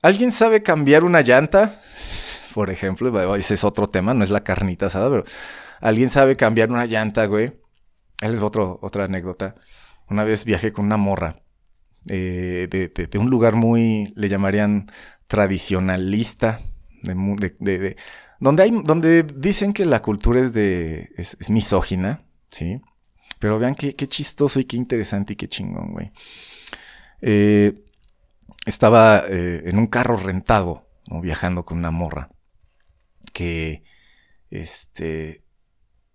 ¿alguien 0.01 0.31
sabe 0.31 0.63
cambiar 0.63 1.03
una 1.03 1.21
llanta? 1.21 1.79
Por 2.55 2.71
ejemplo, 2.71 3.35
ese 3.35 3.53
es 3.53 3.63
otro 3.63 3.87
tema, 3.87 4.13
no 4.15 4.23
es 4.23 4.31
la 4.31 4.43
carnita 4.43 4.87
asada, 4.87 5.09
pero 5.09 5.23
alguien 5.81 6.09
sabe 6.09 6.35
cambiar 6.35 6.71
una 6.71 6.87
llanta, 6.87 7.25
güey. 7.25 7.53
Les 8.21 8.41
va 8.41 8.47
otro- 8.47 8.79
otra 8.81 9.05
anécdota. 9.05 9.53
Una 10.09 10.23
vez 10.23 10.45
viajé 10.45 10.73
con 10.73 10.85
una 10.85 10.97
morra 10.97 11.35
eh, 12.09 12.67
de, 12.69 13.19
un 13.19 13.29
lugar 13.29 13.55
muy, 13.55 14.13
le 14.15 14.29
llamarían 14.29 14.91
tradicionalista, 15.27 16.61
donde, 18.39 18.63
hay, 18.63 18.71
donde 18.83 19.23
dicen 19.23 19.73
que 19.73 19.85
la 19.85 20.01
cultura 20.01 20.41
es, 20.41 20.53
de, 20.53 21.09
es, 21.17 21.49
misógina, 21.49 22.21
¿sí? 22.49 22.81
Pero 23.39 23.59
vean 23.59 23.75
qué, 23.75 23.95
qué 23.95 24.07
chistoso 24.07 24.59
y 24.59 24.65
qué 24.65 24.77
interesante 24.77 25.33
y 25.33 25.35
qué 25.35 25.47
chingón, 25.47 25.93
güey. 25.93 26.11
Eh, 27.21 27.83
estaba 28.65 29.23
eh, 29.27 29.63
en 29.65 29.77
un 29.77 29.87
carro 29.87 30.17
rentado, 30.17 30.87
viajando 31.09 31.63
con 31.63 31.77
una 31.77 31.91
morra, 31.91 32.29
que, 33.33 33.83
este, 34.49 35.43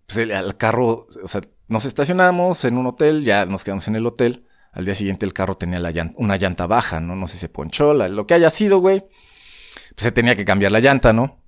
pues 0.07 0.19
el, 0.19 0.57
carro, 0.57 1.07
o 1.23 1.29
sea, 1.29 1.41
nos 1.69 1.87
estacionamos 1.87 2.65
en 2.65 2.77
un 2.77 2.87
hotel, 2.87 3.25
ya 3.25 3.47
nos 3.47 3.65
quedamos 3.65 3.89
en 3.89 3.97
el 3.97 4.07
hotel. 4.07 4.47
Al 4.73 4.85
día 4.87 4.95
siguiente 4.95 5.27
el 5.27 5.33
carro 5.35 5.55
tenía 5.55 5.81
una 6.17 6.37
llanta 6.37 6.67
baja, 6.67 6.99
¿no? 7.01 7.15
No 7.15 7.27
sé 7.27 7.39
se 7.39 7.49
ponchó, 7.49 7.93
lo 7.95 8.27
que 8.27 8.35
haya 8.35 8.51
sido, 8.51 8.79
güey. 8.79 9.01
Pues 9.01 10.03
se 10.05 10.13
tenía 10.13 10.35
que 10.35 10.45
cambiar 10.45 10.73
la 10.73 10.81
llanta, 10.81 11.13
¿no? 11.13 11.39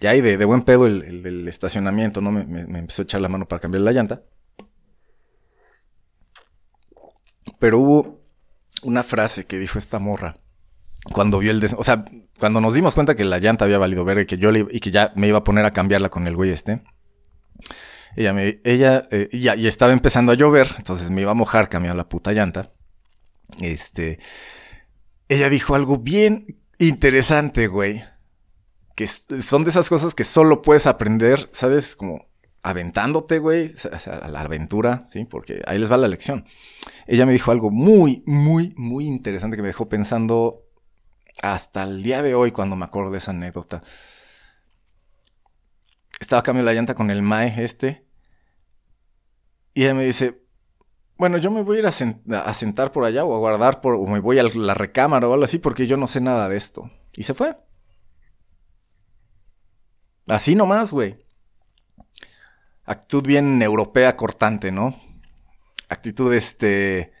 Y 0.00 0.06
ahí 0.06 0.20
de, 0.20 0.44
buen 0.44 0.62
pedo 0.62 0.86
el, 0.86 1.24
el 1.26 1.48
estacionamiento, 1.48 2.20
¿no? 2.20 2.30
Me, 2.32 2.60
empezó 2.78 3.02
a 3.02 3.04
echar 3.04 3.20
la 3.20 3.28
mano 3.28 3.46
para 3.46 3.60
cambiar 3.60 3.82
la 3.82 3.92
llanta. 3.92 4.22
Pero 7.58 7.78
hubo 7.78 8.20
una 8.82 9.02
frase 9.02 9.46
que 9.46 9.58
dijo 9.58 9.78
esta 9.78 9.98
morra 9.98 10.36
cuando 11.12 11.38
vio 11.38 11.50
el... 11.50 11.60
des- 11.60 11.74
O 11.78 11.84
sea, 11.84 12.04
cuando 12.38 12.60
nos 12.60 12.74
dimos 12.74 12.94
cuenta 12.94 13.14
que 13.14 13.24
la 13.24 13.38
llanta 13.38 13.64
había 13.64 13.78
valido 13.78 14.04
ver 14.04 14.18
y 14.20 14.26
que 14.26 14.38
yo 14.38 14.50
y 14.52 14.80
que 14.80 14.90
ya 14.90 15.12
me 15.16 15.28
iba 15.28 15.38
a 15.38 15.44
poner 15.44 15.64
a 15.64 15.70
cambiarla 15.70 16.08
con 16.08 16.26
el 16.26 16.36
güey 16.36 16.50
este. 16.50 16.82
Ella 18.16 18.32
me, 18.32 18.60
ella, 18.64 19.08
eh, 19.10 19.28
y 19.32 19.66
estaba 19.66 19.92
empezando 19.92 20.32
a 20.32 20.34
llover, 20.34 20.68
entonces 20.78 21.10
me 21.10 21.22
iba 21.22 21.30
a 21.30 21.34
mojar 21.34 21.68
cambiando 21.68 21.96
la 21.96 22.08
puta 22.08 22.32
llanta. 22.32 22.72
Este, 23.60 24.18
ella 25.28 25.48
dijo 25.48 25.74
algo 25.74 25.98
bien 25.98 26.60
interesante, 26.78 27.68
güey. 27.68 28.02
Que 28.96 29.06
son 29.06 29.64
de 29.64 29.70
esas 29.70 29.88
cosas 29.88 30.14
que 30.14 30.24
solo 30.24 30.60
puedes 30.60 30.86
aprender, 30.86 31.48
¿sabes? 31.52 31.96
Como 31.96 32.26
aventándote, 32.62 33.38
güey, 33.38 33.70
a 34.06 34.28
la 34.28 34.40
aventura, 34.40 35.06
¿sí? 35.10 35.24
Porque 35.24 35.62
ahí 35.66 35.78
les 35.78 35.90
va 35.90 35.96
la 35.96 36.08
lección. 36.08 36.44
Ella 37.06 37.24
me 37.24 37.32
dijo 37.32 37.50
algo 37.50 37.70
muy, 37.70 38.22
muy, 38.26 38.74
muy 38.76 39.06
interesante 39.06 39.56
que 39.56 39.62
me 39.62 39.68
dejó 39.68 39.88
pensando 39.88 40.66
hasta 41.42 41.84
el 41.84 42.02
día 42.02 42.22
de 42.22 42.34
hoy 42.34 42.52
cuando 42.52 42.76
me 42.76 42.84
acuerdo 42.84 43.10
de 43.10 43.18
esa 43.18 43.30
anécdota. 43.30 43.82
Estaba 46.30 46.44
cambiando 46.44 46.70
la 46.70 46.74
llanta 46.76 46.94
con 46.94 47.10
el 47.10 47.22
Mae 47.22 47.64
este. 47.64 48.06
Y 49.74 49.82
ella 49.82 49.94
me 49.94 50.04
dice, 50.04 50.44
bueno, 51.16 51.38
yo 51.38 51.50
me 51.50 51.62
voy 51.62 51.78
a 51.78 51.80
ir 51.80 51.86
a, 51.86 51.90
sen- 51.90 52.22
a 52.32 52.54
sentar 52.54 52.92
por 52.92 53.04
allá 53.04 53.24
o 53.24 53.34
a 53.34 53.38
guardar 53.40 53.80
por, 53.80 53.94
o 53.94 54.06
me 54.06 54.20
voy 54.20 54.38
a 54.38 54.44
la 54.44 54.74
recámara 54.74 55.26
o 55.26 55.32
algo 55.32 55.44
así 55.44 55.58
porque 55.58 55.88
yo 55.88 55.96
no 55.96 56.06
sé 56.06 56.20
nada 56.20 56.48
de 56.48 56.56
esto. 56.56 56.88
Y 57.16 57.24
se 57.24 57.34
fue. 57.34 57.56
Así 60.28 60.54
nomás, 60.54 60.92
güey. 60.92 61.26
Actitud 62.84 63.24
bien 63.26 63.60
europea 63.60 64.16
cortante, 64.16 64.70
¿no? 64.70 65.00
Actitud 65.88 66.32
este... 66.32 67.12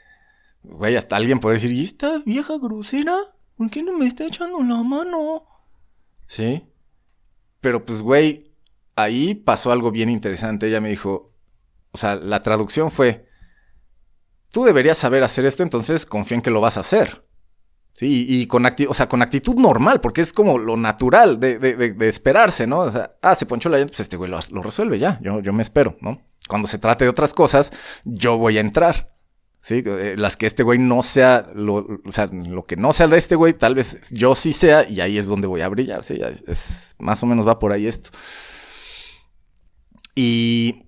Güey, 0.62 0.94
hasta 0.94 1.16
alguien 1.16 1.40
podría 1.40 1.60
decir, 1.60 1.72
¿y 1.76 1.82
esta 1.82 2.18
vieja 2.18 2.58
grosera? 2.58 3.16
¿Por 3.56 3.70
qué 3.70 3.82
no 3.82 3.92
me 3.98 4.06
está 4.06 4.24
echando 4.24 4.62
la 4.62 4.84
mano? 4.84 5.48
Sí. 6.28 6.64
Pero 7.60 7.84
pues, 7.84 8.02
güey, 8.02 8.44
ahí 9.02 9.34
pasó 9.34 9.72
algo 9.72 9.90
bien 9.90 10.08
interesante. 10.10 10.68
Ella 10.68 10.80
me 10.80 10.88
dijo, 10.90 11.32
o 11.92 11.98
sea, 11.98 12.14
la 12.16 12.42
traducción 12.42 12.90
fue, 12.90 13.26
tú 14.50 14.64
deberías 14.64 14.98
saber 14.98 15.22
hacer 15.24 15.46
esto, 15.46 15.62
entonces 15.62 16.06
confía 16.06 16.36
en 16.36 16.42
que 16.42 16.50
lo 16.50 16.60
vas 16.60 16.76
a 16.76 16.80
hacer. 16.80 17.24
Sí, 17.94 18.24
y 18.28 18.46
con, 18.46 18.62
acti- 18.64 18.86
o 18.88 18.94
sea, 18.94 19.08
con 19.08 19.20
actitud 19.20 19.56
normal, 19.56 20.00
porque 20.00 20.22
es 20.22 20.32
como 20.32 20.56
lo 20.58 20.76
natural 20.78 21.38
de, 21.38 21.94
esperarse, 22.08 22.66
¿no? 22.66 22.78
O 22.78 22.90
sea, 22.92 23.16
ah, 23.20 23.34
se 23.34 23.44
ponchó 23.44 23.68
la 23.68 23.76
llanta, 23.76 23.90
pues 23.90 24.00
este 24.00 24.16
güey 24.16 24.30
lo, 24.30 24.62
resuelve 24.62 24.98
ya, 24.98 25.18
yo, 25.20 25.40
yo 25.40 25.52
me 25.52 25.60
espero, 25.62 25.98
¿no? 26.00 26.22
Cuando 26.48 26.66
se 26.66 26.78
trate 26.78 27.04
de 27.04 27.10
otras 27.10 27.34
cosas, 27.34 27.70
yo 28.04 28.38
voy 28.38 28.56
a 28.56 28.60
entrar. 28.60 29.08
Sí, 29.60 29.82
Eh, 29.84 30.14
las 30.16 30.38
que 30.38 30.46
este 30.46 30.62
güey 30.62 30.78
no 30.78 31.02
sea, 31.02 31.50
lo, 31.54 31.74
o 32.06 32.12
sea, 32.12 32.26
lo 32.32 32.62
que 32.62 32.76
no 32.76 32.94
sea 32.94 33.06
de 33.08 33.18
este 33.18 33.34
güey, 33.34 33.52
tal 33.52 33.74
vez 33.74 34.10
yo 34.10 34.34
sí 34.34 34.54
sea, 34.54 34.88
y 34.88 35.02
ahí 35.02 35.18
es 35.18 35.26
donde 35.26 35.46
voy 35.46 35.60
a 35.60 35.68
brillar, 35.68 36.02
sí, 36.02 36.18
es- 36.46 36.94
más 36.98 37.22
o 37.22 37.26
menos 37.26 37.46
va 37.46 37.58
por 37.58 37.70
ahí 37.72 37.86
esto. 37.86 38.08
Y 40.22 40.84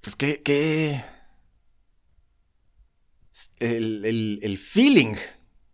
pues 0.00 0.16
qué, 0.16 0.42
qué, 0.42 1.02
el, 3.58 4.04
el- 4.04 4.38
el 4.42 4.58
feeling, 4.58 5.14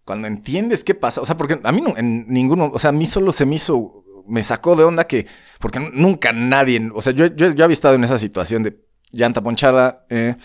cuando 0.04 0.26
entiendes 0.28 0.84
qué 0.84 0.94
pasa, 0.94 1.20
o 1.20 1.26
sea, 1.26 1.36
porque 1.36 1.60
a 1.62 1.72
mí 1.72 1.80
no, 1.80 1.96
en 1.96 2.26
ninguno, 2.28 2.70
o 2.72 2.78
sea, 2.78 2.90
a 2.90 2.92
mí 2.92 3.06
solo 3.06 3.32
se 3.32 3.46
me 3.46 3.56
hizo, 3.56 4.04
me 4.28 4.42
sacó 4.42 4.76
de 4.76 4.84
onda 4.84 5.06
que, 5.06 5.26
porque 5.60 5.80
nunca 5.92 6.32
nadie, 6.32 6.90
o 6.94 7.02
sea, 7.02 7.12
yo, 7.12 7.26
yo, 7.26 7.50
yo 7.52 7.64
había 7.64 7.72
estado 7.74 7.94
en 7.94 8.04
esa 8.04 8.18
situación 8.18 8.62
de 8.62 8.78
llanta 9.12 9.42
ponchada, 9.42 10.06
eh, 10.10 10.36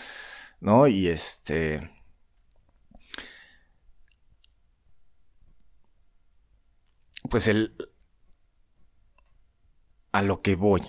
¿no? 0.60 0.86
Y 0.88 1.08
este... 1.08 1.90
Pues 7.28 7.48
el... 7.48 7.74
A 10.12 10.22
lo 10.22 10.38
que 10.38 10.54
voy 10.54 10.82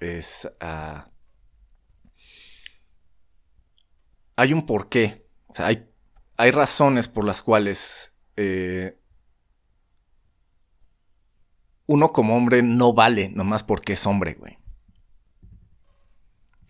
es 0.00 0.48
a... 0.60 1.10
Hay 4.36 4.52
un 4.52 4.66
porqué, 4.66 5.26
o 5.48 5.54
sea, 5.54 5.66
hay, 5.66 5.90
hay 6.36 6.50
razones 6.52 7.08
por 7.08 7.24
las 7.24 7.42
cuales 7.42 8.14
eh, 8.36 8.98
uno 11.86 12.12
como 12.12 12.36
hombre 12.36 12.62
no 12.62 12.92
vale 12.92 13.30
nomás 13.30 13.64
porque 13.64 13.94
es 13.94 14.06
hombre, 14.06 14.34
güey. 14.34 14.58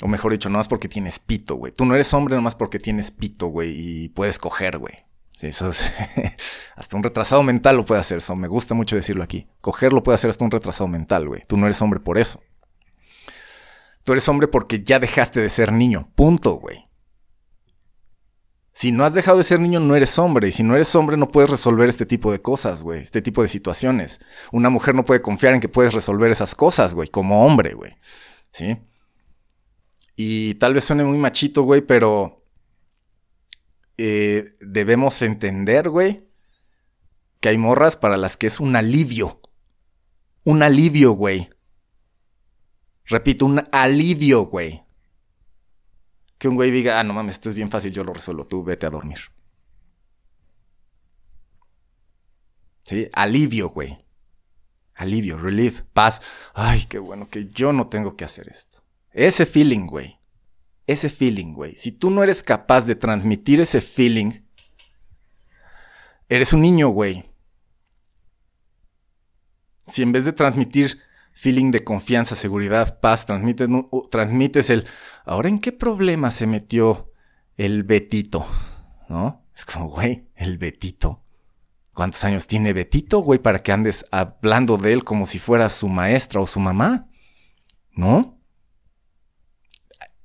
O 0.01 0.07
mejor 0.07 0.33
dicho, 0.33 0.49
nomás 0.49 0.69
porque 0.69 0.89
tienes 0.89 1.19
pito, 1.19 1.57
güey. 1.57 1.73
Tú 1.73 1.85
no 1.85 1.95
eres 1.95 2.15
hombre 2.15 2.37
nomás 2.37 2.55
porque 2.55 2.79
tienes 2.79 3.11
pito, 3.11 3.49
güey, 3.49 3.75
y 3.77 4.09
puedes 4.11 4.39
coger, 4.39 4.79
güey. 4.79 4.95
Hasta 6.77 6.97
un 6.97 7.03
retrasado 7.03 7.43
mental 7.43 7.77
lo 7.77 7.85
puede 7.85 8.01
hacer 8.01 8.19
eso. 8.19 8.35
Me 8.35 8.49
gusta 8.49 8.75
mucho 8.75 8.97
decirlo 8.97 9.23
aquí. 9.23 9.47
Coger 9.61 9.93
lo 9.93 10.03
puede 10.03 10.15
hacer 10.15 10.31
hasta 10.31 10.45
un 10.45 10.51
retrasado 10.51 10.89
mental, 10.89 11.29
güey. 11.29 11.43
Tú 11.47 11.57
no 11.57 11.67
eres 11.67 11.81
hombre 11.81 12.01
por 12.01 12.19
eso. 12.19 12.43
Tú 14.05 14.13
eres 14.13 14.29
hombre 14.29 14.49
porque 14.49 14.83
ya 14.83 14.99
dejaste 14.99 15.41
de 15.41 15.49
ser 15.49 15.73
niño. 15.73 16.11
Punto, 16.15 16.55
güey. 16.55 16.89
Si 18.73 18.93
no 18.93 19.05
has 19.05 19.13
dejado 19.13 19.39
de 19.39 19.45
ser 19.45 19.59
niño, 19.59 19.81
no 19.81 19.97
eres 19.97 20.19
hombre. 20.19 20.49
Y 20.49 20.53
si 20.53 20.63
no 20.63 20.75
eres 20.75 20.95
hombre, 20.95 21.17
no 21.17 21.29
puedes 21.29 21.51
resolver 21.51 21.89
este 21.89 22.07
tipo 22.07 22.31
de 22.31 22.41
cosas, 22.41 22.83
güey. 22.83 23.03
Este 23.03 23.21
tipo 23.21 23.43
de 23.43 23.49
situaciones. 23.49 24.21
Una 24.53 24.71
mujer 24.71 24.95
no 24.95 25.05
puede 25.05 25.21
confiar 25.21 25.55
en 25.55 25.61
que 25.61 25.69
puedes 25.69 25.95
resolver 25.95 26.31
esas 26.31 26.55
cosas, 26.55 26.95
güey. 26.95 27.09
Como 27.09 27.45
hombre, 27.45 27.75
güey. 27.75 27.97
¿Sí? 28.53 28.77
Y 30.15 30.55
tal 30.55 30.75
vez 30.75 30.85
suene 30.85 31.05
muy 31.05 31.19
machito, 31.19 31.63
güey, 31.63 31.81
pero... 31.81 32.38
eh, 33.99 34.57
debemos 34.61 35.21
entender, 35.23 35.91
güey, 35.91 36.25
que 37.41 37.49
hay 37.51 37.59
morras 37.59 37.97
para 37.97 38.17
las 38.17 38.37
que 38.37 38.47
es 38.47 38.61
un 38.61 38.77
alivio. 38.77 39.41
Un 40.45 40.63
alivio, 40.63 41.13
güey. 41.13 41.51
Repito, 43.05 43.45
un 43.45 43.67
alivio, 43.73 44.47
güey. 44.47 44.85
Que 46.39 46.49
un 46.49 46.55
güey 46.55 46.71
diga, 46.71 47.01
ah, 47.01 47.05
no 47.05 47.13
mames, 47.13 47.35
esto 47.35 47.49
es 47.49 47.57
bien 47.57 47.71
fácil, 47.71 47.93
yo 47.93 48.05
lo 48.05 48.15
resuelvo, 48.15 48.47
tú 48.47 48.63
vete 48.63 48.87
a 48.87 48.91
dormir. 48.91 49.19
¿Sí? 52.85 53.09
Alivio, 53.13 53.69
güey. 53.69 53.99
Alivio, 54.95 55.39
relief, 55.39 55.83
paz. 55.93 56.23
Ay, 56.55 56.87
qué 56.89 56.99
bueno 56.99 57.29
que 57.29 57.51
yo 57.51 57.73
no 57.73 57.89
tengo 57.89 58.17
que 58.17 58.25
hacer 58.25 58.49
esto. 58.49 58.81
Ese 59.11 59.47
feeling, 59.47 59.87
güey. 59.87 60.18
Ese 60.89 61.11
feeling, 61.11 61.53
güey. 61.53 61.77
Si 61.77 61.93
tú 61.93 62.11
no 62.11 62.23
eres 62.23 62.43
capaz 62.43 62.87
de 62.87 62.95
transmitir 62.95 63.61
ese 63.61 63.83
feeling, 63.83 64.41
eres 66.31 66.55
un 66.55 66.63
niño, 66.63 66.89
güey. 66.89 67.31
Si 69.87 70.03
en 70.03 70.13
vez 70.13 70.25
de 70.25 70.33
transmitir 70.33 70.99
feeling 71.33 71.71
de 71.71 71.85
confianza, 71.85 72.35
seguridad, 72.35 73.01
paz, 73.01 73.27
transmites, 73.27 73.69
transmites 74.11 74.71
el, 74.71 74.87
ahora 75.27 75.51
en 75.51 75.59
qué 75.59 75.73
problema 75.73 76.31
se 76.31 76.47
metió 76.47 77.13
el 77.57 77.83
Betito, 77.83 78.47
¿no? 79.11 79.45
Es 79.55 79.67
como, 79.67 79.91
güey, 79.91 80.31
el 80.37 80.57
Betito. 80.57 81.23
¿Cuántos 81.93 82.25
años 82.25 82.47
tiene 82.47 82.73
Betito, 82.73 83.19
güey, 83.19 83.41
para 83.41 83.59
que 83.59 83.73
andes 83.73 84.07
hablando 84.11 84.79
de 84.79 84.95
él 84.95 85.05
como 85.05 85.27
si 85.27 85.39
fuera 85.39 85.69
su 85.69 85.89
maestra 85.89 86.41
o 86.41 86.47
su 86.47 86.61
mamá? 86.61 87.11
¿No? 87.93 88.38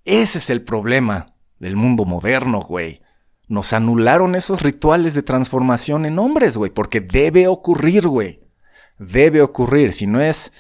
Ese 0.06 0.40
es 0.40 0.50
el 0.50 0.62
problema 0.64 1.36
del 1.60 1.76
mundo 1.76 2.06
moderno, 2.06 2.62
güey. 2.62 3.02
Nos 3.48 3.74
anularon 3.74 4.36
esos 4.36 4.62
rituales 4.62 5.14
de 5.14 5.24
transformación 5.24 6.06
en 6.06 6.20
hombres, 6.20 6.58
güey, 6.58 6.72
porque 6.72 7.02
debe 7.02 7.48
ocurrir, 7.48 8.08
güey. 8.08 8.42
Debe 8.98 9.42
ocurrir. 9.42 9.94
Si 9.94 10.08
no 10.08 10.22
es 10.22 10.52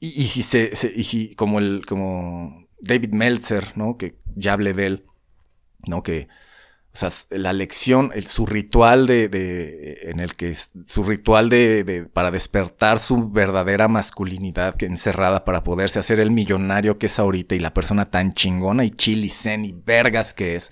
y, 0.00 0.24
si 0.24 0.42
se, 0.42 0.72
y 0.94 1.02
si 1.02 1.34
como 1.34 1.58
el, 1.58 1.84
como 1.86 2.66
David 2.80 3.12
Meltzer, 3.12 3.76
¿no? 3.76 3.96
Que 3.96 4.16
ya 4.36 4.52
hablé 4.52 4.72
de 4.72 4.86
él, 4.86 5.06
¿no? 5.86 6.02
Que, 6.02 6.28
o 6.92 6.96
sea, 6.96 7.10
la 7.30 7.52
lección, 7.52 8.10
el, 8.14 8.26
su 8.26 8.46
ritual 8.46 9.06
de, 9.06 10.00
en 10.02 10.20
el 10.20 10.34
que, 10.34 10.54
su 10.54 11.04
ritual 11.04 11.48
de, 11.48 12.08
para 12.12 12.30
despertar 12.30 12.98
su 12.98 13.30
verdadera 13.30 13.88
masculinidad 13.88 14.74
que 14.74 14.86
encerrada 14.86 15.44
para 15.44 15.62
poderse 15.62 15.98
hacer 15.98 16.18
el 16.18 16.30
millonario 16.30 16.98
que 16.98 17.06
es 17.06 17.18
ahorita 17.18 17.54
y 17.54 17.60
la 17.60 17.74
persona 17.74 18.10
tan 18.10 18.32
chingona 18.32 18.84
y 18.84 18.90
chili, 18.90 19.28
zen 19.28 19.64
y 19.64 19.72
vergas 19.72 20.34
que 20.34 20.56
es, 20.56 20.70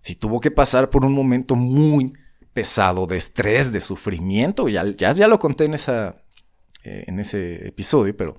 si 0.00 0.16
tuvo 0.16 0.40
que 0.40 0.50
pasar 0.50 0.90
por 0.90 1.04
un 1.04 1.12
momento 1.12 1.54
muy 1.54 2.12
pesado 2.52 3.06
de 3.06 3.16
estrés, 3.16 3.72
de 3.72 3.80
sufrimiento, 3.80 4.68
ya, 4.68 4.84
ya, 4.96 5.12
ya 5.12 5.28
lo 5.28 5.38
conté 5.38 5.64
en 5.64 5.74
eh, 5.74 7.04
en 7.06 7.20
ese 7.20 7.68
episodio, 7.68 8.16
pero 8.16 8.36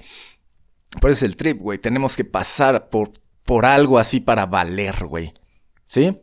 por 1.00 1.10
eso 1.10 1.26
es 1.26 1.32
el 1.32 1.36
trip, 1.36 1.60
güey. 1.60 1.78
Tenemos 1.80 2.16
que 2.16 2.24
pasar 2.24 2.90
por, 2.90 3.12
por 3.44 3.66
algo 3.66 4.00
así 4.00 4.20
para 4.20 4.46
valer, 4.46 5.06
güey. 5.06 5.34
¿Sí? 5.88 6.18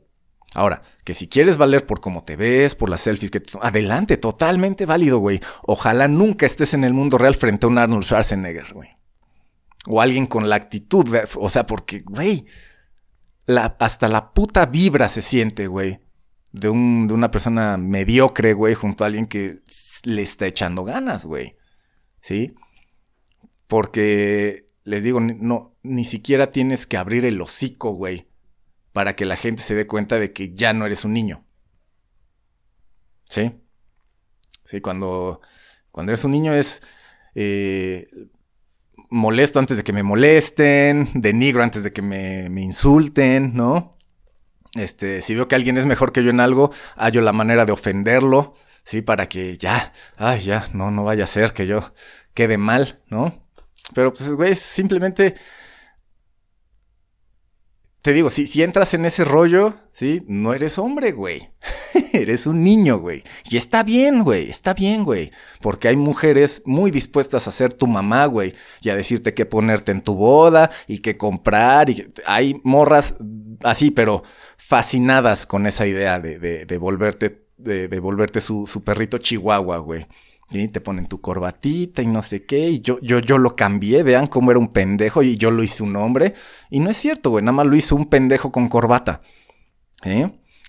Ahora, 0.55 0.83
que 1.05 1.15
si 1.15 1.29
quieres 1.29 1.57
valer 1.57 1.87
por 1.87 2.01
cómo 2.01 2.25
te 2.25 2.37
ves, 2.37 2.75
por 2.75 2.91
las 2.91 3.01
selfies 3.01 3.31
que... 3.31 3.43
Adelante, 3.61 4.17
totalmente 4.17 4.85
válido, 4.87 5.19
güey. 5.19 5.41
Ojalá 5.63 6.09
nunca 6.09 6.45
estés 6.45 6.75
en 6.75 6.85
el 6.85 6.93
mundo 6.93 7.17
real 7.19 7.35
frente 7.35 7.67
a 7.67 7.69
un 7.71 7.79
Arnold 7.79 8.05
Schwarzenegger, 8.05 8.75
güey. 8.75 8.91
O 9.87 10.01
alguien 10.01 10.27
con 10.27 10.49
la 10.49 10.57
actitud, 10.57 11.09
o 11.37 11.49
sea, 11.49 11.67
porque, 11.67 12.01
güey, 12.01 12.47
hasta 13.79 14.09
la 14.09 14.33
puta 14.33 14.67
vibra 14.67 15.09
se 15.09 15.23
siente, 15.23 15.67
güey. 15.67 16.01
De, 16.53 16.69
un, 16.69 17.09
de 17.09 17.15
una 17.15 17.31
persona 17.31 17.79
mediocre, 17.79 18.53
güey, 18.53 18.75
junto 18.75 19.05
a 19.05 19.07
alguien 19.07 19.27
que 19.27 19.61
le 20.05 20.23
está 20.23 20.47
echando 20.47 20.85
ganas, 20.85 21.25
güey. 21.25 21.57
¿Sí? 22.21 22.55
Porque, 23.67 24.69
les 24.85 25.03
digo, 25.03 25.19
no, 25.19 25.75
ni 25.83 26.05
siquiera 26.05 26.53
tienes 26.53 26.87
que 26.87 26.99
abrir 26.99 27.25
el 27.25 27.41
hocico, 27.41 27.93
güey, 27.93 28.29
para 28.93 29.17
que 29.17 29.25
la 29.25 29.37
gente 29.37 29.63
se 29.63 29.75
dé 29.75 29.87
cuenta 29.87 30.19
de 30.19 30.33
que 30.33 30.55
ya 30.55 30.73
no 30.73 30.87
eres 30.87 31.05
un 31.05 31.13
niño. 31.13 31.45
¿Sí? 33.29 33.53
Sí, 34.65 34.81
cuando, 34.81 35.41
cuando 35.91 36.13
eres 36.13 36.25
un 36.25 36.31
niño 36.31 36.53
es 36.53 36.83
eh, 37.35 38.09
molesto 39.11 39.59
antes 39.59 39.79
de 39.79 39.85
que 39.85 39.93
me 39.93 40.03
molesten, 40.03 41.09
denigro 41.15 41.63
antes 41.63 41.83
de 41.83 41.93
que 41.93 42.03
me, 42.03 42.49
me, 42.51 42.61
insulten, 42.63 43.55
¿no? 43.55 43.97
Este, 44.75 45.23
si 45.23 45.35
veo 45.35 45.49
que 45.49 45.55
alguien 45.55 45.79
es 45.79 45.87
mejor 45.87 46.13
que 46.13 46.23
yo 46.23 46.31
en 46.31 46.41
algo, 46.41 46.71
hallo 46.97 47.21
la 47.21 47.33
manera 47.33 47.65
de 47.65 47.73
ofenderlo, 47.73 48.55
¿sí? 48.85 49.03
Para 49.03 49.29
que 49.29 49.57
ya, 49.59 49.93
ay, 50.17 50.43
ya, 50.43 50.67
no, 50.73 50.91
no 50.91 51.05
vaya 51.05 51.25
a 51.25 51.27
ser 51.27 51.53
que 51.53 51.67
yo 51.67 51.93
quede 52.35 52.59
mal, 52.59 53.03
¿no? 53.09 53.47
Pero 53.95 54.13
pues, 54.13 54.31
güey, 54.33 54.55
simplemente... 54.55 55.35
Te 58.03 58.13
digo, 58.13 58.31
si, 58.31 58.49
si 58.49 58.65
entras 58.65 58.95
en 58.95 59.05
ese 59.05 59.25
rollo, 59.25 59.75
¿sí? 59.93 60.25
No 60.27 60.55
eres 60.55 60.77
hombre, 60.77 61.13
güey. 61.13 61.51
eres 62.13 62.49
un 62.49 62.65
niño, 62.65 62.99
güey. 62.99 63.23
Y 63.49 63.57
está 63.57 63.85
bien, 63.85 64.25
güey. 64.25 64.51
Está 64.51 64.75
bien, 64.75 65.05
güey. 65.05 65.31
Porque 65.61 65.87
hay 65.87 65.95
mujeres 65.95 66.63
muy 66.65 66.91
dispuestas 66.91 67.47
a 67.47 67.53
ser 67.53 67.73
tu 67.73 67.87
mamá, 67.87 68.27
güey. 68.27 68.55
Y 68.81 68.91
a 68.91 68.97
decirte 68.97 69.35
qué 69.35 69.47
ponerte 69.47 69.93
en 69.93 70.03
tu 70.03 70.17
boda 70.17 70.71
y 70.89 70.99
qué 70.99 71.17
comprar. 71.17 71.91
Y 71.91 72.13
hay 72.27 72.61
morras 72.65 73.15
así, 73.63 73.93
pero 73.93 74.25
fascinadas 74.57 75.47
con 75.47 75.69
esa 75.69 75.87
idea 75.87 76.19
de, 76.19 76.41
de, 76.41 76.79
volverte, 76.79 77.47
de, 77.57 77.87
de 77.87 78.01
volverte 78.01 78.41
su, 78.41 78.67
su 78.67 78.83
perrito 78.83 79.19
chihuahua, 79.19 79.79
güey. 79.79 80.09
Y 80.53 80.69
te 80.69 80.81
ponen 80.81 81.07
tu 81.07 81.21
corbatita 81.21 82.03
y 82.03 82.07
no 82.07 82.23
sé 82.23 82.45
qué. 82.45 82.69
Y 82.71 82.81
yo, 82.81 82.99
yo, 83.01 83.19
yo 83.19 83.39
lo 83.39 83.57
cambié, 83.57 84.03
vean 84.03 84.27
cómo 84.27 84.51
era 84.51 84.61
un 84.61 84.69
pendejo 84.69 85.23
y 85.23 85.37
yo 85.37 85.51
lo 85.51 85.63
hice 85.63 85.83
un 85.83 85.97
hombre. 85.97 86.35
Y 86.71 86.81
no 86.81 86.91
es 86.91 86.97
cierto, 86.97 87.31
güey, 87.31 87.45
nada 87.45 87.53
más 87.53 87.67
lo 87.67 87.77
hizo 87.77 87.97
un 87.97 88.07
pendejo 88.07 88.53
con 88.53 88.69
corbata. 88.69 89.23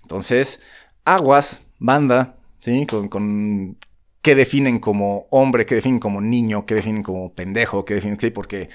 Entonces, 0.03 0.61
aguas, 1.05 1.61
banda, 1.79 2.37
¿sí? 2.59 2.85
Con, 2.85 3.09
con 3.09 3.77
qué 4.21 4.35
definen 4.35 4.79
como 4.79 5.27
hombre, 5.31 5.65
qué 5.65 5.75
definen 5.75 5.99
como 5.99 6.21
niño, 6.21 6.65
qué 6.65 6.75
definen 6.75 7.03
como 7.03 7.33
pendejo, 7.33 7.83
qué 7.85 7.95
definen, 7.95 8.19
sí, 8.19 8.29
porque 8.29 8.69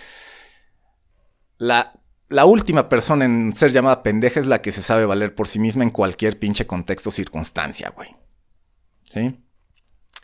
la, 1.57 1.99
la 2.29 2.45
última 2.45 2.89
persona 2.89 3.25
en 3.25 3.55
ser 3.55 3.73
llamada 3.73 4.03
pendeja 4.03 4.41
es 4.41 4.47
la 4.47 4.61
que 4.61 4.73
se 4.73 4.83
sabe 4.83 5.07
valer 5.07 5.35
por 5.35 5.49
sí 5.49 5.59
misma 5.59 5.85
en 5.85 5.91
cualquier 5.91 6.39
pinche 6.39 6.67
contexto 6.67 7.09
o 7.09 7.13
circunstancia, 7.13 7.91
güey. 7.91 8.15
¿Sí? 9.05 9.39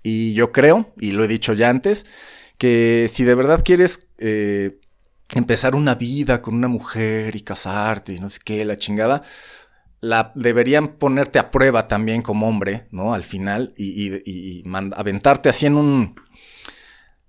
Y 0.03 0.35
yo 0.35 0.53
creo, 0.53 0.93
y 0.99 1.13
lo 1.13 1.25
he 1.25 1.29
dicho 1.29 1.53
ya 1.55 1.71
antes, 1.71 2.05
que 2.59 3.07
si 3.11 3.25
de 3.25 3.35
verdad 3.35 3.63
quieres 3.65 4.09
eh, 4.19 4.79
empezar 5.35 5.75
una 5.75 5.95
vida 5.95 6.43
con 6.43 6.55
una 6.55 6.69
mujer 6.69 7.37
y 7.37 7.43
casarte 7.43 8.13
y 8.13 8.19
no 8.19 8.31
sé 8.31 8.39
qué, 8.45 8.65
la 8.65 8.77
chingada, 8.77 9.23
la, 10.01 10.33
deberían 10.35 10.89
ponerte 10.89 11.39
a 11.39 11.51
prueba 11.51 11.89
también 11.89 12.23
como 12.23 12.49
hombre, 12.49 12.87
¿no? 12.91 13.15
Al 13.15 13.25
final, 13.25 13.73
y, 13.77 14.13
y, 14.25 14.63
aventarte 14.95 15.49
así 15.49 15.67
en 15.67 15.77
un, 15.77 16.15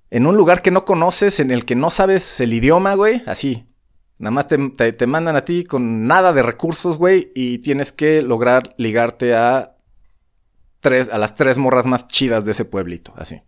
en 0.10 0.28
un 0.28 0.36
lugar 0.36 0.62
que 0.62 0.72
no 0.72 0.86
conoces, 0.86 1.40
en 1.40 1.52
el 1.52 1.66
que 1.66 1.76
no 1.76 1.90
sabes 1.90 2.40
el 2.42 2.54
idioma, 2.54 2.96
güey, 2.96 3.24
así. 3.26 3.66
Nada 4.18 4.32
más 4.32 4.48
te, 4.48 4.58
te 4.94 5.08
mandan 5.08 5.36
a 5.36 5.44
ti 5.44 5.66
con 5.66 6.08
nada 6.08 6.32
de 6.32 6.42
recursos, 6.42 6.98
güey, 6.98 7.32
y 7.36 7.58
tienes 7.60 7.92
que 7.92 8.22
lograr 8.22 8.74
ligarte 8.78 9.36
a 9.36 9.75
a 10.86 11.18
las 11.18 11.36
tres 11.36 11.58
morras 11.58 11.86
más 11.86 12.08
chidas 12.08 12.46
de 12.46 12.52
ese 12.52 12.66
pueblito, 12.66 13.14
así. 13.18 13.42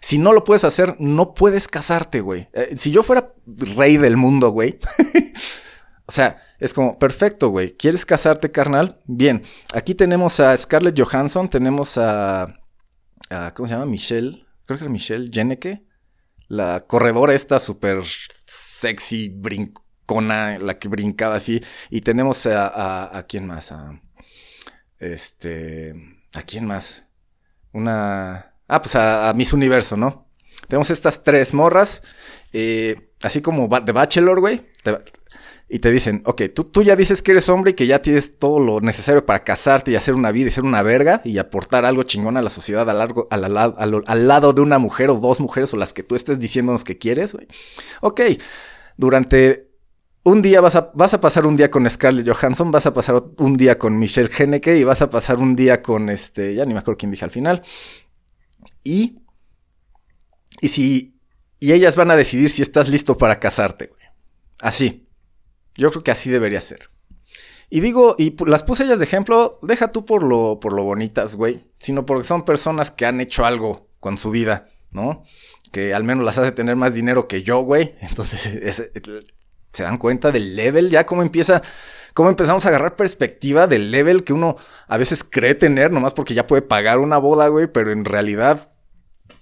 Si 0.00 0.18
no 0.18 0.32
lo 0.32 0.42
puedes 0.42 0.64
hacer, 0.64 0.96
no 0.98 1.32
puedes 1.32 1.68
casarte, 1.68 2.20
güey. 2.20 2.48
Eh, 2.52 2.74
si 2.76 2.90
yo 2.90 3.04
fuera 3.04 3.34
rey 3.46 3.98
del 3.98 4.16
mundo, 4.16 4.50
güey. 4.50 4.80
o 6.06 6.12
sea, 6.12 6.42
es 6.58 6.74
como, 6.74 6.98
perfecto, 6.98 7.50
güey. 7.50 7.76
¿Quieres 7.76 8.04
casarte, 8.04 8.50
carnal? 8.50 8.98
Bien. 9.06 9.44
Aquí 9.72 9.94
tenemos 9.94 10.40
a 10.40 10.56
Scarlett 10.56 11.00
Johansson, 11.00 11.48
tenemos 11.48 11.98
a, 11.98 12.58
¿cómo 13.54 13.68
se 13.68 13.74
llama? 13.74 13.86
Michelle, 13.86 14.44
creo 14.64 14.78
que 14.78 14.86
es 14.86 14.90
Michelle 14.90 15.30
Jeneke. 15.32 15.86
La 16.48 16.84
corredora 16.86 17.32
esta 17.32 17.60
súper 17.60 18.02
sexy, 18.46 19.28
brincona, 19.28 20.58
la 20.58 20.80
que 20.80 20.88
brincaba 20.88 21.36
así. 21.36 21.60
Y 21.90 22.00
tenemos 22.00 22.44
a, 22.46 23.16
a 23.16 23.22
¿quién 23.26 23.46
más? 23.46 23.70
A, 23.70 24.02
este... 24.98 26.11
¿A 26.34 26.42
quién 26.42 26.66
más? 26.66 27.04
Una... 27.72 28.54
Ah, 28.68 28.80
pues 28.80 28.96
a, 28.96 29.32
Miss 29.34 29.52
Universo, 29.52 29.96
¿no? 29.96 30.28
Tenemos 30.68 30.90
estas 30.90 31.22
tres 31.22 31.52
morras, 31.52 32.02
eh, 32.52 33.10
así 33.22 33.42
como 33.42 33.68
de 33.68 33.92
Bachelor, 33.92 34.40
güey. 34.40 34.66
Y 35.68 35.78
te 35.78 35.90
dicen, 35.90 36.22
ok, 36.24 36.42
tú, 36.54 36.64
tú 36.64 36.82
ya 36.82 36.96
dices 36.96 37.22
que 37.22 37.32
eres 37.32 37.48
hombre 37.48 37.72
y 37.72 37.74
que 37.74 37.86
ya 37.86 38.00
tienes 38.00 38.38
todo 38.38 38.60
lo 38.60 38.80
necesario 38.80 39.24
para 39.26 39.44
casarte 39.44 39.90
y 39.90 39.96
hacer 39.96 40.14
una 40.14 40.30
vida 40.30 40.48
y 40.48 40.50
ser 40.50 40.64
una 40.64 40.82
verga 40.82 41.20
y 41.24 41.38
aportar 41.38 41.84
algo 41.84 42.02
chingón 42.02 42.36
a 42.36 42.42
la 42.42 42.50
sociedad 42.50 42.88
a 42.88 42.94
largo, 42.94 43.26
al, 43.30 43.56
al 43.56 44.28
lado 44.28 44.52
de 44.52 44.60
una 44.60 44.78
mujer 44.78 45.10
o 45.10 45.18
dos 45.18 45.40
mujeres 45.40 45.72
o 45.72 45.76
las 45.76 45.92
que 45.92 46.02
tú 46.02 46.14
estés 46.14 46.38
diciéndonos 46.38 46.84
que 46.84 46.98
quieres, 46.98 47.32
güey. 47.32 47.46
Ok, 48.00 48.20
durante 48.96 49.71
un 50.24 50.42
día 50.42 50.60
vas 50.60 50.76
a, 50.76 50.90
vas 50.94 51.14
a 51.14 51.20
pasar 51.20 51.46
un 51.46 51.56
día 51.56 51.70
con 51.70 51.88
Scarlett 51.88 52.28
Johansson, 52.28 52.70
vas 52.70 52.86
a 52.86 52.94
pasar 52.94 53.22
un 53.38 53.54
día 53.54 53.78
con 53.78 53.98
Michelle 53.98 54.30
Heneke 54.36 54.76
y 54.76 54.84
vas 54.84 55.02
a 55.02 55.10
pasar 55.10 55.38
un 55.38 55.56
día 55.56 55.82
con 55.82 56.10
este, 56.10 56.54
ya 56.54 56.64
ni 56.64 56.74
me 56.74 56.80
acuerdo 56.80 56.98
quién 56.98 57.10
dije 57.10 57.24
al 57.24 57.30
final. 57.30 57.62
Y, 58.84 59.18
y 60.60 60.68
si, 60.68 61.18
y 61.58 61.72
ellas 61.72 61.96
van 61.96 62.10
a 62.10 62.16
decidir 62.16 62.50
si 62.50 62.62
estás 62.62 62.88
listo 62.88 63.18
para 63.18 63.40
casarte, 63.40 63.86
güey. 63.86 64.02
Así. 64.60 65.08
Yo 65.74 65.90
creo 65.90 66.04
que 66.04 66.10
así 66.10 66.30
debería 66.30 66.60
ser. 66.60 66.90
Y 67.70 67.80
digo, 67.80 68.16
y 68.18 68.36
las 68.44 68.62
puse 68.62 68.84
ellas 68.84 68.98
de 68.98 69.06
ejemplo, 69.06 69.58
deja 69.62 69.92
tú 69.92 70.04
por 70.04 70.28
lo, 70.28 70.60
por 70.60 70.74
lo 70.74 70.84
bonitas, 70.84 71.36
güey, 71.36 71.64
sino 71.78 72.04
porque 72.04 72.24
son 72.24 72.42
personas 72.42 72.90
que 72.90 73.06
han 73.06 73.20
hecho 73.20 73.46
algo 73.46 73.88
con 73.98 74.18
su 74.18 74.30
vida, 74.30 74.68
¿no? 74.90 75.24
Que 75.72 75.94
al 75.94 76.04
menos 76.04 76.24
las 76.24 76.36
hace 76.36 76.52
tener 76.52 76.76
más 76.76 76.92
dinero 76.92 77.28
que 77.28 77.42
yo, 77.42 77.60
güey. 77.62 77.94
Entonces, 78.00 78.44
es, 78.46 78.90
se 79.72 79.82
dan 79.82 79.98
cuenta 79.98 80.30
del 80.30 80.56
level, 80.56 80.90
ya 80.90 81.06
cómo 81.06 81.22
empieza, 81.22 81.62
cómo 82.14 82.28
empezamos 82.28 82.64
a 82.64 82.68
agarrar 82.68 82.96
perspectiva 82.96 83.66
del 83.66 83.90
level 83.90 84.24
que 84.24 84.32
uno 84.32 84.56
a 84.86 84.96
veces 84.96 85.24
cree 85.24 85.54
tener, 85.54 85.90
nomás 85.90 86.14
porque 86.14 86.34
ya 86.34 86.46
puede 86.46 86.62
pagar 86.62 86.98
una 86.98 87.18
boda, 87.18 87.48
güey, 87.48 87.66
pero 87.66 87.92
en 87.92 88.04
realidad 88.04 88.72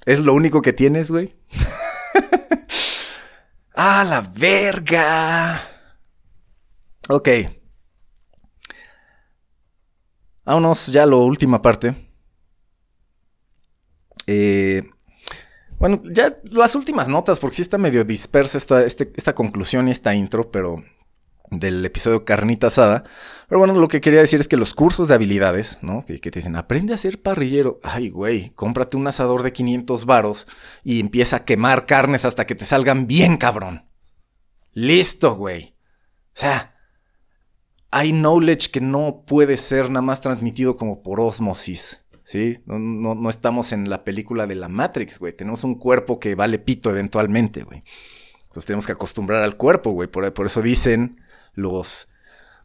es 0.07 0.20
lo 0.20 0.35
único 0.35 0.62
que 0.62 0.72
tienes, 0.72 1.11
güey. 1.11 1.37
¡Ah, 3.74 4.05
la 4.05 4.20
verga! 4.20 5.62
Ok. 7.09 7.28
Vámonos 10.45 10.87
ya 10.89 11.05
a 11.05 11.07
la 11.07 11.16
última 11.16 11.61
parte. 11.61 11.95
Eh, 14.26 14.89
bueno, 15.81 16.03
ya 16.05 16.37
las 16.53 16.74
últimas 16.74 17.09
notas, 17.09 17.41
porque 17.41 17.57
sí 17.57 17.62
está 17.62 17.78
medio 17.78 18.05
dispersa 18.05 18.59
esta, 18.59 18.85
este, 18.85 19.11
esta 19.16 19.35
conclusión 19.35 19.89
y 19.89 19.91
esta 19.91 20.14
intro, 20.14 20.51
pero 20.51 20.85
del 21.51 21.83
episodio 21.87 22.26
Carnita 22.26 22.66
Asada. 22.66 23.05
Pero 23.49 23.61
bueno, 23.61 23.74
lo 23.74 23.89
que 23.89 24.03
quería 24.03 24.20
decir 24.20 24.41
es 24.41 24.47
que 24.47 24.59
los 24.59 24.74
cursos 24.74 25.09
de 25.09 25.14
habilidades, 25.14 25.78
¿no? 25.81 26.05
Que, 26.05 26.18
te 26.18 26.31
dicen, 26.31 26.55
aprende 26.55 26.93
a 26.93 26.99
ser 26.99 27.22
parrillero. 27.22 27.81
Ay, 27.83 28.11
güey, 28.11 28.51
cómprate 28.51 28.99
un 28.99 29.07
asador 29.07 29.43
de 29.43 29.55
500 29.55 30.05
varos 30.05 30.47
y 30.85 31.01
empieza 31.01 31.37
a 31.37 31.45
quemar 31.47 31.87
carnes 31.87 32.26
hasta 32.26 32.47
que 32.47 32.55
te 32.55 32.66
salgan 32.66 33.07
bien, 33.07 33.39
cabrón. 33.39 33.87
Listo, 34.74 35.35
güey. 35.35 35.74
O 36.26 36.41
sea, 36.41 36.76
hay 37.91 38.12
knowledge 38.12 38.70
que 38.70 38.83
no 38.83 39.24
puede 39.26 39.57
ser 39.57 39.89
nada 39.89 40.03
más 40.03 40.20
transmitido 40.20 40.76
como 40.76 41.03
por 41.03 41.20
osmosis. 41.20 42.05
¿Sí? 42.31 42.61
No, 42.64 42.78
no, 42.78 43.28
estamos 43.28 43.72
en 43.72 43.91
la 43.91 44.05
película 44.05 44.47
de 44.47 44.55
la 44.55 44.68
Matrix, 44.68 45.18
güey. 45.18 45.33
Tenemos 45.33 45.64
un 45.64 45.74
cuerpo 45.74 46.20
que 46.20 46.37
vale 46.37 46.61
pito 46.61 46.89
eventualmente, 46.89 47.64
güey. 47.64 47.83
Entonces 48.45 48.66
tenemos 48.66 48.87
que 48.87 48.93
acostumbrar 48.93 49.43
al 49.43 49.57
cuerpo, 49.57 49.91
güey. 49.91 50.09
Por 50.09 50.47
eso 50.47 50.62
dicen 50.62 51.20
los. 51.55 52.09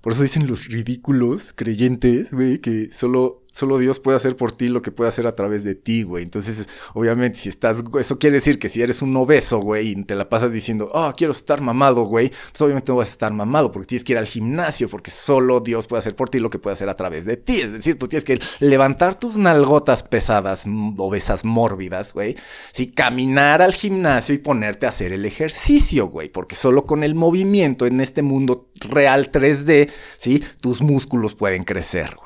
Por 0.02 0.14
eso 0.14 0.22
dicen 0.22 0.46
los 0.46 0.68
ridículos 0.68 1.52
creyentes, 1.52 2.32
güey, 2.32 2.60
que 2.60 2.92
solo 2.92 3.44
solo 3.56 3.78
Dios 3.78 4.02
puede 4.02 4.18
hacer 4.18 4.36
por 4.36 4.52
ti 4.52 4.68
lo 4.68 4.82
que 4.82 4.92
puede 4.92 5.08
hacer 5.08 5.28
a 5.28 5.36
través 5.36 5.64
de 5.64 5.76
ti, 5.76 6.04
güey. 6.04 6.26
Entonces, 6.26 6.68
obviamente, 6.94 7.40
si 7.40 7.48
estás, 7.48 7.82
eso 7.98 8.20
quiere 8.20 8.36
decir 8.36 8.60
que 8.60 8.68
si 8.68 8.82
eres 8.82 9.02
un 9.02 9.16
obeso, 9.16 9.60
güey, 9.60 9.92
y 9.92 10.04
te 10.04 10.14
la 10.14 10.28
pasas 10.28 10.52
diciendo, 10.52 10.90
oh, 10.92 11.14
quiero 11.16 11.32
estar 11.32 11.62
mamado, 11.62 12.04
güey, 12.04 12.34
pues 12.52 12.62
obviamente 12.62 12.92
no 12.92 12.98
vas 12.98 13.08
a 13.08 13.12
estar 13.12 13.32
mamado 13.32 13.72
porque 13.72 13.88
tienes 13.88 14.04
que 14.04 14.12
ir 14.12 14.18
al 14.20 14.26
gimnasio, 14.26 14.90
porque 14.90 15.10
solo 15.10 15.62
Dios 15.62 15.88
puede 15.88 16.00
hacer 16.00 16.18
por 16.18 16.30
ti 16.30 16.40
lo 16.40 16.50
que 16.50 16.60
puede 16.60 16.74
hacer 16.74 16.90
a 16.90 16.96
través 16.96 17.24
de 17.24 17.38
ti. 17.38 17.62
Es 17.62 17.72
decir, 17.72 17.98
tú 17.98 18.10
tienes 18.10 18.26
que 18.26 18.42
levantar 18.60 19.18
tus 19.18 19.38
nalgotas 19.38 20.04
pesadas, 20.04 20.66
obesas, 20.98 21.46
mórbidas, 21.46 22.12
güey, 22.12 22.36
sí, 22.74 22.88
caminar 22.88 23.62
al 23.62 23.74
gimnasio 23.74 24.36
y 24.36 24.40
ponerte 24.40 24.86
a 24.86 24.90
hacer 24.90 25.14
el 25.14 25.24
ejercicio, 25.24 26.08
güey, 26.08 26.28
porque 26.28 26.56
solo 26.56 26.86
con 26.86 27.06
el 27.06 27.16
movimiento 27.16 27.86
en 27.86 28.02
este 28.02 28.22
mundo 28.22 28.68
real 28.82 29.32
3D, 29.32 29.90
sí, 30.18 30.44
tus 30.60 30.82
músculos 30.82 31.36
pueden 31.36 31.64
crecer, 31.64 32.18
güey. 32.20 32.25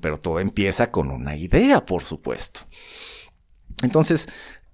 Pero 0.00 0.18
todo 0.18 0.40
empieza 0.40 0.90
con 0.90 1.10
una 1.10 1.36
idea, 1.36 1.84
por 1.84 2.02
supuesto. 2.02 2.60
Entonces, 3.82 4.28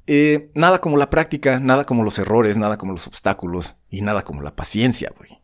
eh, 0.06 0.50
nada 0.54 0.80
como 0.80 0.96
la 0.96 1.08
práctica, 1.08 1.60
nada 1.60 1.86
como 1.86 2.04
los 2.04 2.18
errores, 2.18 2.56
nada 2.58 2.76
como 2.76 2.92
los 2.92 3.06
obstáculos 3.06 3.76
y 3.88 4.02
nada 4.02 4.22
como 4.22 4.42
la 4.42 4.54
paciencia, 4.54 5.12
güey. 5.16 5.40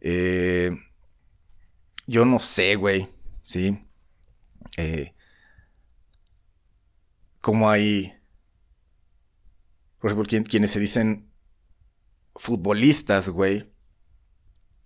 Eh, 0.00 0.70
yo 2.06 2.24
no 2.24 2.38
sé, 2.38 2.76
güey, 2.76 3.08
¿sí? 3.44 3.78
Eh, 4.76 5.14
cómo 7.40 7.70
hay, 7.70 8.14
por 9.98 10.10
ejemplo, 10.12 10.44
quienes 10.48 10.70
se 10.70 10.80
dicen 10.80 11.30
futbolistas, 12.36 13.30
güey, 13.30 13.72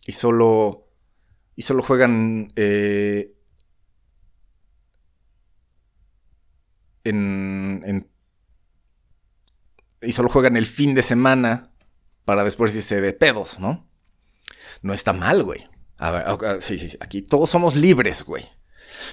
y 0.06 0.12
solo, 0.12 0.88
y 1.54 1.62
solo 1.62 1.82
juegan 1.82 2.52
en, 7.08 8.08
y 10.02 10.12
solo 10.12 10.28
juegan 10.28 10.56
el 10.56 10.66
fin 10.66 10.94
de 10.94 11.02
semana 11.02 11.70
para 12.24 12.44
después 12.44 12.74
irse 12.74 13.00
de 13.00 13.12
pedos, 13.12 13.58
¿no? 13.58 13.88
No 14.82 14.92
está 14.92 15.12
mal, 15.12 15.42
güey. 15.42 15.68
A 15.98 16.10
ver, 16.10 16.62
sí, 16.62 16.78
sí, 16.78 16.96
aquí 17.00 17.22
todos 17.22 17.50
somos 17.50 17.76
libres, 17.76 18.24
güey. 18.24 18.44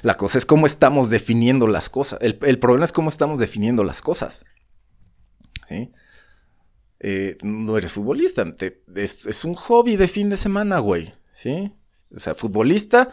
La 0.02 0.16
cosa 0.16 0.38
es 0.38 0.46
cómo 0.46 0.66
estamos 0.66 1.10
definiendo 1.10 1.68
las 1.68 1.90
cosas. 1.90 2.20
El, 2.22 2.60
problema 2.60 2.86
es 2.86 2.92
cómo 2.92 3.10
estamos 3.10 3.40
definiendo 3.40 3.84
las 3.84 4.02
cosas. 4.02 4.46
¿Sí? 5.68 5.92
Eh, 7.00 7.38
no 7.42 7.78
eres 7.78 7.92
futbolista. 7.92 8.46
es, 8.96 9.26
es, 9.26 9.46
un 9.46 9.56
hobby 9.56 9.96
de 9.96 10.08
fin 10.08 10.30
de 10.30 10.38
semana, 10.38 10.80
güey. 10.80 11.14
¿Sí? 11.34 11.74
O 12.16 12.20
sea, 12.20 12.36
futbolista, 12.36 13.10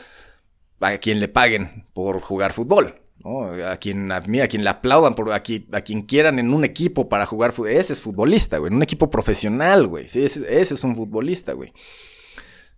a 0.81 0.99
quien 0.99 1.21
le 1.21 1.29
paguen 1.29 1.87
por 1.93 2.21
jugar 2.21 2.53
fútbol. 2.53 3.01
A 3.23 3.77
quien 3.77 4.11
admira, 4.13 4.45
a 4.45 4.49
quien 4.49 4.65
le 4.65 4.71
aplaudan, 4.71 5.15
por, 5.15 5.31
a, 5.33 5.41
quien, 5.41 5.67
a 5.73 5.83
quien 5.83 6.03
quieran 6.03 6.39
en 6.39 6.55
un 6.55 6.65
equipo 6.65 7.09
para 7.09 7.27
jugar. 7.27 7.53
Ese 7.69 7.93
es 7.93 8.01
futbolista, 8.01 8.59
güey. 8.59 8.71
En 8.71 8.77
un 8.77 8.83
equipo 8.83 9.11
profesional, 9.11 9.87
güey. 9.87 10.07
Ese, 10.07 10.47
es 10.61 10.85
un 10.85 10.97
futbolista, 10.97 11.53
güey. 11.53 11.73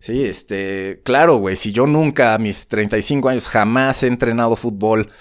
Sí, 0.00 0.24
este, 0.24 1.00
claro, 1.04 1.36
güey. 1.36 1.54
Si 1.54 1.70
yo 1.70 1.86
nunca 1.86 2.34
a 2.34 2.38
mis 2.38 2.66
35 2.66 3.28
años 3.28 3.46
jamás 3.46 4.02
he 4.02 4.08
entrenado 4.08 4.56
fútbol 4.56 5.12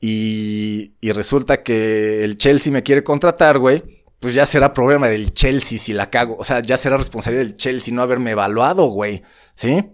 y, 0.00 0.94
y 1.00 1.12
resulta 1.12 1.62
que 1.62 2.24
el 2.24 2.38
Chelsea 2.38 2.72
me 2.72 2.82
quiere 2.82 3.04
contratar, 3.04 3.58
güey, 3.58 3.82
pues 4.18 4.32
ya 4.32 4.46
será 4.46 4.72
problema 4.72 5.08
del 5.08 5.34
Chelsea 5.34 5.78
si 5.78 5.92
la 5.92 6.08
cago. 6.08 6.36
O 6.38 6.44
sea, 6.44 6.62
ya 6.62 6.78
será 6.78 6.96
responsabilidad 6.96 7.44
del 7.44 7.56
Chelsea 7.58 7.92
no 7.92 8.00
haberme 8.00 8.30
evaluado, 8.30 8.86
güey. 8.86 9.22
¿Sí? 9.54 9.84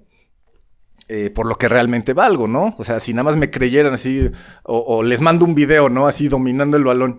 Eh, 1.13 1.29
por 1.29 1.47
lo 1.47 1.57
que 1.57 1.69
realmente 1.69 2.13
valgo, 2.13 2.47
¿no? 2.47 2.77
O 2.79 2.85
sea, 2.85 3.01
si 3.01 3.13
nada 3.13 3.25
más 3.25 3.37
me 3.37 3.51
creyeran 3.51 3.93
así, 3.93 4.31
o, 4.63 5.03
les 5.03 5.21
mando 5.21 5.45
un 5.45 5.57
video, 5.57 5.89
¿no? 5.89 6.07
Así 6.07 6.29
dominando 6.29 6.77
el 6.77 6.85
balón. 6.85 7.19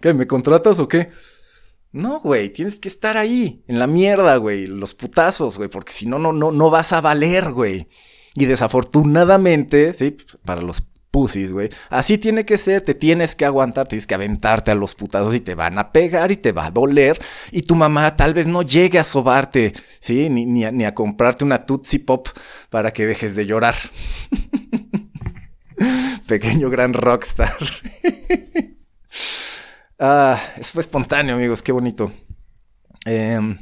¿Qué? 0.00 0.12
¿Me 0.12 0.26
contratas 0.26 0.80
o 0.80 0.88
qué? 0.88 1.10
No, 1.92 2.18
güey, 2.18 2.48
tienes 2.48 2.80
que 2.80 2.88
estar 2.88 3.16
ahí, 3.16 3.62
en 3.68 3.78
la 3.78 3.86
mierda, 3.86 4.34
güey, 4.38 4.66
los 4.66 4.94
putazos, 4.94 5.56
güey, 5.56 5.68
porque 5.68 5.92
si 5.92 6.08
no, 6.08 6.18
no, 6.18 6.32
no, 6.32 6.50
no 6.50 6.68
vas 6.68 6.92
a 6.92 7.00
valer, 7.00 7.52
güey. 7.52 7.86
Y 8.34 8.46
desafortunadamente, 8.46 9.94
sí, 9.94 10.16
para 10.44 10.60
los 10.60 10.82
pussies, 11.12 11.52
güey. 11.52 11.68
Así 11.90 12.18
tiene 12.18 12.44
que 12.44 12.58
ser, 12.58 12.82
te 12.82 12.94
tienes 12.94 13.36
que 13.36 13.44
aguantar, 13.44 13.86
tienes 13.86 14.08
que 14.08 14.14
aventarte 14.14 14.72
a 14.72 14.74
los 14.74 14.96
putados 14.96 15.32
y 15.36 15.40
te 15.40 15.54
van 15.54 15.78
a 15.78 15.92
pegar 15.92 16.32
y 16.32 16.36
te 16.36 16.50
va 16.50 16.66
a 16.66 16.70
doler. 16.72 17.20
Y 17.52 17.62
tu 17.62 17.76
mamá 17.76 18.16
tal 18.16 18.34
vez 18.34 18.48
no 18.48 18.62
llegue 18.62 18.98
a 18.98 19.04
sobarte, 19.04 19.74
¿sí? 20.00 20.28
Ni, 20.28 20.64
a, 20.64 20.72
ni 20.72 20.84
a 20.84 20.94
comprarte 20.94 21.44
una 21.44 21.64
Tootsie 21.64 22.00
Pop 22.00 22.26
para 22.70 22.90
que 22.92 23.06
dejes 23.06 23.36
de 23.36 23.46
llorar. 23.46 23.76
Pequeño 26.26 26.70
gran 26.70 26.94
rockstar. 26.94 27.52
ah, 30.00 30.40
eso 30.56 30.72
fue 30.72 30.80
espontáneo, 30.80 31.36
amigos, 31.36 31.62
qué 31.62 31.72
bonito. 31.72 32.10
Em, 33.04 33.58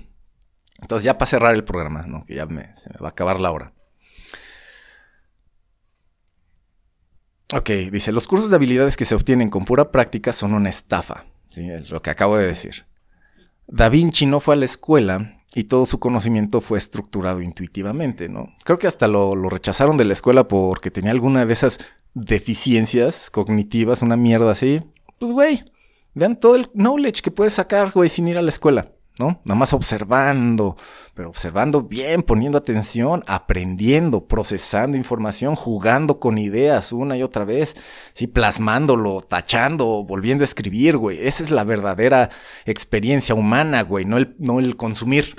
entonces, 0.80 1.04
ya 1.04 1.18
para 1.18 1.26
cerrar 1.26 1.54
el 1.54 1.64
programa, 1.64 2.02
¿no? 2.06 2.24
Que 2.24 2.36
ya 2.36 2.46
se 2.46 2.90
me 2.90 2.98
va 3.02 3.08
a 3.08 3.10
acabar 3.10 3.40
la 3.40 3.50
hora. 3.50 3.72
Ok, 7.54 7.70
dice, 7.90 8.12
los 8.12 8.28
cursos 8.28 8.50
de 8.50 8.56
habilidades 8.56 8.96
que 8.96 9.04
se 9.04 9.14
obtienen 9.14 9.48
con 9.48 9.64
pura 9.64 9.90
práctica 9.90 10.32
son 10.32 10.54
una 10.54 10.68
estafa. 10.68 11.26
¿sí? 11.48 11.68
Es 11.68 11.90
lo 11.90 12.00
que 12.02 12.10
acabo 12.10 12.36
de 12.36 12.46
decir. 12.46 12.84
Da 13.66 13.88
Vinci 13.88 14.26
no 14.26 14.40
fue 14.40 14.54
a 14.54 14.58
la 14.58 14.64
escuela 14.64 15.42
y 15.54 15.64
todo 15.64 15.86
su 15.86 15.98
conocimiento 15.98 16.60
fue 16.60 16.78
estructurado 16.78 17.40
intuitivamente, 17.42 18.28
¿no? 18.28 18.54
Creo 18.64 18.78
que 18.78 18.86
hasta 18.86 19.08
lo, 19.08 19.34
lo 19.34 19.48
rechazaron 19.48 19.96
de 19.96 20.04
la 20.04 20.12
escuela 20.12 20.46
porque 20.46 20.90
tenía 20.90 21.10
alguna 21.10 21.44
de 21.44 21.52
esas 21.52 21.78
deficiencias 22.14 23.30
cognitivas, 23.30 24.02
una 24.02 24.16
mierda 24.16 24.52
así. 24.52 24.80
Pues, 25.18 25.32
güey, 25.32 25.64
vean 26.14 26.38
todo 26.38 26.56
el 26.56 26.70
knowledge 26.74 27.22
que 27.22 27.30
puedes 27.30 27.54
sacar, 27.54 27.92
güey, 27.92 28.08
sin 28.08 28.28
ir 28.28 28.38
a 28.38 28.42
la 28.42 28.50
escuela. 28.50 28.92
¿No? 29.20 29.40
Nada 29.44 29.58
más 29.58 29.74
observando, 29.74 30.76
pero 31.14 31.28
observando 31.28 31.82
bien, 31.82 32.22
poniendo 32.22 32.56
atención, 32.56 33.22
aprendiendo, 33.26 34.26
procesando 34.26 34.96
información, 34.96 35.54
jugando 35.54 36.18
con 36.18 36.38
ideas 36.38 36.92
una 36.92 37.16
y 37.16 37.22
otra 37.22 37.44
vez, 37.44 37.76
sí, 38.14 38.26
plasmándolo, 38.26 39.20
tachando, 39.20 40.04
volviendo 40.04 40.42
a 40.42 40.46
escribir, 40.46 40.96
güey. 40.96 41.26
Esa 41.26 41.44
es 41.44 41.50
la 41.50 41.64
verdadera 41.64 42.30
experiencia 42.64 43.34
humana, 43.34 43.82
güey, 43.82 44.06
no 44.06 44.16
el, 44.16 44.34
no 44.38 44.58
el 44.58 44.76
consumir. 44.76 45.36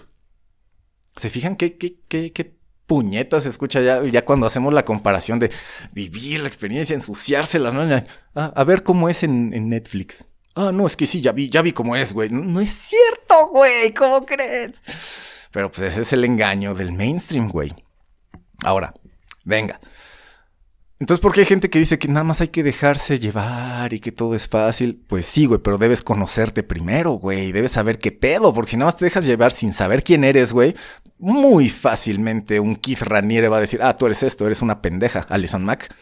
¿Se 1.18 1.30
fijan 1.30 1.56
qué, 1.56 1.78
qué, 1.78 2.00
qué, 2.08 2.32
qué 2.32 2.56
puñetas 2.86 3.44
se 3.44 3.50
escucha 3.50 3.82
ya, 3.82 4.04
ya 4.04 4.24
cuando 4.24 4.46
hacemos 4.46 4.74
la 4.74 4.86
comparación 4.86 5.40
de 5.40 5.50
vivir 5.94 6.42
la 6.42 6.48
experiencia, 6.48 6.94
ensuciárselas, 6.94 7.74
¿no? 7.74 7.82
Ah, 8.36 8.54
a 8.56 8.64
ver 8.64 8.84
cómo 8.84 9.10
es 9.10 9.24
en, 9.24 9.54
en 9.54 9.70
Netflix. 9.70 10.28
Ah, 10.56 10.72
no, 10.74 10.86
es 10.86 10.98
que 10.98 11.06
sí, 11.06 11.22
ya 11.22 11.32
vi, 11.32 11.50
ya 11.50 11.62
vi 11.62 11.72
cómo 11.72 11.96
es, 11.96 12.14
güey. 12.14 12.30
No, 12.30 12.60
es 12.60 12.72
cierto, 12.72 13.48
güey, 13.52 13.94
¿cómo 13.94 14.26
crees? 14.26 14.82
Pero 15.52 15.72
pues 15.72 15.94
ese 15.94 16.02
es 16.02 16.14
el 16.14 16.26
engaño 16.26 16.74
del 16.74 16.92
mainstream, 16.92 17.50
güey. 17.50 17.74
Ahora, 18.64 18.94
venga. 19.44 19.80
Entonces, 21.00 21.20
¿por 21.20 21.34
qué 21.34 21.40
hay 21.40 21.46
gente 21.48 21.70
que 21.72 21.80
dice 21.80 21.98
que 21.98 22.08
nada 22.08 22.24
más 22.24 22.42
hay 22.42 22.50
que 22.50 22.62
dejarse 22.62 23.18
llevar 23.18 23.92
y 23.92 24.00
que 24.00 24.12
todo 24.12 24.36
es 24.36 24.48
fácil? 24.48 25.04
Pues 25.08 25.26
sí, 25.26 25.48
güey, 25.48 25.60
pero 25.60 25.80
debes 25.80 26.04
conocerte 26.04 26.62
primero, 26.62 27.14
güey. 27.14 27.52
Debes 27.52 27.72
saber 27.72 27.98
qué 27.98 28.12
pedo, 28.12 28.54
porque 28.54 28.72
si 28.72 28.78
nada 28.78 28.90
más 28.90 28.98
te 28.98 29.06
dejas 29.06 29.26
llevar 29.26 29.52
sin 29.52 29.74
saber 29.74 30.04
quién 30.04 30.24
eres, 30.24 30.54
güey, 30.54 30.76
muy 31.18 31.70
fácilmente 31.70 32.60
un 32.60 32.76
Keith 32.76 33.02
Raniere 33.02 33.48
va 33.48 33.58
a 33.58 33.62
decir, 33.62 33.80
ah, 33.82 33.98
tú 33.98 34.06
eres 34.06 34.22
esto, 34.22 34.46
eres 34.46 34.62
una 34.62 34.82
pendeja, 34.82 35.22
Alison 35.30 35.66
Mack. 35.66 35.96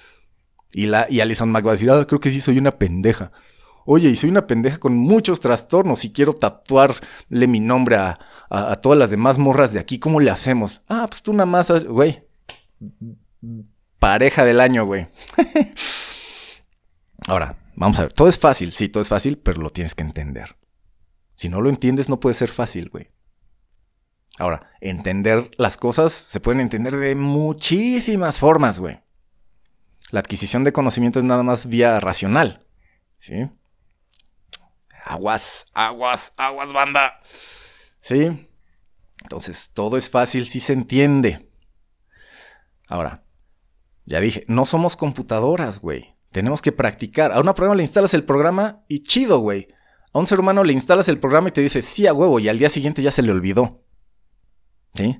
Y, 0.74 0.88
la, 0.88 1.08
y 1.10 1.22
Alison 1.22 1.50
Mack 1.50 1.66
va 1.66 1.72
a 1.72 1.76
decir, 1.76 1.90
ah, 1.92 2.06
creo 2.06 2.20
que 2.20 2.30
sí 2.30 2.42
soy 2.42 2.58
una 2.58 2.78
pendeja. 2.78 3.32
Oye, 3.86 4.10
y 4.10 4.16
soy 4.16 4.30
una 4.30 4.48
pendeja 4.48 4.78
con 4.78 4.96
muchos 4.96 5.40
trastornos 5.40 6.06
y 6.06 6.14
quiero 6.14 6.34
tatuarle 6.34 7.48
mi 7.48 7.60
nombre 7.60 7.98
a, 7.98 8.18
todas 8.82 8.98
las 8.98 9.12
demás 9.12 9.38
morras 9.38 9.74
de 9.74 9.80
aquí. 9.80 10.00
¿Cómo 10.00 10.20
le 10.20 10.32
hacemos? 10.32 10.82
Ah, 10.88 11.08
pues 11.10 11.24
tú 11.24 11.34
nada 11.34 11.46
más, 11.46 11.70
güey. 11.86 12.24
Pareja 14.00 14.46
del 14.46 14.60
año, 14.60 14.86
güey. 14.86 15.08
Ahora, 17.28 17.58
vamos 17.76 18.00
a 18.00 18.04
ver. 18.04 18.14
Todo 18.14 18.28
es 18.28 18.40
fácil, 18.40 18.74
sí, 18.74 18.90
todo 18.90 19.02
es 19.02 19.10
fácil, 19.10 19.38
pero 19.38 19.62
lo 19.62 19.70
tienes 19.70 19.96
que 19.96 20.04
entender. 20.04 20.56
Si 21.36 21.50
no 21.50 21.62
lo 21.62 21.70
entiendes, 21.70 22.10
no 22.10 22.20
puede 22.20 22.34
ser 22.34 22.50
fácil, 22.50 22.90
güey. 22.90 23.12
Ahora, 24.38 24.72
entender 24.82 25.52
las 25.58 25.78
cosas 25.78 26.14
se 26.14 26.40
pueden 26.40 26.62
entender 26.62 26.96
de 26.96 27.16
muchísimas 27.16 28.38
formas, 28.38 28.80
güey. 28.80 29.00
La 30.12 30.22
adquisición 30.22 30.64
de 30.64 30.74
conocimiento 30.74 31.20
es 31.20 31.26
nada 31.26 31.44
más 31.44 31.68
vía 31.68 32.00
racional. 32.00 32.62
¿Sí? 33.20 33.46
Aguas, 35.04 35.66
aguas, 35.74 36.34
aguas, 36.38 36.74
banda. 36.74 37.20
¿Sí? 38.02 38.48
Entonces, 39.24 39.72
todo 39.74 39.98
es 39.98 40.10
fácil 40.10 40.46
si 40.46 40.60
se 40.60 40.74
entiende. 40.74 41.52
Ahora, 42.88 43.24
ya 44.06 44.20
dije, 44.20 44.44
no 44.48 44.66
somos 44.66 44.98
computadoras, 44.98 45.80
güey. 45.80 46.14
Tenemos 46.32 46.62
que 46.62 46.72
practicar. 46.72 47.32
A 47.32 47.40
una 47.40 47.54
prueba 47.54 47.76
le 47.76 47.84
instalas 47.84 48.14
el 48.14 48.24
programa 48.24 48.84
y 48.88 49.04
chido, 49.04 49.40
güey. 49.40 49.68
A 50.14 50.20
un 50.20 50.26
ser 50.26 50.40
humano 50.40 50.64
le 50.64 50.74
instalas 50.74 51.08
el 51.10 51.20
programa 51.20 51.50
y 51.50 51.52
te 51.52 51.62
dice 51.62 51.82
sí 51.82 52.08
a 52.08 52.14
huevo 52.14 52.40
y 52.40 52.50
al 52.50 52.58
día 52.58 52.70
siguiente 52.70 53.02
ya 53.02 53.12
se 53.12 53.22
le 53.22 53.32
olvidó. 53.32 53.84
¿Sí? 54.96 55.20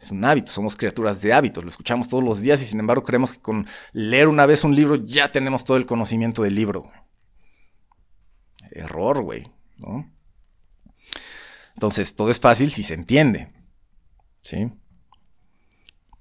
Es 0.00 0.10
un 0.10 0.24
hábito, 0.24 0.50
somos 0.50 0.76
criaturas 0.76 1.20
de 1.20 1.34
hábitos, 1.34 1.62
lo 1.62 1.68
escuchamos 1.68 2.08
todos 2.08 2.24
los 2.24 2.40
días 2.40 2.62
y 2.62 2.64
sin 2.64 2.80
embargo 2.80 3.04
creemos 3.04 3.34
que 3.34 3.40
con 3.40 3.66
leer 3.92 4.28
una 4.28 4.46
vez 4.46 4.64
un 4.64 4.74
libro 4.74 4.96
ya 4.96 5.30
tenemos 5.30 5.64
todo 5.64 5.76
el 5.76 5.84
conocimiento 5.84 6.42
del 6.42 6.54
libro. 6.54 6.90
Error, 8.70 9.20
güey, 9.22 9.52
¿no? 9.76 10.10
Entonces, 11.74 12.16
todo 12.16 12.30
es 12.30 12.40
fácil 12.40 12.70
si 12.70 12.82
se 12.82 12.94
entiende, 12.94 13.52
¿sí? 14.40 14.72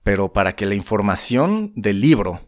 Pero 0.04 0.34
para 0.34 0.54
que 0.54 0.66
la 0.66 0.76
información 0.76 1.72
del 1.76 2.02
libro 2.02 2.42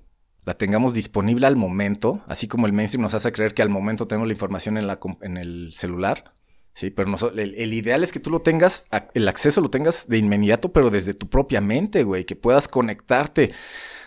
la 0.43 0.57
tengamos 0.57 0.93
disponible 0.93 1.47
al 1.47 1.55
momento, 1.55 2.25
así 2.27 2.49
como 2.49 2.65
el 2.65 2.73
mainstream 2.73 3.03
nos 3.03 3.13
hace 3.13 3.31
creer 3.31 3.53
que 3.53 3.61
al 3.61 3.69
momento 3.69 4.05
tengo 4.05 4.25
la 4.25 4.33
información 4.33 4.77
en 4.77 5.37
el 5.37 5.71
celular, 5.71 6.35
Sí, 6.73 6.89
pero 6.89 7.13
el, 7.35 7.73
ideal 7.73 8.03
es 8.03 8.11
que 8.11 8.19
tú 8.19 8.29
lo 8.29 8.41
tengas, 8.41 8.85
el 9.13 9.27
acceso 9.27 9.61
lo 9.61 9.69
tengas 9.69 10.07
de 10.07 10.17
inmediato, 10.17 10.71
pero 10.71 10.89
desde 10.89 11.13
tu 11.13 11.27
propia 11.27 11.59
mente, 11.59 12.03
güey, 12.03 12.25
que 12.25 12.35
puedas 12.35 12.67
conectarte 12.67 13.51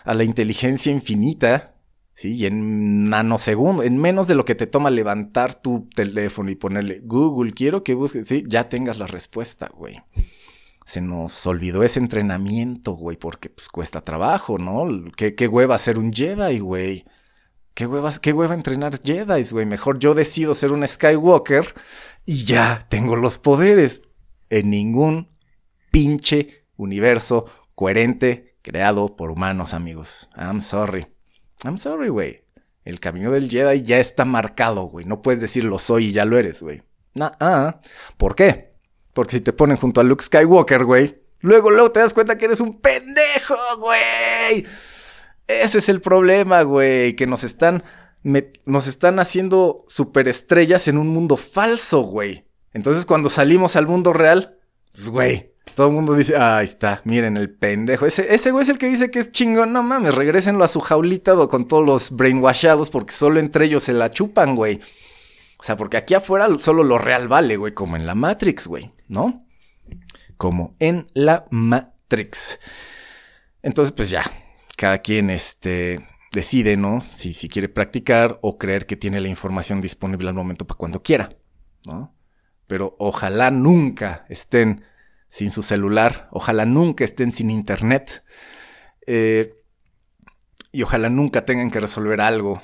a 0.03 0.13
la 0.13 0.23
inteligencia 0.23 0.91
infinita, 0.91 1.75
sí, 2.15 2.35
y 2.35 2.45
en 2.47 3.05
nanosegundos, 3.05 3.85
en 3.85 3.97
menos 3.97 4.27
de 4.27 4.35
lo 4.35 4.45
que 4.45 4.55
te 4.55 4.67
toma 4.67 4.89
levantar 4.89 5.61
tu 5.61 5.87
teléfono 5.93 6.49
y 6.49 6.55
ponerle 6.55 7.01
Google, 7.03 7.53
quiero 7.53 7.83
que 7.83 7.93
busques, 7.93 8.27
sí, 8.27 8.43
ya 8.47 8.67
tengas 8.67 8.97
la 8.97 9.07
respuesta, 9.07 9.69
güey. 9.73 10.01
Se 10.85 11.01
nos 11.01 11.45
olvidó 11.47 11.83
ese 11.83 11.99
entrenamiento, 11.99 12.93
güey, 12.93 13.17
porque 13.17 13.49
pues 13.49 13.69
cuesta 13.69 14.01
trabajo, 14.01 14.57
¿no? 14.57 15.11
¿Qué, 15.15 15.33
qué 15.33 15.47
hueva 15.47 15.77
ser 15.77 15.97
un 15.97 16.13
Jedi, 16.13 16.59
güey? 16.59 17.05
¿Qué 17.73 17.89
qué 18.21 18.33
hueva 18.33 18.53
entrenar 18.53 19.01
Jedi, 19.03 19.43
güey? 19.51 19.65
Mejor 19.65 19.99
yo 19.99 20.13
decido 20.13 20.55
ser 20.55 20.71
un 20.71 20.87
Skywalker 20.87 21.73
y 22.25 22.45
ya 22.45 22.87
tengo 22.89 23.15
los 23.15 23.37
poderes. 23.37 24.01
En 24.49 24.69
ningún 24.69 25.29
pinche 25.91 26.67
universo 26.77 27.45
coherente 27.73 28.57
creado 28.61 29.15
por 29.15 29.31
humanos, 29.31 29.73
amigos. 29.73 30.29
I'm 30.35 30.61
sorry. 30.61 31.07
I'm 31.63 31.77
sorry, 31.77 32.09
güey. 32.09 32.43
El 32.83 32.99
camino 32.99 33.31
del 33.31 33.49
Jedi 33.49 33.83
ya 33.83 33.99
está 33.99 34.25
marcado, 34.25 34.83
güey. 34.83 35.05
No 35.05 35.21
puedes 35.21 35.41
decir 35.41 35.63
lo 35.63 35.79
soy 35.79 36.07
y 36.07 36.11
ya 36.11 36.25
lo 36.25 36.37
eres, 36.37 36.61
güey. 36.61 36.83
Nah, 37.15 37.31
ah. 37.39 37.81
¿Por 38.17 38.35
qué? 38.35 38.75
Porque 39.13 39.37
si 39.37 39.41
te 39.41 39.53
ponen 39.53 39.77
junto 39.77 40.01
a 40.01 40.03
Luke 40.03 40.23
Skywalker, 40.23 40.83
güey, 40.83 41.23
luego, 41.39 41.71
luego 41.71 41.91
te 41.91 42.01
das 42.01 42.13
cuenta 42.13 42.37
que 42.37 42.45
eres 42.45 42.59
un 42.59 42.81
pendejo, 42.81 43.57
güey. 43.79 44.65
Ese 45.47 45.79
es 45.79 45.89
el 45.89 46.01
problema, 46.01 46.61
güey. 46.63 47.15
Que 47.15 47.25
nos 47.25 47.43
están 47.43 47.83
nos 48.65 48.87
están 48.87 49.19
haciendo 49.19 49.85
superestrellas 49.87 50.87
en 50.87 50.97
un 50.97 51.09
mundo 51.09 51.37
falso, 51.37 52.01
güey. 52.01 52.45
Entonces 52.73 53.05
cuando 53.05 53.29
salimos 53.29 53.75
al 53.75 53.87
mundo 53.87 54.13
real, 54.13 54.57
pues, 54.91 55.09
güey, 55.09 55.53
todo 55.75 55.87
el 55.87 55.93
mundo 55.93 56.15
dice, 56.15 56.35
ahí 56.35 56.65
está, 56.65 57.01
miren 57.03 57.37
el 57.37 57.51
pendejo. 57.51 58.05
Ese, 58.05 58.33
ese 58.33 58.51
güey 58.51 58.63
es 58.63 58.69
el 58.69 58.77
que 58.77 58.87
dice 58.87 59.11
que 59.11 59.19
es 59.19 59.31
chingón. 59.31 59.73
No 59.73 59.83
mames, 59.83 60.15
regrésenlo 60.15 60.63
a 60.63 60.67
su 60.67 60.79
jaulita 60.79 61.35
con 61.47 61.67
todos 61.67 61.85
los 61.85 62.11
brainwashados 62.11 62.89
porque 62.89 63.13
solo 63.13 63.39
entre 63.39 63.65
ellos 63.65 63.83
se 63.83 63.93
la 63.93 64.09
chupan, 64.09 64.55
güey. 64.55 64.81
O 65.57 65.63
sea, 65.63 65.77
porque 65.77 65.97
aquí 65.97 66.13
afuera 66.13 66.47
solo 66.57 66.83
lo 66.83 66.97
real 66.97 67.27
vale, 67.27 67.57
güey, 67.57 67.73
como 67.73 67.95
en 67.95 68.05
la 68.05 68.15
Matrix, 68.15 68.67
güey, 68.67 68.93
¿no? 69.07 69.45
Como 70.37 70.75
en 70.79 71.07
la 71.13 71.45
Matrix. 71.51 72.59
Entonces, 73.61 73.93
pues 73.93 74.09
ya, 74.09 74.23
cada 74.77 74.99
quien, 74.99 75.29
este, 75.29 76.05
decide, 76.35 76.77
¿no? 76.77 77.01
Si, 77.09 77.33
si 77.33 77.49
quiere 77.49 77.69
practicar 77.69 78.37
o 78.43 78.59
creer 78.59 78.85
que 78.85 78.95
tiene 78.95 79.19
la 79.19 79.29
información 79.29 79.81
disponible 79.81 80.29
al 80.29 80.35
momento 80.35 80.67
para 80.67 80.77
cuando 80.77 81.01
quiera, 81.01 81.29
¿no? 81.87 82.15
Pero 82.67 82.95
ojalá 82.99 83.49
nunca 83.49 84.25
estén 84.29 84.83
sin 85.29 85.49
su 85.49 85.63
celular, 85.63 86.27
ojalá 86.31 86.65
nunca 86.65 87.03
estén 87.03 87.31
sin 87.31 87.49
internet. 87.49 88.23
Eh, 89.07 89.55
y 90.71 90.83
ojalá 90.83 91.09
nunca 91.09 91.45
tengan 91.45 91.71
que 91.71 91.79
resolver 91.79 92.19
algo 92.19 92.61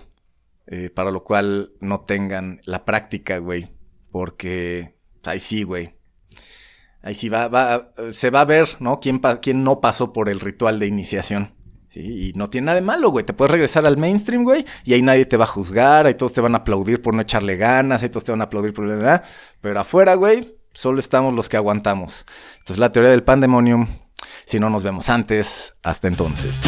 eh, 0.67 0.89
para 0.89 1.11
lo 1.11 1.23
cual 1.23 1.73
no 1.79 2.01
tengan 2.01 2.61
la 2.65 2.83
práctica, 2.85 3.37
güey. 3.37 3.71
Porque 4.11 4.95
ahí 5.23 5.39
sí, 5.39 5.63
güey. 5.63 5.95
Ahí 7.01 7.15
sí 7.15 7.29
va, 7.29 7.47
va, 7.47 7.93
se 8.11 8.29
va 8.29 8.41
a 8.41 8.45
ver, 8.45 8.67
¿no? 8.79 8.97
¿Quién, 8.97 9.21
quién 9.41 9.63
no 9.63 9.79
pasó 9.79 10.13
por 10.13 10.29
el 10.29 10.39
ritual 10.39 10.77
de 10.79 10.87
iniciación. 10.87 11.55
Sí, 11.91 12.29
y 12.29 12.33
no 12.37 12.49
tiene 12.49 12.67
nada 12.67 12.75
de 12.75 12.81
malo, 12.81 13.09
güey. 13.09 13.25
Te 13.25 13.33
puedes 13.33 13.51
regresar 13.51 13.85
al 13.85 13.97
mainstream, 13.97 14.43
güey, 14.45 14.65
y 14.85 14.93
ahí 14.93 15.01
nadie 15.01 15.25
te 15.25 15.35
va 15.35 15.43
a 15.43 15.47
juzgar, 15.47 16.05
ahí 16.05 16.13
todos 16.13 16.31
te 16.31 16.39
van 16.39 16.55
a 16.55 16.59
aplaudir 16.59 17.01
por 17.01 17.13
no 17.13 17.21
echarle 17.21 17.57
ganas, 17.57 18.01
ahí 18.01 18.07
todos 18.07 18.23
te 18.23 18.31
van 18.31 18.39
a 18.39 18.45
aplaudir 18.45 18.73
por... 18.73 18.85
nada. 18.85 19.23
Pero 19.59 19.77
afuera, 19.77 20.15
güey, 20.15 20.47
solo 20.71 20.99
estamos 20.99 21.33
los 21.33 21.49
que 21.49 21.57
aguantamos. 21.57 22.25
Entonces, 22.59 22.77
la 22.77 22.93
teoría 22.93 23.11
del 23.11 23.23
pandemonium, 23.23 23.87
si 24.45 24.57
no 24.57 24.69
nos 24.69 24.83
vemos 24.83 25.09
antes, 25.09 25.73
hasta 25.83 26.07
entonces. 26.07 26.63